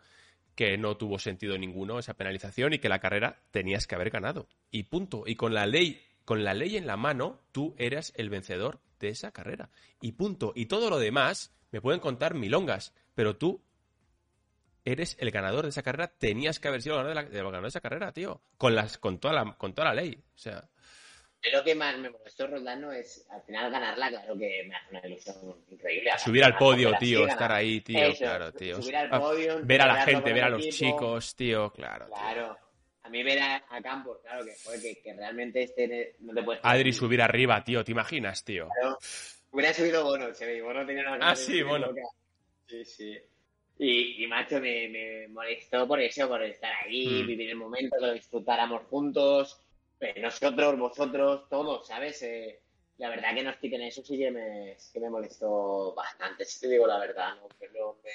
[0.56, 4.48] que no tuvo sentido ninguno esa penalización y que la carrera tenías que haber ganado.
[4.72, 5.22] Y punto.
[5.26, 9.10] Y con la ley, con la ley en la mano, tú eras el vencedor de
[9.10, 9.70] esa carrera.
[10.00, 10.52] Y punto.
[10.56, 13.62] Y todo lo demás me pueden contar milongas, pero tú
[14.84, 17.44] eres el ganador de esa carrera, tenías que haber sido el ganador de, la- el
[17.44, 18.40] ganador de esa carrera, tío.
[18.56, 20.22] Con las, con toda la, con toda la ley.
[20.34, 20.68] O sea,
[21.52, 25.06] lo que más me molestó Roldán es al final ganarla, claro que me hace una
[25.06, 25.36] ilusión
[25.70, 26.10] increíble.
[26.18, 28.80] subir al podio, tío, estar ahí, tío, Eso, claro, tío.
[28.82, 30.76] subir al Ah, podio, ver a la gente, ver a los equipo.
[30.76, 32.06] chicos, tío, claro.
[32.06, 32.14] tío.
[32.14, 32.58] Claro.
[33.02, 36.42] A mí ver a, a Campos, claro, que, joder, que, que realmente este no te
[36.42, 36.60] puedes...
[36.62, 38.68] Adri subir arriba, tío, ¿te imaginas, tío?
[38.78, 38.98] Claro.
[39.50, 41.88] Hubiera subido Bono, se ve, Bono tenía una Ah, sí, Bono.
[42.68, 43.18] Sí, sí.
[43.82, 47.26] Y, y macho, me, me molestó por eso, por estar ahí, Mm.
[47.26, 49.58] vivir el momento, que lo disfrutáramos juntos,
[50.16, 52.20] nosotros, vosotros, todos, ¿sabes?
[52.22, 52.60] Eh,
[52.98, 56.68] la verdad que nos piquen eso sí que me, que me molestó bastante, si te
[56.68, 57.48] digo la verdad, ¿no?
[57.58, 58.10] Pero me,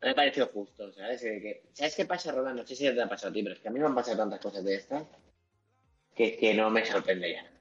[0.00, 1.22] no me pareció justo, ¿sabes?
[1.22, 2.58] Eh, que- ¿Sabes qué pasa, Roland?
[2.58, 3.94] No sé si te ha pasado a ti, pero es que a mí me han
[3.94, 5.04] pasado tantas cosas de estas
[6.16, 7.55] que, que no me sorprende ya.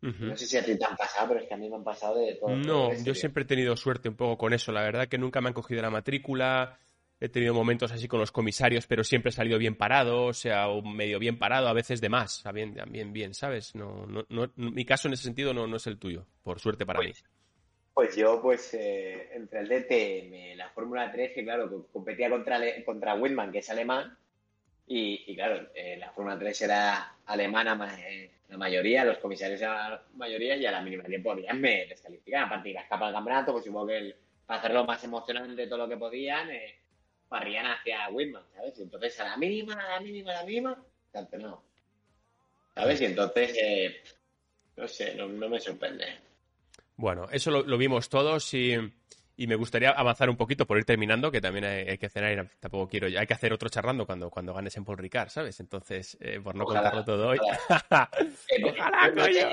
[0.00, 1.84] No sé si a ti te han pasado, pero es que a mí me han
[1.84, 2.56] pasado de todo.
[2.56, 4.70] No, todo yo siempre he tenido suerte un poco con eso.
[4.70, 6.78] La verdad que nunca me han cogido la matrícula.
[7.20, 10.68] He tenido momentos así con los comisarios, pero siempre he salido bien parado, o sea,
[10.68, 13.74] o medio bien parado, a veces de más, bien, bien, bien, ¿sabes?
[13.74, 16.86] No, no, no- mi caso en ese sentido no, no es el tuyo, por suerte
[16.86, 17.12] para mí.
[17.92, 23.16] Pues yo, pues, eh, entre el DTM, la Fórmula 3, que claro, competía contra, contra
[23.50, 24.16] que es alemán,
[24.88, 29.90] y, claro, eh, la Fórmula 3 era alemana ma- eh, la mayoría, los comisarios eran
[29.90, 32.44] la mayoría, y a la mínima tiempo podían me descalificar.
[32.44, 34.16] Aparte de la escapa del campeonato, pues supongo que el-
[34.46, 36.78] para hacerlo más emocionante todo lo que podían, eh,
[37.66, 38.78] hacia Whitman, ¿sabes?
[38.78, 41.62] Y entonces a la mínima, a la mínima, a la mínima, campeonado.
[42.74, 43.00] ¿Sabes?
[43.02, 43.96] Y entonces, eh,
[44.76, 46.06] no sé, no, me sorprende.
[46.96, 48.76] Bueno, eso lo vimos todos y,
[49.38, 52.32] y me gustaría avanzar un poquito por ir terminando, que también hay, hay que cenar
[52.32, 53.20] y tampoco quiero ya.
[53.20, 55.60] Hay que hacer otro charlando cuando, cuando ganes en Paul Ricard, ¿sabes?
[55.60, 57.38] Entonces, eh, por no Ojalá, contarlo todo hoy.
[57.38, 58.10] Ojalá,
[59.14, 59.48] coño.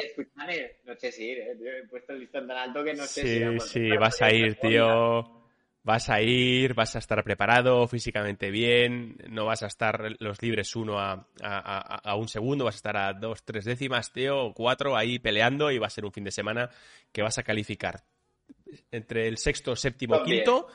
[0.85, 3.21] no sé si ir, eh, tío, he puesto el listón tan alto que no sé
[3.21, 5.45] si Sí, por sí, temprano, vas a ir, tío.
[5.83, 10.75] Vas a ir, vas a estar preparado físicamente bien, no vas a estar los libres
[10.75, 14.45] uno a, a- a- a un segundo, vas a estar a dos, tres décimas, tío,
[14.45, 16.71] o cuatro ahí peleando y va a ser un fin de semana
[17.11, 18.03] que vas a calificar
[18.91, 20.43] entre el sexto, séptimo, También.
[20.43, 20.67] quinto.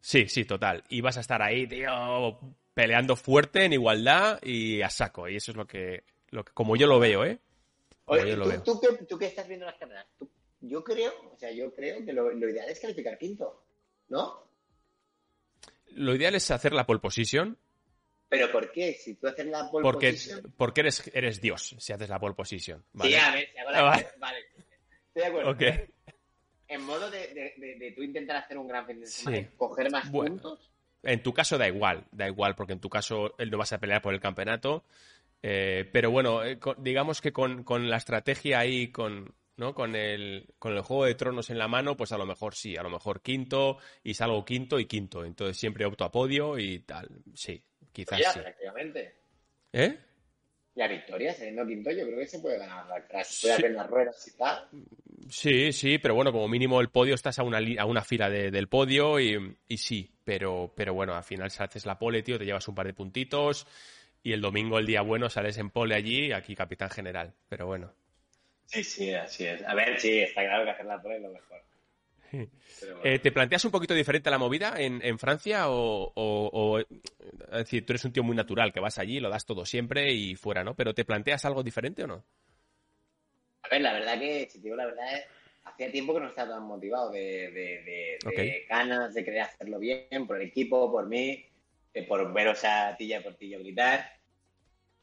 [0.00, 0.84] Sí, sí, total.
[0.88, 2.38] Y vas a estar ahí, tío,
[2.74, 5.28] peleando fuerte en igualdad y a saco.
[5.28, 7.38] Y eso es lo que, lo que como yo lo veo, ¿eh?
[8.04, 8.62] Como Oye, yo lo ¿tú, veo.
[8.62, 12.04] tú que, tú que estás viendo las carreras, tú- yo creo, o sea, yo creo
[12.04, 13.64] que lo, lo ideal es calificar quinto,
[14.08, 14.48] ¿no?
[15.92, 17.56] Lo ideal es hacer la pole position,
[18.28, 18.92] Pero ¿por qué?
[18.94, 20.54] Si tú haces la pole porque, position...
[20.56, 22.84] porque eres, eres Dios si haces la pole position.
[22.92, 23.10] ¿vale?
[23.12, 23.82] Sí, a ver, si hago la...
[23.90, 24.08] Vale.
[24.18, 24.38] vale.
[25.08, 25.50] Estoy de acuerdo.
[25.50, 25.62] Ok.
[26.68, 29.42] En modo de, de, de- de tú intentar hacer un gran fin de semana Sí.
[29.52, 30.32] y coger más Bueno.
[30.32, 30.70] puntos.
[31.02, 33.78] En tu caso da igual, da igual, porque en tu caso él no vas a
[33.78, 34.84] pelear por el campeonato.
[35.42, 39.72] eh, pero bueno, eh, con- digamos que con, con la estrategia ahí, con, ¿no?
[39.72, 42.76] con, el, con el juego de tronos en la mano, pues a lo mejor sí,
[42.76, 45.24] a lo mejor quinto y salgo quinto y quinto.
[45.24, 47.08] Entonces siempre opto a podio y tal.
[47.34, 47.62] Sí,
[47.92, 48.40] quizás Ya, sí.
[48.40, 49.14] prácticamente.
[49.72, 49.96] ¿Eh?
[50.78, 53.24] Y a victoria, siendo quinto, yo creo que se puede ganar la.
[53.24, 53.42] Sí.
[53.48, 54.68] Puede hacer las ruedas y tal.
[55.28, 58.30] Sí, sí, pero bueno, como mínimo el podio estás a una, li- a una fila
[58.30, 62.22] de- del podio y, y sí, pero, pero bueno, al final si haces la pole,
[62.22, 63.66] tío, te llevas un par de puntitos
[64.22, 67.92] y el domingo, el día bueno, sales en pole allí, aquí capitán general, pero bueno.
[68.66, 69.62] Sí, sí, así es.
[69.64, 71.60] A ver, sí, está claro que hacer la pole es lo mejor.
[73.04, 76.86] Eh, ¿Te planteas un poquito diferente la movida en, en Francia o, o- o- es
[77.50, 80.34] decir, tú eres un tío muy natural, que vas allí, lo das todo siempre y
[80.36, 80.74] fuera, ¿no?
[80.74, 82.24] Pero ¿te planteas algo diferente o no?
[83.62, 85.20] A ver, la verdad que, si te digo la verdad,
[85.64, 90.26] hacía tiempo que no estaba tan motivado de, de, de, ganas de querer hacerlo bien,
[90.26, 91.44] por el equipo, por mí,
[91.94, 94.17] eh, por veros a Tilla por Tillo gritar.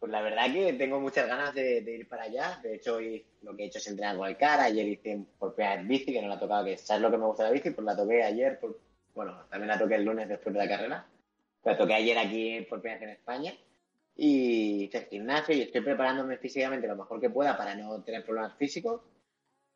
[0.05, 2.59] Pues la verdad que tengo muchas ganas de, ir para allá.
[2.61, 4.65] De hecho, hoy lo que he hecho es entrenar con el cara.
[4.65, 7.17] Ayer hice por primera vez bici, que no la he tocado, que sabes lo que
[7.17, 8.59] me gusta de la bici, pues la toqué ayer.
[9.15, 11.07] bueno, también la toqué el lunes después de la carrera.
[11.63, 13.53] La toqué ayer aquí por primera vez en España.
[14.15, 18.55] Y hice gimnasio y estoy preparándome físicamente lo mejor que pueda para no tener problemas
[18.59, 19.01] físicos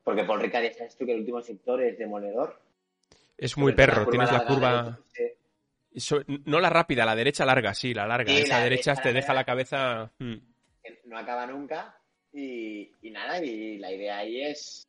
[0.03, 2.61] porque Paul Ricard ya sabes tú que el último sector es demoledor.
[3.35, 4.99] Es muy perro, tienes la curva...
[6.45, 8.33] no la rápida, la derecha larga, sí, la larga.
[8.33, 10.11] Esa derecha, te deja la cabeza...
[10.19, 10.35] Hmm.
[11.05, 11.95] No acaba nunca.
[12.31, 14.87] Y, nada, y la idea ahí es,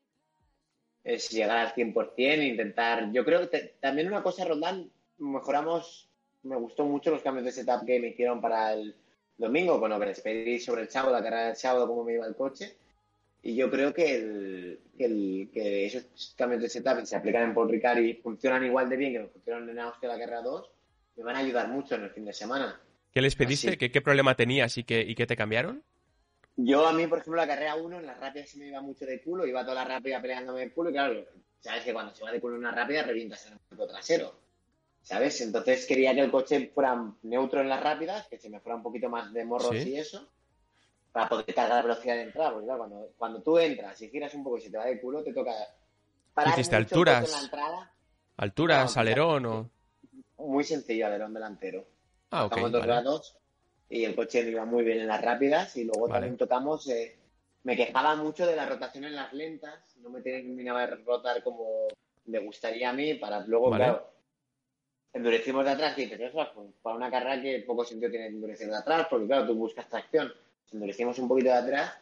[1.05, 3.11] es llegar al 100%, e intentar...
[3.13, 6.09] Yo creo que también una cosa, Rondán, mejoramos...
[6.43, 8.97] Me gustó mucho los cambios de setup que me hicieron para el
[9.37, 12.27] domingo, bueno, que les pedí sobre el sábado, la carrera del sábado, cómo me iba
[12.27, 12.77] el coche.
[13.43, 17.55] Y yo creo que, el, que, el, que esos cambios de setup se aplican en
[17.55, 20.71] Paul Ricard y funcionan igual de bien que funcionan en Austria la carrera 2,
[21.21, 22.81] me van a ayudar mucho en el fin de semana.
[23.13, 23.77] ¿Qué les pediste?
[23.77, 25.83] ¿Qué, ¿Qué, problema tenías y qué, y qué te cambiaron?
[26.57, 29.05] Yo, a mí, por ejemplo, la carrera 1, en las rápidas se me iba mucho
[29.05, 31.25] de culo, iba toda la rápida peleándome de culo y claro,
[31.61, 34.35] sabes que cuando se va de culo en una rápida revientas en el punto trasero.
[35.03, 35.41] ¿Sabes?
[35.41, 38.83] Entonces quería que el coche fuera neutro en las rápidas, que se me fuera un
[38.83, 40.29] poquito más de morros y eso
[41.13, 42.53] para poder cargar la velocidad de entrada.
[42.53, 45.01] Porque claro, cuando, cuando tú entras y giras un poco y se te va de
[45.01, 45.53] culo, te toca
[46.35, 47.25] parar ¿Hiciste alturas?
[47.25, 47.93] En la entrada.
[48.37, 49.71] ¿Alturas, alerón o...?
[50.41, 51.87] Muy sencillo, alerón delantero.
[52.31, 52.59] Ah, ok.
[52.69, 53.37] dos grados
[53.89, 56.89] y el coche iba muy bien en las rápidas y luego también tocamos...
[56.89, 57.17] Eh,
[57.63, 61.89] me quejaba mucho de la rotación en las lentas, no me terminaba de rotar como
[62.25, 64.11] me gustaría a mí para luego, claro,
[65.13, 68.71] endurecimos de atrás y dices, eso, pues, para una carrera que poco sentido tiene endurecer
[68.71, 70.33] de atrás, porque claro, tú buscas tracción
[70.73, 71.99] endurecimos un poquito de atrás,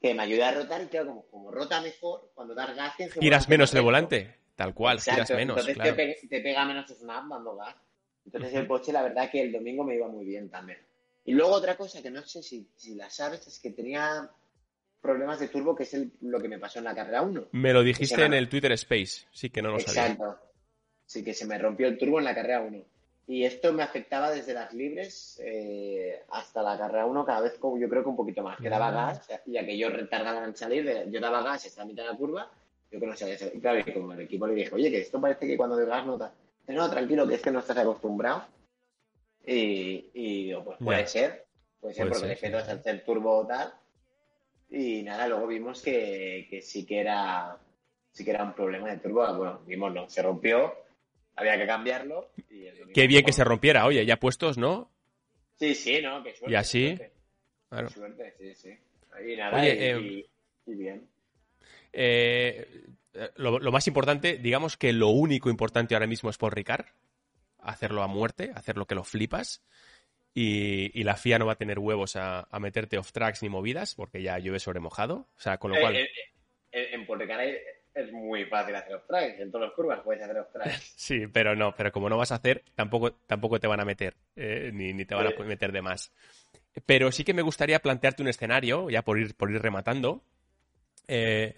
[0.00, 2.94] que me ayuda a rotar y claro, como, como rota mejor, cuando das gas...
[3.20, 7.76] Giras menos el volante, tal cual, giras menos, Entonces te, pega, menos snap dando gas.
[8.24, 10.80] Entonces el coche, la verdad que el domingo me iba muy bien también.
[11.24, 14.28] Y luego otra cosa que no sé si, si la sabes es que tenía
[15.00, 17.50] problemas de turbo, que es lo que me pasó en la carrera 1.
[17.52, 20.10] Me lo dijiste en el Twitter Space, sí que no lo sabía.
[20.10, 20.40] Exacto.
[21.06, 22.84] Sí que se me rompió el turbo en la carrera 1.
[23.28, 27.78] Y esto me afectaba desde las libres eh, hasta la carrera 1, cada vez como
[27.78, 28.58] yo creo que un poquito más.
[28.58, 32.02] Que daba gas, ya que yo retardaba en salir, yo daba gas, estaba a mitad
[32.02, 32.50] de la curva,
[32.90, 35.20] yo que no sabía Y claro, y como el equipo le dije, oye, que esto
[35.20, 36.32] parece que cuando de gas nota.
[36.68, 38.46] No, tranquilo, que es que no estás acostumbrado.
[39.46, 41.46] Y, y digo, pues puede ser,
[41.80, 43.72] puede ser, porque ser, dejé sí, hacer turbo o tal.
[44.70, 47.56] Y nada, luego vimos que, que sí que era
[48.12, 49.26] sí que era un problema de turbo.
[49.34, 50.74] Bueno, vimos, no, se rompió
[51.38, 52.30] había que cambiarlo.
[52.92, 54.90] Qué bien que se rompiera, oye, ya puestos, ¿no?
[55.56, 56.22] Sí, sí, ¿no?
[56.22, 56.52] Qué suerte.
[56.52, 56.96] Y así.
[56.96, 57.12] Qué
[57.68, 57.90] Claro.
[57.90, 58.78] suerte, sí, sí.
[59.26, 60.26] Y nada, oye, y, eh,
[60.66, 61.06] bien.
[61.92, 62.84] Eh,
[63.36, 66.86] lo, más importante, digamos que lo único importante ahora mismo es por Ricard.
[67.58, 69.64] Hacerlo a muerte, hacerlo que lo flipas.
[70.34, 74.22] Y, la FIA no va a tener huevos a, meterte off tracks ni movidas, porque
[74.22, 75.28] ya llueve sobre mojado.
[75.36, 76.08] O sea, con lo eh, cual.
[76.70, 77.56] en Paul Ricard hay
[77.98, 80.48] es muy fácil hacer off En todas las curvas puedes hacer off
[80.96, 84.14] Sí, pero no, pero como no vas a hacer, tampoco, tampoco te van a meter,
[84.36, 86.12] eh, ni, te van a meter de más.
[86.86, 90.22] Pero sí que me gustaría plantearte un escenario, ya por ir, por ir rematando.
[91.08, 91.54] Eh,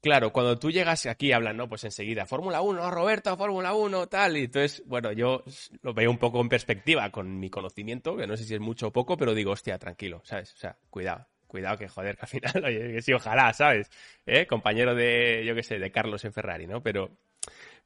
[0.00, 1.68] claro, cuando tú llegas aquí hablan, ¿no?
[1.68, 4.36] Pues enseguida, Fórmula 1, Roberto, Fórmula 1, tal.
[4.36, 5.42] Y entonces, bueno, yo
[5.82, 8.88] lo veo un poco en perspectiva con mi conocimiento, que no sé si es mucho
[8.88, 10.52] o poco, pero digo, hostia, tranquilo, ¿sabes?
[10.54, 13.90] O sea, cuidado cuidado que joder, que al final, oye, que sí, ojalá, ¿sabes?
[14.26, 14.46] ¿Eh?
[14.46, 16.82] Compañero de, yo qué sé, de Carlos en Ferrari, ¿no?
[16.82, 17.16] Pero,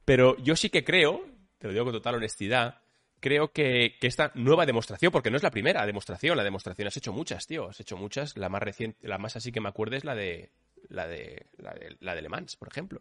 [0.05, 1.25] pero yo sí que creo,
[1.59, 2.81] te lo digo con total honestidad,
[3.21, 7.13] creo que, esta nueva demostración, porque no es la primera demostración, la demostración has hecho
[7.13, 10.05] muchas, tío, has hecho muchas, la más reciente, la más así que me acuerdo es
[10.05, 10.51] la de,
[10.89, 13.01] la de, la de, la de Le Mans, por ejemplo.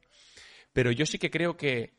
[0.73, 1.93] Pero yo sí que creo que,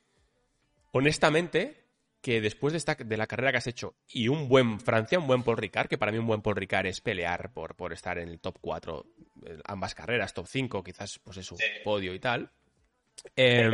[0.92, 1.80] honestamente,
[2.20, 5.26] que después de, esta, de la carrera que has hecho y un buen Francia, un
[5.26, 8.18] buen Paul Ricard, que para mí un buen Paul Ricard es pelear por, por estar
[8.18, 9.06] en el top 4,
[9.46, 12.50] eh, ambas carreras, top 5, quizás pues es un podio y tal.
[13.36, 13.70] Eh,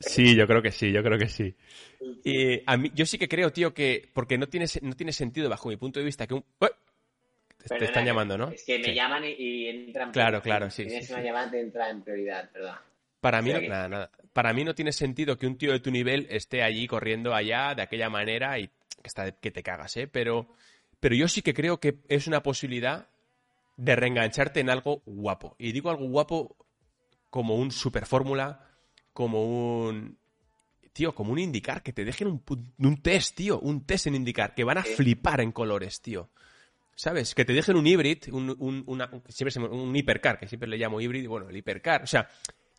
[0.00, 1.54] sí, yo creo que sí, yo creo que sí.
[2.24, 5.48] Y a mí, yo sí que creo, tío, que porque no tiene, no tiene sentido
[5.48, 6.44] bajo mi punto de vista que un...
[7.66, 8.50] Te, están llamando, ¿no?
[8.50, 10.12] Es que me llaman y, entran...
[10.12, 10.86] Claro, claro, sí.
[10.86, 12.76] Tienes una llamada, te entra en prioridad, perdón.
[13.20, 14.10] Para mí, no, nada, nada.
[14.32, 17.74] Para mí no tiene sentido que un tío de tu nivel esté allí corriendo allá
[17.74, 20.08] de aquella manera y que, está, que te cagas, ¿eh?
[20.08, 20.48] Pero,
[20.98, 23.08] pero yo sí que creo que es una posibilidad
[23.76, 25.54] de reengancharte en algo guapo.
[25.58, 26.56] Y digo algo guapo
[27.30, 28.66] como un super fórmula,
[29.12, 30.18] como un.
[30.92, 32.42] Tío, como un indicar, que te dejen un,
[32.78, 33.58] un test, tío.
[33.60, 36.30] Un test en indicar, que van a flipar en colores, tío.
[37.02, 37.34] ¿Sabes?
[37.34, 41.30] Que te dejen un híbrido, un, un, una, un hipercar, que siempre le llamo híbrido,
[41.30, 42.04] bueno, el hipercar.
[42.04, 42.28] O sea,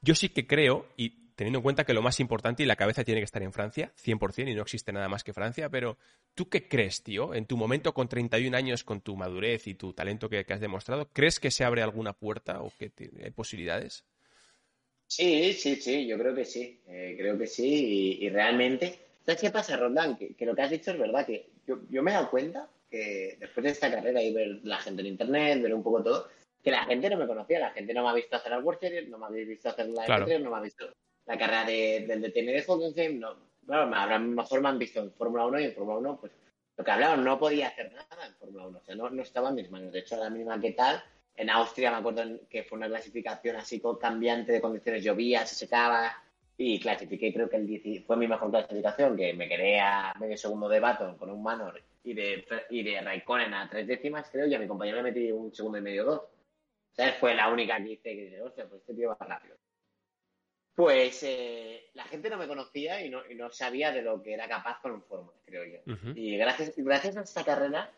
[0.02, 3.04] yo sí que creo, y teniendo en cuenta que lo más importante y la cabeza
[3.04, 5.98] tiene que estar en Francia, 100%, y no existe nada más que Francia, pero
[6.36, 7.34] ¿tú qué crees, tío?
[7.34, 11.10] En tu momento con 31 años, con tu madurez y tu talento que, has demostrado,
[11.12, 14.06] ¿crees que se abre alguna puerta o que hay posibilidades?
[15.06, 19.52] Sí, sí, sí, yo creo que sí, eh, creo que sí, y, realmente, ¿sabes qué
[19.52, 20.16] pasa, Roldán?
[20.16, 23.64] Que, lo que has dicho es verdad, que yo, me he dado cuenta que después
[23.64, 26.28] de esta carrera y ver la gente en internet, ver un poco todo,
[26.62, 28.80] que la gente no me conocía, la gente no me ha visto hacer el World
[28.80, 30.28] Series, no me ha visto hacer la claro.
[30.40, 30.86] no me ha visto
[31.26, 35.00] la carrera de, del DTM de Hockenheim, no, claro, a lo mejor me han visto
[35.00, 36.34] en Fórmula 1 y en Fórmula 1, pues
[36.78, 39.50] lo que hablaban, no podía hacer nada en Fórmula 1, o sea, no, no estaba
[39.50, 39.92] en mis manos.
[39.92, 41.04] De hecho, a la misma que tal,
[41.36, 45.56] en Austria me acuerdo que fue una clasificación así con cambiante de condiciones, llovía, se
[45.56, 46.16] secaba,
[46.56, 50.70] y clasifiqué, creo que el fue mi mejor clasificación, que me quedé a medio segundo
[50.70, 54.54] de Baton con un Manor y de, y de Raikkonen a tres décimas, creo, y
[54.54, 56.20] a mi compañero le metí un segundo y medio dos.
[56.20, 59.56] O sea, fue la única que hice que dije, hostia, pues este tío va rápido.
[60.76, 64.34] Pues eh, la gente no me conocía y no, y no, sabía de lo que
[64.34, 65.96] era capaz con un Fórmula, creo yo.
[66.16, 67.92] Y gracias, gracias a esta carrera,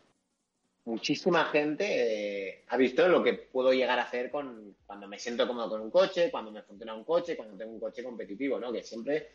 [0.84, 5.46] muchísima gente eh, ha visto lo que puedo llegar a hacer con cuando me siento
[5.46, 8.72] cómodo con un coche, cuando me funciona un coche, cuando tengo un coche competitivo, ¿no?
[8.72, 9.30] Que siempre,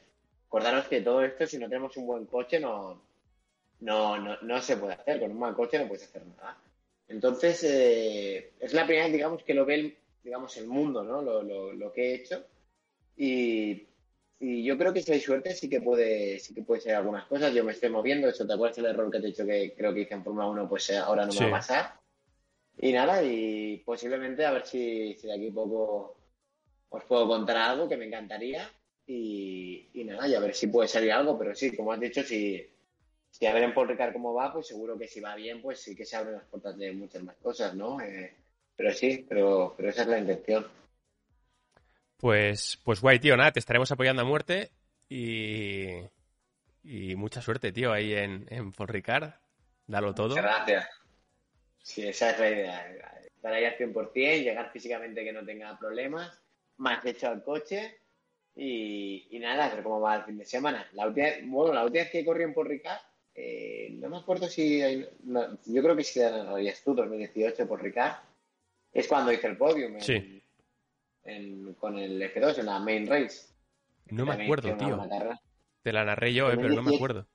[0.47, 3.01] acordaros que todo esto, si no tenemos un buen coche, no,
[3.81, 5.19] no, no, no se puede hacer.
[5.19, 6.57] Con un mal coche no puedes hacer nada.
[7.07, 11.21] Entonces, eh, es la primera vez, digamos, que lo ve el, digamos, el mundo, ¿no?
[11.21, 12.45] Lo, lo, lo que he hecho.
[13.17, 13.87] Y,
[14.39, 17.53] yo creo que si hay suerte sí que puede sí que puede ser algunas cosas.
[17.53, 18.27] Yo me estoy moviendo.
[18.27, 20.47] Eso, ¿te acuerdas el error que te he dicho que creo que hice en Fórmula
[20.47, 20.67] 1?
[20.67, 21.93] Pues eh, ahora no me va a pasar.
[22.79, 26.17] Y nada, y posiblemente a ver si, de aquí a poco
[26.89, 28.67] os puedo contar algo que me encantaría.
[29.05, 31.37] Y, nada, y a ver si puede salir algo.
[31.37, 32.65] Pero sí, como has dicho, si,
[33.31, 35.81] si a ver en Paul Ricard cómo va, pues seguro que si va bien, pues
[35.81, 37.99] sí que se abren las puertas de muchas más cosas, ¿no?
[38.01, 38.35] Eh,
[38.75, 40.67] pero sí, pero, pero esa es la intención.
[42.17, 44.69] Pues, pues guay, tío, nada, te estaremos apoyando a muerte
[45.09, 45.87] y,
[46.83, 49.33] y mucha suerte, tío, ahí en, en Ricard.
[49.87, 50.29] Dalo todo.
[50.29, 50.89] Muchas gracias.
[51.81, 52.87] Sí, esa es la idea.
[53.25, 56.39] Estar ahí al 100%, llegar físicamente que no tenga problemas,
[56.77, 57.99] más hecho al coche
[58.55, 60.87] y, y, nada, a ver cómo va el fin de semana.
[60.93, 63.01] La última, bueno, la última vez que corrí en Paul Ricard,
[63.35, 65.07] eh, no me acuerdo si hay,
[65.65, 68.17] yo creo que si realidad tú, 2018 por Ricard,
[68.93, 69.99] es cuando hice el podium.
[69.99, 70.41] Sí
[71.77, 73.47] con el F2 en la main race.
[74.09, 75.07] No me acuerdo, tío.
[75.83, 77.27] Te la narré yo, eh, pero no me acuerdo.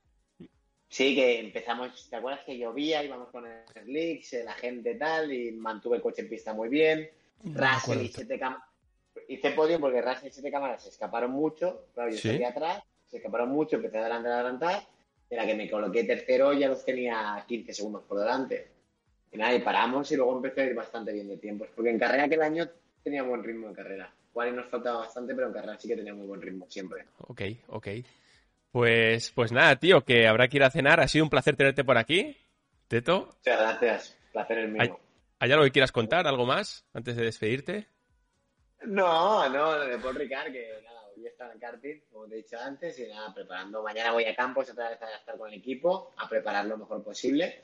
[0.88, 3.02] Sí, que empezamos, ¿te acuerdas que llovía?
[3.02, 7.10] Íbamos con el slicks, la gente tal, y mantuve el coche en pista muy bien.
[7.42, 8.64] Russell y siete cámaras.
[9.28, 11.86] Hice podio porque Russell y siete cámaras se escaparon mucho.
[11.92, 12.42] Claro, yo ¿Sí?
[12.44, 14.82] atrás, se escaparon mucho, empecé a adelantar, a adelantar.
[15.28, 18.68] Era que me coloqué tercero, ya los tenía 15 segundos por delante.
[19.32, 21.68] Y nada, y paramos y luego empecé a ir bastante bien de tiempos.
[21.74, 22.68] Porque en carrera aquel año
[23.02, 24.12] tenía buen ritmo en carrera.
[24.32, 27.06] Cual nos faltaba bastante, pero en carrera sí que tenía muy buen ritmo siempre.
[27.18, 27.88] Ok, ok.
[28.70, 31.00] Pues, pues nada, tío, que habrá que ir a cenar.
[31.00, 32.36] Ha sido un placer tenerte por aquí,
[32.88, 33.26] Teto.
[33.26, 34.18] Muchas gracias.
[34.32, 35.00] Placer el mío.
[35.38, 36.26] ¿Hay, algo que quieras contar?
[36.26, 37.86] ¿Algo más antes de despedirte?
[38.84, 42.58] No, no, de Paul Ricard, que nada, hoy está en karting, como te he dicho
[42.58, 43.82] antes, y nada, preparando.
[43.82, 47.02] Mañana voy a campos otra vez a estar con el equipo, a preparar lo mejor
[47.02, 47.62] posible.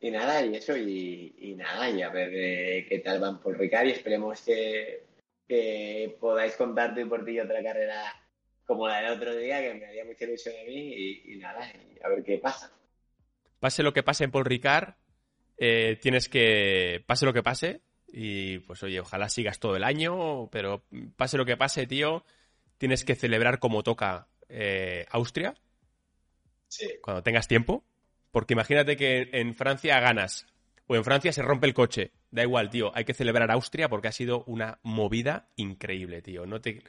[0.00, 3.86] Y nada, y eso, y, nada, y a ver eh, qué tal van por Ricard
[3.86, 8.14] y esperemos que, podáis contar y por ti otra carrera
[8.64, 11.98] como la del otro día, que me haría mucha ilusión a mí, y, nada, y
[12.02, 12.72] a ver qué pasa.
[13.58, 14.94] Pase lo que pase en Paul Ricard,
[15.58, 17.82] eh, tienes que, pase lo que pase,
[18.12, 20.84] y pues oye, ojalá sigas todo el año, pero
[21.16, 22.24] pase lo que pase, tío,
[22.80, 25.54] tienes que celebrar como toca eh, Austria,
[26.66, 26.88] sí.
[27.02, 27.84] cuando tengas tiempo,
[28.30, 30.46] porque imagínate que en Francia ganas
[30.86, 32.10] o en Francia se rompe el coche.
[32.30, 32.90] Da igual, tío.
[32.94, 36.46] Hay que celebrar Austria porque ha sido una movida increíble, tío.
[36.46, 36.82] No te,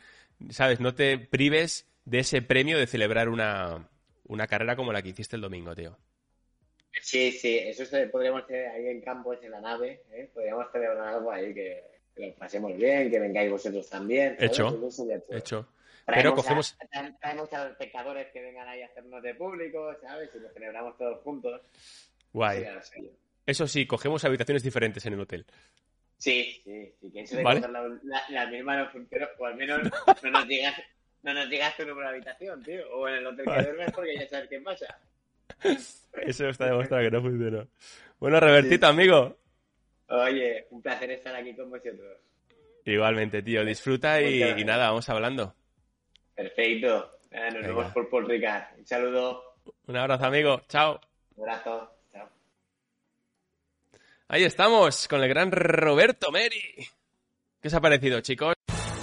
[0.49, 0.79] ¿sabes?
[0.79, 3.89] No te prives de ese premio de celebrar una,
[4.47, 5.97] carrera como la que hiciste el domingo, tío.
[7.01, 10.29] Sí, sí, eso podríamos hacer ahí en campos, en la nave, ¿eh?
[10.33, 11.83] podríamos celebrar algo ahí que,
[12.15, 14.37] lo pasemos bien, que vengáis vosotros también.
[14.39, 14.79] Hecho,
[15.29, 15.67] hecho.
[16.05, 16.77] Pero cogemos.
[17.19, 20.29] traemos a los pecadores que vengan ahí a hacernos de público, ¿sabes?
[20.35, 21.61] Y lo celebramos todos juntos.
[22.33, 22.65] Guay.
[23.45, 25.45] Eso sí, cogemos habitaciones diferentes en el hotel.
[26.17, 27.09] Sí, sí, sí.
[27.11, 27.61] ¿Quién se le ¿Vale?
[27.61, 29.27] la, la, la, misma no funciona?
[29.39, 29.81] O al menos
[30.23, 30.75] no nos digas,
[31.23, 32.83] no nos digas tu número de habitación, tío.
[32.93, 34.99] O en el hotel que duermes porque ya sabes qué pasa.
[36.21, 37.67] Eso está demostrado que no funcionó.
[38.19, 39.37] Bueno, Revertito, amigo.
[40.07, 42.17] Oye, un placer estar aquí con vosotros.
[42.85, 43.65] Igualmente, tío.
[43.65, 45.55] Disfruta y, y nada, vamos hablando.
[46.41, 47.19] Perfecto.
[47.31, 48.79] nos vemos por Paul Ricard.
[48.79, 49.55] Un saludo.
[49.85, 50.61] Un abrazo, amigo.
[50.67, 50.99] Chao.
[51.35, 51.91] Un abrazo.
[54.27, 56.87] Ahí estamos con el gran Roberto Meri.
[57.61, 58.53] ¿Qué os ha parecido, chicos?